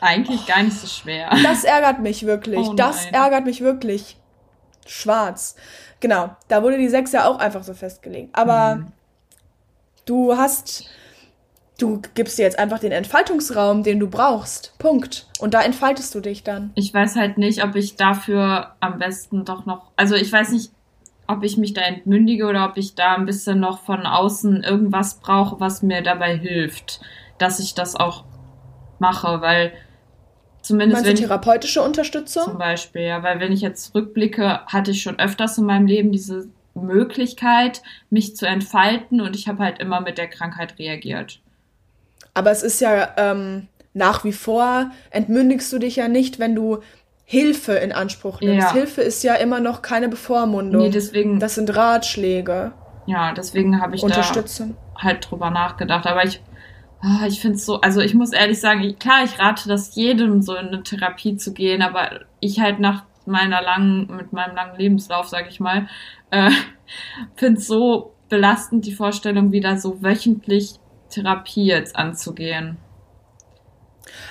Eigentlich 0.00 0.46
gar 0.46 0.62
nicht 0.62 0.78
so 0.78 0.86
schwer. 0.86 1.28
Das 1.42 1.64
ärgert 1.64 2.00
mich 2.00 2.24
wirklich. 2.24 2.68
Oh 2.68 2.72
das 2.72 3.04
ärgert 3.06 3.44
mich 3.44 3.60
wirklich. 3.60 4.16
Schwarz. 4.86 5.56
Genau. 6.00 6.34
Da 6.48 6.62
wurde 6.62 6.78
die 6.78 6.88
6 6.88 7.12
ja 7.12 7.26
auch 7.26 7.38
einfach 7.38 7.62
so 7.62 7.74
festgelegt. 7.74 8.30
Aber 8.32 8.76
mhm. 8.76 8.86
du 10.06 10.36
hast 10.36 10.86
du 11.82 12.02
gibst 12.14 12.38
dir 12.38 12.42
jetzt 12.42 12.58
einfach 12.58 12.78
den 12.78 12.92
Entfaltungsraum, 12.92 13.82
den 13.82 13.98
du 14.00 14.08
brauchst. 14.08 14.74
Punkt. 14.78 15.26
Und 15.40 15.54
da 15.54 15.62
entfaltest 15.62 16.14
du 16.14 16.20
dich 16.20 16.44
dann. 16.44 16.70
Ich 16.74 16.92
weiß 16.92 17.16
halt 17.16 17.38
nicht, 17.38 17.64
ob 17.64 17.76
ich 17.76 17.96
dafür 17.96 18.74
am 18.80 18.98
besten 18.98 19.44
doch 19.44 19.66
noch, 19.66 19.90
also 19.96 20.14
ich 20.14 20.32
weiß 20.32 20.50
nicht, 20.50 20.70
ob 21.26 21.44
ich 21.44 21.56
mich 21.56 21.74
da 21.74 21.82
entmündige 21.82 22.46
oder 22.46 22.68
ob 22.68 22.76
ich 22.76 22.94
da 22.94 23.14
ein 23.14 23.24
bisschen 23.24 23.60
noch 23.60 23.80
von 23.80 24.04
außen 24.04 24.64
irgendwas 24.64 25.20
brauche, 25.20 25.60
was 25.60 25.82
mir 25.82 26.02
dabei 26.02 26.36
hilft, 26.36 27.00
dass 27.38 27.60
ich 27.60 27.74
das 27.74 27.94
auch 27.94 28.24
mache, 28.98 29.40
weil 29.40 29.72
zumindest 30.60 31.04
Meinst 31.04 31.20
du 31.20 31.26
therapeutische 31.26 31.82
Unterstützung? 31.82 32.44
Zum 32.44 32.58
Beispiel, 32.58 33.02
ja, 33.02 33.22
weil 33.22 33.38
wenn 33.38 33.52
ich 33.52 33.60
jetzt 33.60 33.94
rückblicke, 33.94 34.60
hatte 34.66 34.90
ich 34.90 35.02
schon 35.02 35.18
öfters 35.18 35.56
in 35.56 35.66
meinem 35.66 35.86
Leben 35.86 36.10
diese 36.10 36.48
Möglichkeit, 36.74 37.82
mich 38.10 38.36
zu 38.36 38.46
entfalten 38.46 39.20
und 39.20 39.36
ich 39.36 39.48
habe 39.48 39.62
halt 39.62 39.78
immer 39.78 40.00
mit 40.00 40.18
der 40.18 40.28
Krankheit 40.28 40.78
reagiert. 40.78 41.40
Aber 42.34 42.50
es 42.50 42.62
ist 42.62 42.80
ja 42.80 43.10
ähm, 43.16 43.68
nach 43.92 44.24
wie 44.24 44.32
vor, 44.32 44.90
entmündigst 45.10 45.72
du 45.72 45.78
dich 45.78 45.96
ja 45.96 46.08
nicht, 46.08 46.38
wenn 46.38 46.54
du 46.54 46.78
Hilfe 47.24 47.74
in 47.74 47.92
Anspruch 47.92 48.40
nimmst. 48.40 48.68
Ja. 48.68 48.72
Hilfe 48.72 49.02
ist 49.02 49.22
ja 49.22 49.34
immer 49.34 49.60
noch 49.60 49.82
keine 49.82 50.08
Bevormundung. 50.08 50.82
Nee, 50.82 50.90
deswegen. 50.90 51.38
Das 51.38 51.54
sind 51.54 51.74
Ratschläge. 51.76 52.72
Ja, 53.06 53.32
deswegen 53.32 53.80
habe 53.80 53.94
ich 53.94 54.02
da 54.02 54.22
halt 54.96 55.30
drüber 55.30 55.50
nachgedacht. 55.50 56.06
Aber 56.06 56.24
ich, 56.24 56.42
oh, 57.04 57.26
ich 57.26 57.40
finde 57.40 57.56
es 57.56 57.66
so, 57.66 57.80
also 57.80 58.00
ich 58.00 58.14
muss 58.14 58.32
ehrlich 58.32 58.60
sagen, 58.60 58.82
ich, 58.82 58.98
klar, 58.98 59.24
ich 59.24 59.38
rate 59.38 59.68
das 59.68 59.94
jedem, 59.94 60.42
so 60.42 60.54
in 60.56 60.68
eine 60.68 60.82
Therapie 60.82 61.36
zu 61.36 61.52
gehen, 61.52 61.82
aber 61.82 62.20
ich 62.40 62.60
halt 62.60 62.80
nach 62.80 63.04
meiner 63.26 63.62
langen, 63.62 64.14
mit 64.14 64.32
meinem 64.32 64.56
langen 64.56 64.76
Lebenslauf, 64.76 65.28
sag 65.28 65.48
ich 65.48 65.60
mal, 65.60 65.88
äh, 66.30 66.50
finde 67.36 67.60
es 67.60 67.66
so 67.66 68.14
belastend, 68.28 68.86
die 68.86 68.92
Vorstellung, 68.92 69.52
wieder 69.52 69.76
so 69.76 70.02
wöchentlich 70.02 70.80
Therapie 71.10 71.66
jetzt 71.66 71.96
anzugehen. 71.96 72.78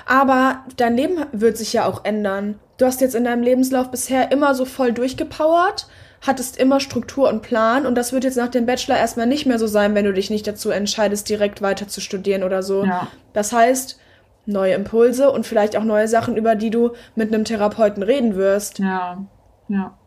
Aber 0.05 0.63
dein 0.77 0.95
Leben 0.95 1.25
wird 1.32 1.57
sich 1.57 1.73
ja 1.73 1.86
auch 1.86 2.03
ändern. 2.05 2.59
Du 2.77 2.86
hast 2.86 3.01
jetzt 3.01 3.15
in 3.15 3.25
deinem 3.25 3.43
Lebenslauf 3.43 3.91
bisher 3.91 4.32
immer 4.32 4.55
so 4.55 4.65
voll 4.65 4.93
durchgepowert, 4.93 5.88
hattest 6.21 6.57
immer 6.57 6.80
Struktur 6.80 7.30
und 7.30 7.41
Plan 7.41 7.86
und 7.86 7.95
das 7.95 8.11
wird 8.11 8.23
jetzt 8.23 8.38
nach 8.38 8.49
dem 8.49 8.65
Bachelor 8.65 8.97
erstmal 8.97 9.27
nicht 9.27 9.45
mehr 9.45 9.59
so 9.59 9.67
sein, 9.67 9.95
wenn 9.95 10.05
du 10.05 10.13
dich 10.13 10.30
nicht 10.30 10.47
dazu 10.47 10.69
entscheidest, 10.69 11.30
direkt 11.30 11.61
weiter 11.61 11.88
zu 11.88 12.01
studieren 12.01 12.43
oder 12.43 12.63
so. 12.63 12.84
Ja. 12.84 13.07
Das 13.34 13.53
heißt, 13.53 13.99
neue 14.45 14.73
Impulse 14.73 15.32
und 15.32 15.45
vielleicht 15.45 15.77
auch 15.77 15.84
neue 15.84 16.07
Sachen, 16.07 16.36
über 16.36 16.55
die 16.55 16.69
du 16.69 16.91
mit 17.15 17.34
einem 17.34 17.45
Therapeuten 17.45 18.03
reden 18.03 18.36
wirst. 18.36 18.80
Ja, 18.80 19.25
ja. 19.67 19.97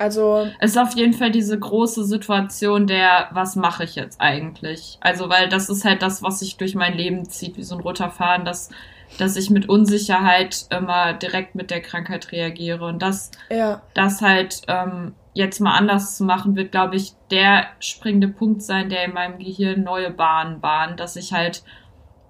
Also. 0.00 0.48
Es 0.60 0.70
ist 0.70 0.78
auf 0.78 0.96
jeden 0.96 1.12
Fall 1.12 1.30
diese 1.30 1.58
große 1.58 2.04
Situation 2.04 2.86
der, 2.86 3.28
was 3.32 3.54
mache 3.54 3.84
ich 3.84 3.96
jetzt 3.96 4.18
eigentlich? 4.18 4.96
Also, 5.02 5.28
weil 5.28 5.50
das 5.50 5.68
ist 5.68 5.84
halt 5.84 6.00
das, 6.00 6.22
was 6.22 6.38
sich 6.38 6.56
durch 6.56 6.74
mein 6.74 6.94
Leben 6.94 7.28
zieht, 7.28 7.58
wie 7.58 7.62
so 7.62 7.74
ein 7.74 7.82
roter 7.82 8.08
Faden, 8.08 8.46
dass, 8.46 8.70
dass 9.18 9.36
ich 9.36 9.50
mit 9.50 9.68
Unsicherheit 9.68 10.64
immer 10.70 11.12
direkt 11.12 11.54
mit 11.54 11.70
der 11.70 11.82
Krankheit 11.82 12.32
reagiere. 12.32 12.86
Und 12.86 13.02
das, 13.02 13.30
ja. 13.50 13.82
das 13.92 14.22
halt 14.22 14.62
ähm, 14.68 15.12
jetzt 15.34 15.60
mal 15.60 15.76
anders 15.76 16.16
zu 16.16 16.24
machen, 16.24 16.56
wird, 16.56 16.72
glaube 16.72 16.96
ich, 16.96 17.12
der 17.30 17.66
springende 17.78 18.28
Punkt 18.28 18.62
sein, 18.62 18.88
der 18.88 19.04
in 19.04 19.12
meinem 19.12 19.38
Gehirn 19.38 19.82
neue 19.82 20.10
Bahnen 20.10 20.62
bahnt, 20.62 20.98
dass 20.98 21.16
ich 21.16 21.34
halt 21.34 21.62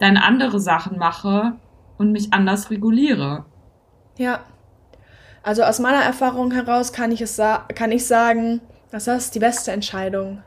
dann 0.00 0.16
andere 0.16 0.58
Sachen 0.58 0.98
mache 0.98 1.52
und 1.98 2.10
mich 2.10 2.32
anders 2.32 2.68
reguliere. 2.72 3.44
Ja. 4.18 4.40
Also 5.42 5.62
aus 5.62 5.78
meiner 5.78 6.02
Erfahrung 6.02 6.52
heraus 6.52 6.92
kann 6.92 7.12
ich 7.12 7.20
es 7.20 7.40
kann 7.74 7.92
ich 7.92 8.06
sagen, 8.06 8.60
dass 8.90 9.04
das 9.04 9.30
die 9.30 9.38
beste 9.38 9.72
Entscheidung 9.72 10.42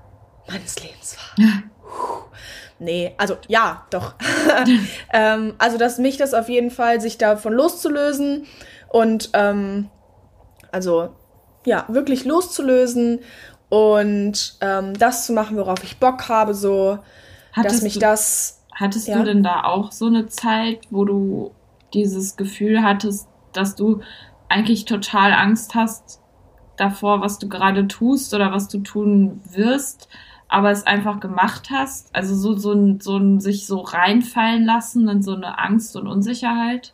meines 0.48 0.82
Lebens 0.82 1.18
war. 1.18 1.64
nee, 2.80 3.14
also 3.18 3.38
ja, 3.48 3.86
doch. 3.89 4.14
ähm, 5.14 5.56
also 5.58 5.78
dass 5.78 5.98
mich 5.98 6.18
das 6.18 6.34
auf 6.34 6.50
jeden 6.50 6.70
Fall, 6.72 7.02
sich 7.02 7.18
davon 7.18 7.54
loszulösen 7.54 8.46
und 8.89 9.32
ähm, 9.34 9.89
also 10.72 11.16
ja, 11.66 11.86
wirklich 11.88 12.26
loszulösen 12.26 13.20
und 13.70 14.58
ähm, 14.62 14.94
das 14.98 15.26
zu 15.26 15.34
machen, 15.34 15.58
worauf 15.58 15.84
ich 15.84 15.98
Bock 15.98 16.30
habe, 16.30 16.54
so, 16.54 17.00
hattest 17.54 17.78
dass 17.78 17.82
mich 17.82 17.94
du, 17.96 18.00
das. 18.02 18.62
Hattest 18.76 19.08
ja? 19.08 19.18
du 19.18 19.24
denn 19.24 19.44
da 19.44 19.64
auch 19.64 19.91
so 19.91 20.08
eine 20.08 20.28
Zeit, 20.28 20.82
wo 20.89 21.06
du 21.06 21.52
dieses 21.94 22.36
Gefühl 22.36 22.84
hattest, 22.84 23.28
dass 23.54 23.76
du 23.76 24.02
eigentlich 24.54 24.86
total 24.86 25.34
Angst 25.34 25.74
hast 25.74 26.22
davor, 26.78 27.22
was 27.22 27.39
du 27.39 27.49
gerade 27.49 27.88
tust 27.88 28.34
oder 28.34 28.51
was 28.51 28.68
du 28.68 28.80
tun 28.80 29.41
wirst, 29.51 30.08
aber 30.47 30.72
es 30.72 30.86
einfach 30.86 31.20
gemacht 31.20 31.70
hast? 31.72 32.16
Also 32.16 32.36
so, 32.36 32.56
so, 32.56 32.74
ein, 32.74 32.99
so 32.99 33.18
ein 33.18 33.39
sich 33.39 33.66
so 33.66 33.80
reinfallen 33.80 34.66
lassen 34.66 35.08
in 35.10 35.24
so 35.24 35.34
eine 35.34 35.58
Angst 35.60 35.95
und 35.95 36.08
Unsicherheit? 36.08 36.93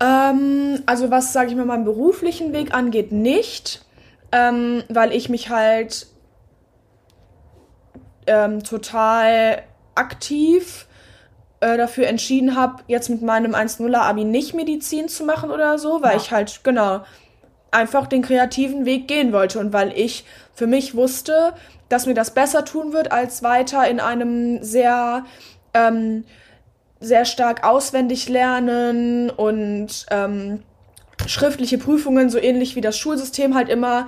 Ähm, 0.00 0.82
also 0.86 1.10
was, 1.10 1.32
sage 1.32 1.50
ich 1.50 1.56
mal, 1.56 1.64
meinen 1.64 1.84
beruflichen 1.84 2.52
Weg 2.52 2.74
angeht, 2.74 3.10
nicht, 3.10 3.84
ähm, 4.32 4.82
weil 4.88 5.12
ich 5.12 5.28
mich 5.28 5.48
halt 5.48 6.06
ähm, 8.26 8.62
total 8.62 9.62
aktiv 9.94 10.87
äh, 11.60 11.76
dafür 11.76 12.06
entschieden 12.06 12.56
habe, 12.56 12.82
jetzt 12.86 13.08
mit 13.08 13.22
meinem 13.22 13.54
1.0er 13.54 13.98
Abi 13.98 14.24
nicht 14.24 14.54
Medizin 14.54 15.08
zu 15.08 15.24
machen 15.24 15.50
oder 15.50 15.78
so, 15.78 16.02
weil 16.02 16.12
ja. 16.12 16.16
ich 16.16 16.30
halt, 16.30 16.60
genau, 16.62 17.00
einfach 17.70 18.06
den 18.06 18.22
kreativen 18.22 18.86
Weg 18.86 19.08
gehen 19.08 19.32
wollte 19.32 19.58
und 19.58 19.72
weil 19.72 19.92
ich 19.98 20.24
für 20.54 20.66
mich 20.66 20.94
wusste, 20.94 21.52
dass 21.88 22.06
mir 22.06 22.14
das 22.14 22.32
besser 22.32 22.64
tun 22.64 22.92
wird, 22.92 23.12
als 23.12 23.42
weiter 23.42 23.88
in 23.88 24.00
einem 24.00 24.62
sehr, 24.62 25.24
ähm, 25.74 26.24
sehr 27.00 27.24
stark 27.24 27.64
auswendig 27.64 28.28
lernen 28.28 29.30
und 29.30 30.06
ähm, 30.10 30.62
schriftliche 31.26 31.78
Prüfungen, 31.78 32.30
so 32.30 32.38
ähnlich 32.38 32.76
wie 32.76 32.80
das 32.80 32.96
Schulsystem 32.96 33.54
halt 33.54 33.68
immer 33.68 34.06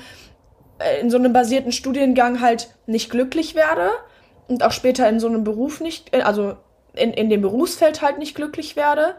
äh, 0.79 1.01
in 1.01 1.11
so 1.11 1.19
einem 1.19 1.33
basierten 1.33 1.73
Studiengang 1.73 2.41
halt 2.41 2.71
nicht 2.87 3.11
glücklich 3.11 3.55
werde 3.55 3.91
und 4.49 4.63
auch 4.63 4.73
später 4.73 5.09
in 5.09 5.21
so 5.21 5.29
einem 5.29 5.45
Beruf 5.45 5.81
nicht, 5.81 6.15
äh, 6.15 6.23
also 6.23 6.57
in, 6.95 7.13
in 7.13 7.31
dem 7.31 7.43
Berufsfeld 7.43 8.03
halt 8.03 8.19
nicht 8.19 8.35
glücklich 8.35 8.77
werde. 8.77 9.15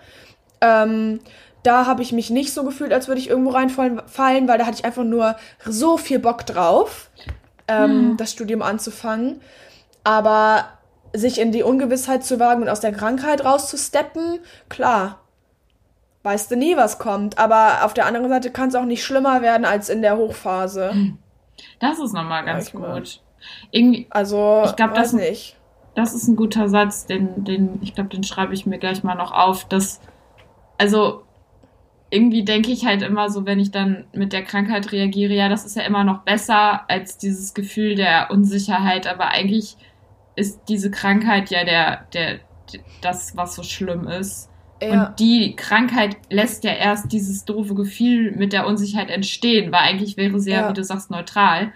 Ähm, 0.61 1.19
da 1.63 1.85
habe 1.85 2.01
ich 2.01 2.11
mich 2.11 2.29
nicht 2.29 2.53
so 2.53 2.63
gefühlt, 2.63 2.91
als 2.91 3.07
würde 3.07 3.21
ich 3.21 3.29
irgendwo 3.29 3.51
reinfallen, 3.51 4.01
weil 4.47 4.57
da 4.57 4.65
hatte 4.65 4.77
ich 4.79 4.85
einfach 4.85 5.03
nur 5.03 5.35
so 5.63 5.97
viel 5.97 6.19
Bock 6.19 6.45
drauf, 6.45 7.09
ähm, 7.67 7.89
hm. 7.89 8.17
das 8.17 8.31
Studium 8.31 8.61
anzufangen. 8.61 9.41
Aber 10.03 10.65
sich 11.13 11.39
in 11.39 11.51
die 11.51 11.63
Ungewissheit 11.63 12.23
zu 12.23 12.39
wagen 12.39 12.63
und 12.63 12.69
aus 12.69 12.79
der 12.79 12.91
Krankheit 12.91 13.43
rauszusteppen, 13.45 14.39
klar, 14.69 15.19
weißt 16.23 16.51
du 16.51 16.55
nie, 16.55 16.77
was 16.77 16.99
kommt. 16.99 17.37
Aber 17.37 17.83
auf 17.83 17.93
der 17.93 18.05
anderen 18.05 18.29
Seite 18.29 18.51
kann 18.51 18.69
es 18.69 18.75
auch 18.75 18.85
nicht 18.85 19.03
schlimmer 19.03 19.41
werden 19.41 19.65
als 19.65 19.89
in 19.89 20.01
der 20.01 20.17
Hochphase. 20.17 21.15
Das 21.79 21.99
ist 21.99 22.13
nochmal 22.13 22.45
ganz 22.45 22.71
gut. 22.71 23.21
Irgendwie, 23.71 24.07
also, 24.09 24.63
ich 24.65 24.75
glaube, 24.75 24.93
das 24.93 25.13
nicht. 25.13 25.57
Das 25.95 26.13
ist 26.13 26.27
ein 26.27 26.35
guter 26.35 26.69
Satz, 26.69 27.05
den, 27.05 27.43
den, 27.43 27.79
ich 27.81 27.93
glaube, 27.93 28.09
den 28.09 28.23
schreibe 28.23 28.53
ich 28.53 28.65
mir 28.65 28.77
gleich 28.77 29.03
mal 29.03 29.15
noch 29.15 29.31
auf, 29.31 29.67
dass, 29.67 29.99
also, 30.77 31.23
irgendwie 32.09 32.43
denke 32.43 32.71
ich 32.71 32.85
halt 32.85 33.01
immer 33.01 33.29
so, 33.29 33.45
wenn 33.45 33.59
ich 33.59 33.71
dann 33.71 34.05
mit 34.13 34.33
der 34.33 34.43
Krankheit 34.43 34.91
reagiere, 34.91 35.33
ja, 35.33 35.47
das 35.47 35.65
ist 35.65 35.77
ja 35.77 35.83
immer 35.83 36.03
noch 36.03 36.23
besser 36.23 36.89
als 36.89 37.17
dieses 37.17 37.53
Gefühl 37.53 37.95
der 37.95 38.31
Unsicherheit, 38.31 39.07
aber 39.07 39.29
eigentlich 39.29 39.77
ist 40.35 40.61
diese 40.67 40.91
Krankheit 40.91 41.49
ja 41.49 41.63
der, 41.63 42.05
der, 42.13 42.39
das, 43.01 43.35
was 43.37 43.55
so 43.55 43.63
schlimm 43.63 44.07
ist. 44.07 44.49
Ja. 44.81 45.07
Und 45.07 45.19
die 45.19 45.55
Krankheit 45.55 46.17
lässt 46.29 46.63
ja 46.63 46.73
erst 46.73 47.11
dieses 47.11 47.45
doofe 47.45 47.75
Gefühl 47.75 48.31
mit 48.35 48.51
der 48.51 48.65
Unsicherheit 48.65 49.09
entstehen, 49.09 49.71
weil 49.71 49.81
eigentlich 49.81 50.17
wäre 50.17 50.39
sie 50.39 50.51
ja, 50.51 50.61
ja 50.61 50.69
wie 50.69 50.73
du 50.73 50.83
sagst, 50.83 51.11
neutral. 51.11 51.71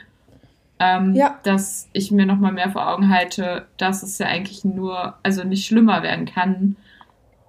Ähm, 0.79 1.15
ja. 1.15 1.39
Dass 1.43 1.89
ich 1.93 2.11
mir 2.11 2.25
nochmal 2.25 2.51
mehr 2.51 2.69
vor 2.69 2.87
Augen 2.87 3.09
halte, 3.09 3.67
dass 3.77 4.03
es 4.03 4.17
ja 4.17 4.27
eigentlich 4.27 4.65
nur, 4.65 5.15
also 5.23 5.43
nicht 5.43 5.65
schlimmer 5.65 6.03
werden 6.03 6.25
kann. 6.25 6.75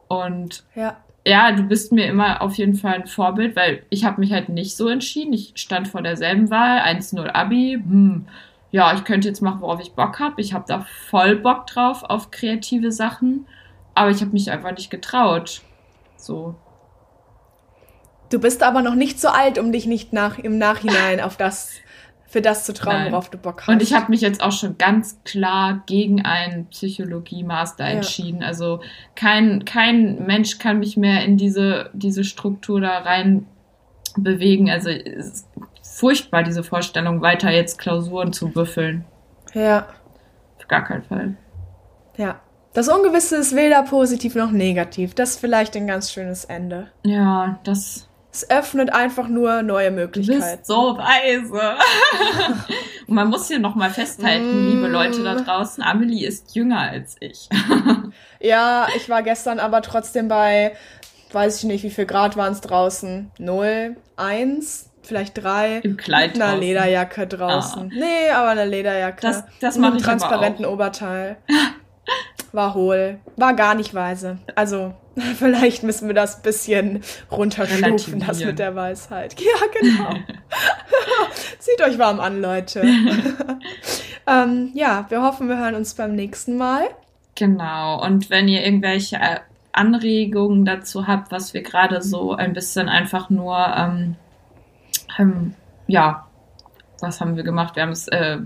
Und 0.08 0.64
ja, 0.74 0.96
ja 1.24 1.52
du 1.52 1.64
bist 1.64 1.92
mir 1.92 2.06
immer 2.06 2.40
auf 2.40 2.54
jeden 2.54 2.74
Fall 2.74 2.94
ein 2.94 3.06
Vorbild, 3.06 3.56
weil 3.56 3.82
ich 3.90 4.04
habe 4.04 4.20
mich 4.20 4.32
halt 4.32 4.48
nicht 4.48 4.76
so 4.76 4.88
entschieden. 4.88 5.32
Ich 5.32 5.52
stand 5.56 5.88
vor 5.88 6.02
derselben 6.02 6.50
Wahl, 6.50 6.78
1-0 6.78 7.28
Abi, 7.32 7.80
hm, 7.82 8.26
ja, 8.70 8.92
ich 8.94 9.04
könnte 9.04 9.28
jetzt 9.28 9.42
machen, 9.42 9.60
worauf 9.60 9.80
ich 9.80 9.92
Bock 9.92 10.20
habe. 10.20 10.40
Ich 10.40 10.52
habe 10.52 10.64
da 10.68 10.86
voll 11.08 11.36
Bock 11.36 11.66
drauf 11.66 12.02
auf 12.02 12.30
kreative 12.30 12.92
Sachen, 12.92 13.46
aber 13.94 14.10
ich 14.10 14.20
habe 14.20 14.32
mich 14.32 14.50
einfach 14.50 14.72
nicht 14.72 14.90
getraut. 14.90 15.62
So. 16.16 16.54
Du 18.28 18.40
bist 18.40 18.62
aber 18.62 18.82
noch 18.82 18.94
nicht 18.96 19.20
so 19.20 19.28
alt, 19.28 19.58
um 19.58 19.72
dich 19.72 19.86
nicht 19.86 20.12
nach, 20.12 20.38
im 20.38 20.58
Nachhinein 20.58 21.20
auf 21.20 21.36
das 21.36 21.70
für 22.28 22.42
das 22.42 22.64
zu 22.64 22.74
trauen, 22.74 22.94
Nein. 22.94 23.12
worauf 23.12 23.30
du 23.30 23.38
Bock 23.38 23.62
hast. 23.62 23.68
Und 23.68 23.82
ich 23.82 23.94
habe 23.94 24.10
mich 24.10 24.20
jetzt 24.20 24.42
auch 24.42 24.52
schon 24.52 24.78
ganz 24.78 25.20
klar 25.24 25.82
gegen 25.86 26.24
einen 26.24 26.66
Psychologie-Master 26.66 27.84
ja. 27.84 27.96
entschieden. 27.96 28.42
Also 28.42 28.80
kein, 29.14 29.64
kein 29.64 30.26
Mensch 30.26 30.58
kann 30.58 30.80
mich 30.80 30.96
mehr 30.96 31.24
in 31.24 31.36
diese, 31.36 31.90
diese 31.92 32.24
Struktur 32.24 32.80
da 32.80 32.98
rein 32.98 33.46
bewegen. 34.16 34.70
Also 34.70 34.90
furchtbar, 35.82 36.42
diese 36.42 36.64
Vorstellung, 36.64 37.20
weiter 37.20 37.50
jetzt 37.50 37.78
Klausuren 37.78 38.32
zu 38.32 38.48
büffeln. 38.48 39.04
Ja. 39.54 39.86
Auf 40.58 40.66
gar 40.68 40.84
keinen 40.84 41.02
Fall. 41.04 41.36
Ja. 42.16 42.40
Das 42.74 42.88
Ungewisse 42.88 43.36
ist 43.36 43.56
weder 43.56 43.84
positiv 43.84 44.34
noch 44.34 44.50
negativ. 44.50 45.14
Das 45.14 45.30
ist 45.30 45.40
vielleicht 45.40 45.76
ein 45.76 45.86
ganz 45.86 46.12
schönes 46.12 46.44
Ende. 46.44 46.88
Ja, 47.04 47.58
das. 47.64 48.05
Es 48.36 48.50
öffnet 48.50 48.92
einfach 48.92 49.28
nur 49.28 49.62
neue 49.62 49.90
Möglichkeiten. 49.90 50.40
Du 50.40 50.56
bist 50.56 50.66
so 50.66 50.98
weise. 50.98 51.78
Und 53.06 53.14
man 53.14 53.30
muss 53.30 53.48
hier 53.48 53.58
nochmal 53.58 53.88
festhalten, 53.88 54.66
mm. 54.66 54.68
liebe 54.68 54.88
Leute 54.88 55.22
da 55.22 55.36
draußen, 55.36 55.82
Amelie 55.82 56.26
ist 56.26 56.54
jünger 56.54 56.80
als 56.80 57.16
ich. 57.20 57.48
ja, 58.40 58.88
ich 58.94 59.08
war 59.08 59.22
gestern 59.22 59.58
aber 59.58 59.80
trotzdem 59.80 60.28
bei, 60.28 60.76
weiß 61.32 61.56
ich 61.60 61.64
nicht, 61.64 61.82
wie 61.82 61.88
viel 61.88 62.04
Grad 62.04 62.36
waren 62.36 62.52
es 62.52 62.60
draußen? 62.60 63.30
Null, 63.38 63.96
eins, 64.16 64.90
vielleicht 65.02 65.42
drei. 65.42 65.78
Im 65.78 65.96
Kleid. 65.96 66.34
Mit 66.34 66.42
einer 66.42 66.50
draußen. 66.50 66.60
Lederjacke 66.60 67.26
draußen. 67.26 67.82
Ah. 67.90 67.98
Nee, 67.98 68.30
aber 68.34 68.50
eine 68.50 68.66
Lederjacke. 68.66 69.22
Das, 69.22 69.44
das 69.60 69.78
macht 69.78 69.92
einem 69.92 70.02
transparenten 70.02 70.66
Oberteil. 70.66 71.38
War 72.56 72.72
hohl. 72.72 73.20
War 73.36 73.52
gar 73.52 73.74
nicht 73.74 73.92
weise. 73.92 74.38
Also, 74.54 74.94
vielleicht 75.38 75.82
müssen 75.82 76.08
wir 76.08 76.14
das 76.14 76.36
ein 76.36 76.42
bisschen 76.42 77.02
runterstufen, 77.30 78.18
das 78.18 78.42
mit 78.42 78.58
der 78.58 78.74
Weisheit. 78.74 79.36
Ja, 79.40 79.66
genau. 79.78 80.14
Zieht 81.58 81.82
euch 81.82 81.98
warm 81.98 82.18
an, 82.18 82.40
Leute. 82.40 82.82
ähm, 84.26 84.70
ja, 84.72 85.04
wir 85.10 85.22
hoffen, 85.22 85.50
wir 85.50 85.58
hören 85.58 85.74
uns 85.74 85.92
beim 85.92 86.14
nächsten 86.14 86.56
Mal. 86.56 86.84
Genau. 87.34 88.02
Und 88.02 88.30
wenn 88.30 88.48
ihr 88.48 88.64
irgendwelche 88.64 89.16
äh, 89.16 89.40
Anregungen 89.72 90.64
dazu 90.64 91.06
habt, 91.06 91.30
was 91.30 91.52
wir 91.52 91.62
gerade 91.62 92.00
so 92.00 92.32
ein 92.32 92.54
bisschen 92.54 92.88
einfach 92.88 93.28
nur 93.28 93.58
ähm, 93.76 94.16
ähm, 95.18 95.54
ja, 95.86 96.26
was 97.00 97.20
haben 97.20 97.36
wir 97.36 97.42
gemacht? 97.44 97.76
Wir 97.76 97.82
haben 97.82 97.92
es 97.92 98.08
äh, 98.08 98.38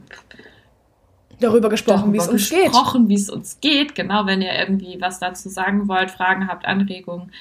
darüber 1.41 1.69
gesprochen, 1.69 2.13
wie 2.13 2.19
es 2.19 2.29
uns 2.29 2.49
geht. 2.51 2.67
Gesprochen, 2.67 3.09
wie 3.09 3.15
es 3.15 3.31
uns 3.31 3.61
geht. 3.61 3.95
Genau, 3.95 4.27
wenn 4.27 4.43
ihr 4.43 4.59
irgendwie 4.59 5.01
was 5.01 5.19
dazu 5.19 5.49
sagen 5.49 5.89
wollt, 5.89 6.11
Fragen 6.11 6.49
habt, 6.49 6.67
Anregungen, 6.67 7.33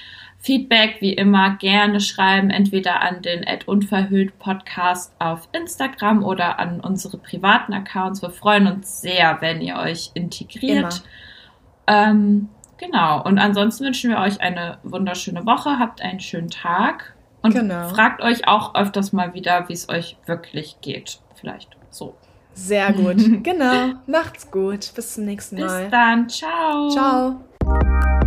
Feedback, 0.42 0.98
wie 1.02 1.14
immer 1.14 1.58
gerne 1.58 2.00
schreiben, 2.00 2.50
entweder 2.50 3.02
an 3.02 3.22
den 3.22 3.46
unverhüllt 3.66 4.40
Podcast 4.40 5.14
auf 5.20 5.50
Instagram 5.52 6.24
oder 6.24 6.60
an 6.60 6.80
unsere 6.80 7.18
privaten 7.18 7.74
Accounts. 7.74 8.22
Wir 8.22 8.30
freuen 8.30 8.68
uns 8.68 9.02
sehr, 9.02 9.38
wenn 9.42 9.62
ihr 9.62 9.76
euch 9.76 10.12
integriert. 10.14 11.04
Ähm, 11.88 12.48
genau. 12.78 13.22
Und 13.24 13.38
ansonsten 13.38 13.84
wünschen 13.84 14.12
wir 14.12 14.20
euch 14.20 14.40
eine 14.40 14.78
wunderschöne 14.84 15.46
Woche. 15.46 15.78
Habt 15.78 16.02
einen 16.02 16.22
schönen 16.22 16.50
Tag. 16.50 17.16
Und 17.42 17.54
genau. 17.54 17.90
fragt 17.90 18.22
euch 18.22 18.48
auch 18.48 18.76
öfters 18.76 19.12
mal 19.12 19.34
wieder, 19.34 19.68
wie 19.68 19.74
es 19.74 19.90
euch 19.90 20.18
wirklich 20.26 20.78
geht. 20.82 21.20
Vielleicht. 21.36 21.79
Sehr 22.60 22.92
gut. 22.94 23.18
genau. 23.44 23.94
Macht's 24.06 24.52
gut. 24.52 24.92
Bis 24.94 25.14
zum 25.14 25.26
nächsten 25.26 25.60
Mal. 25.60 25.84
Bis 25.84 25.92
dann. 25.92 26.30
Ciao. 26.30 26.90
Ciao. 26.90 28.19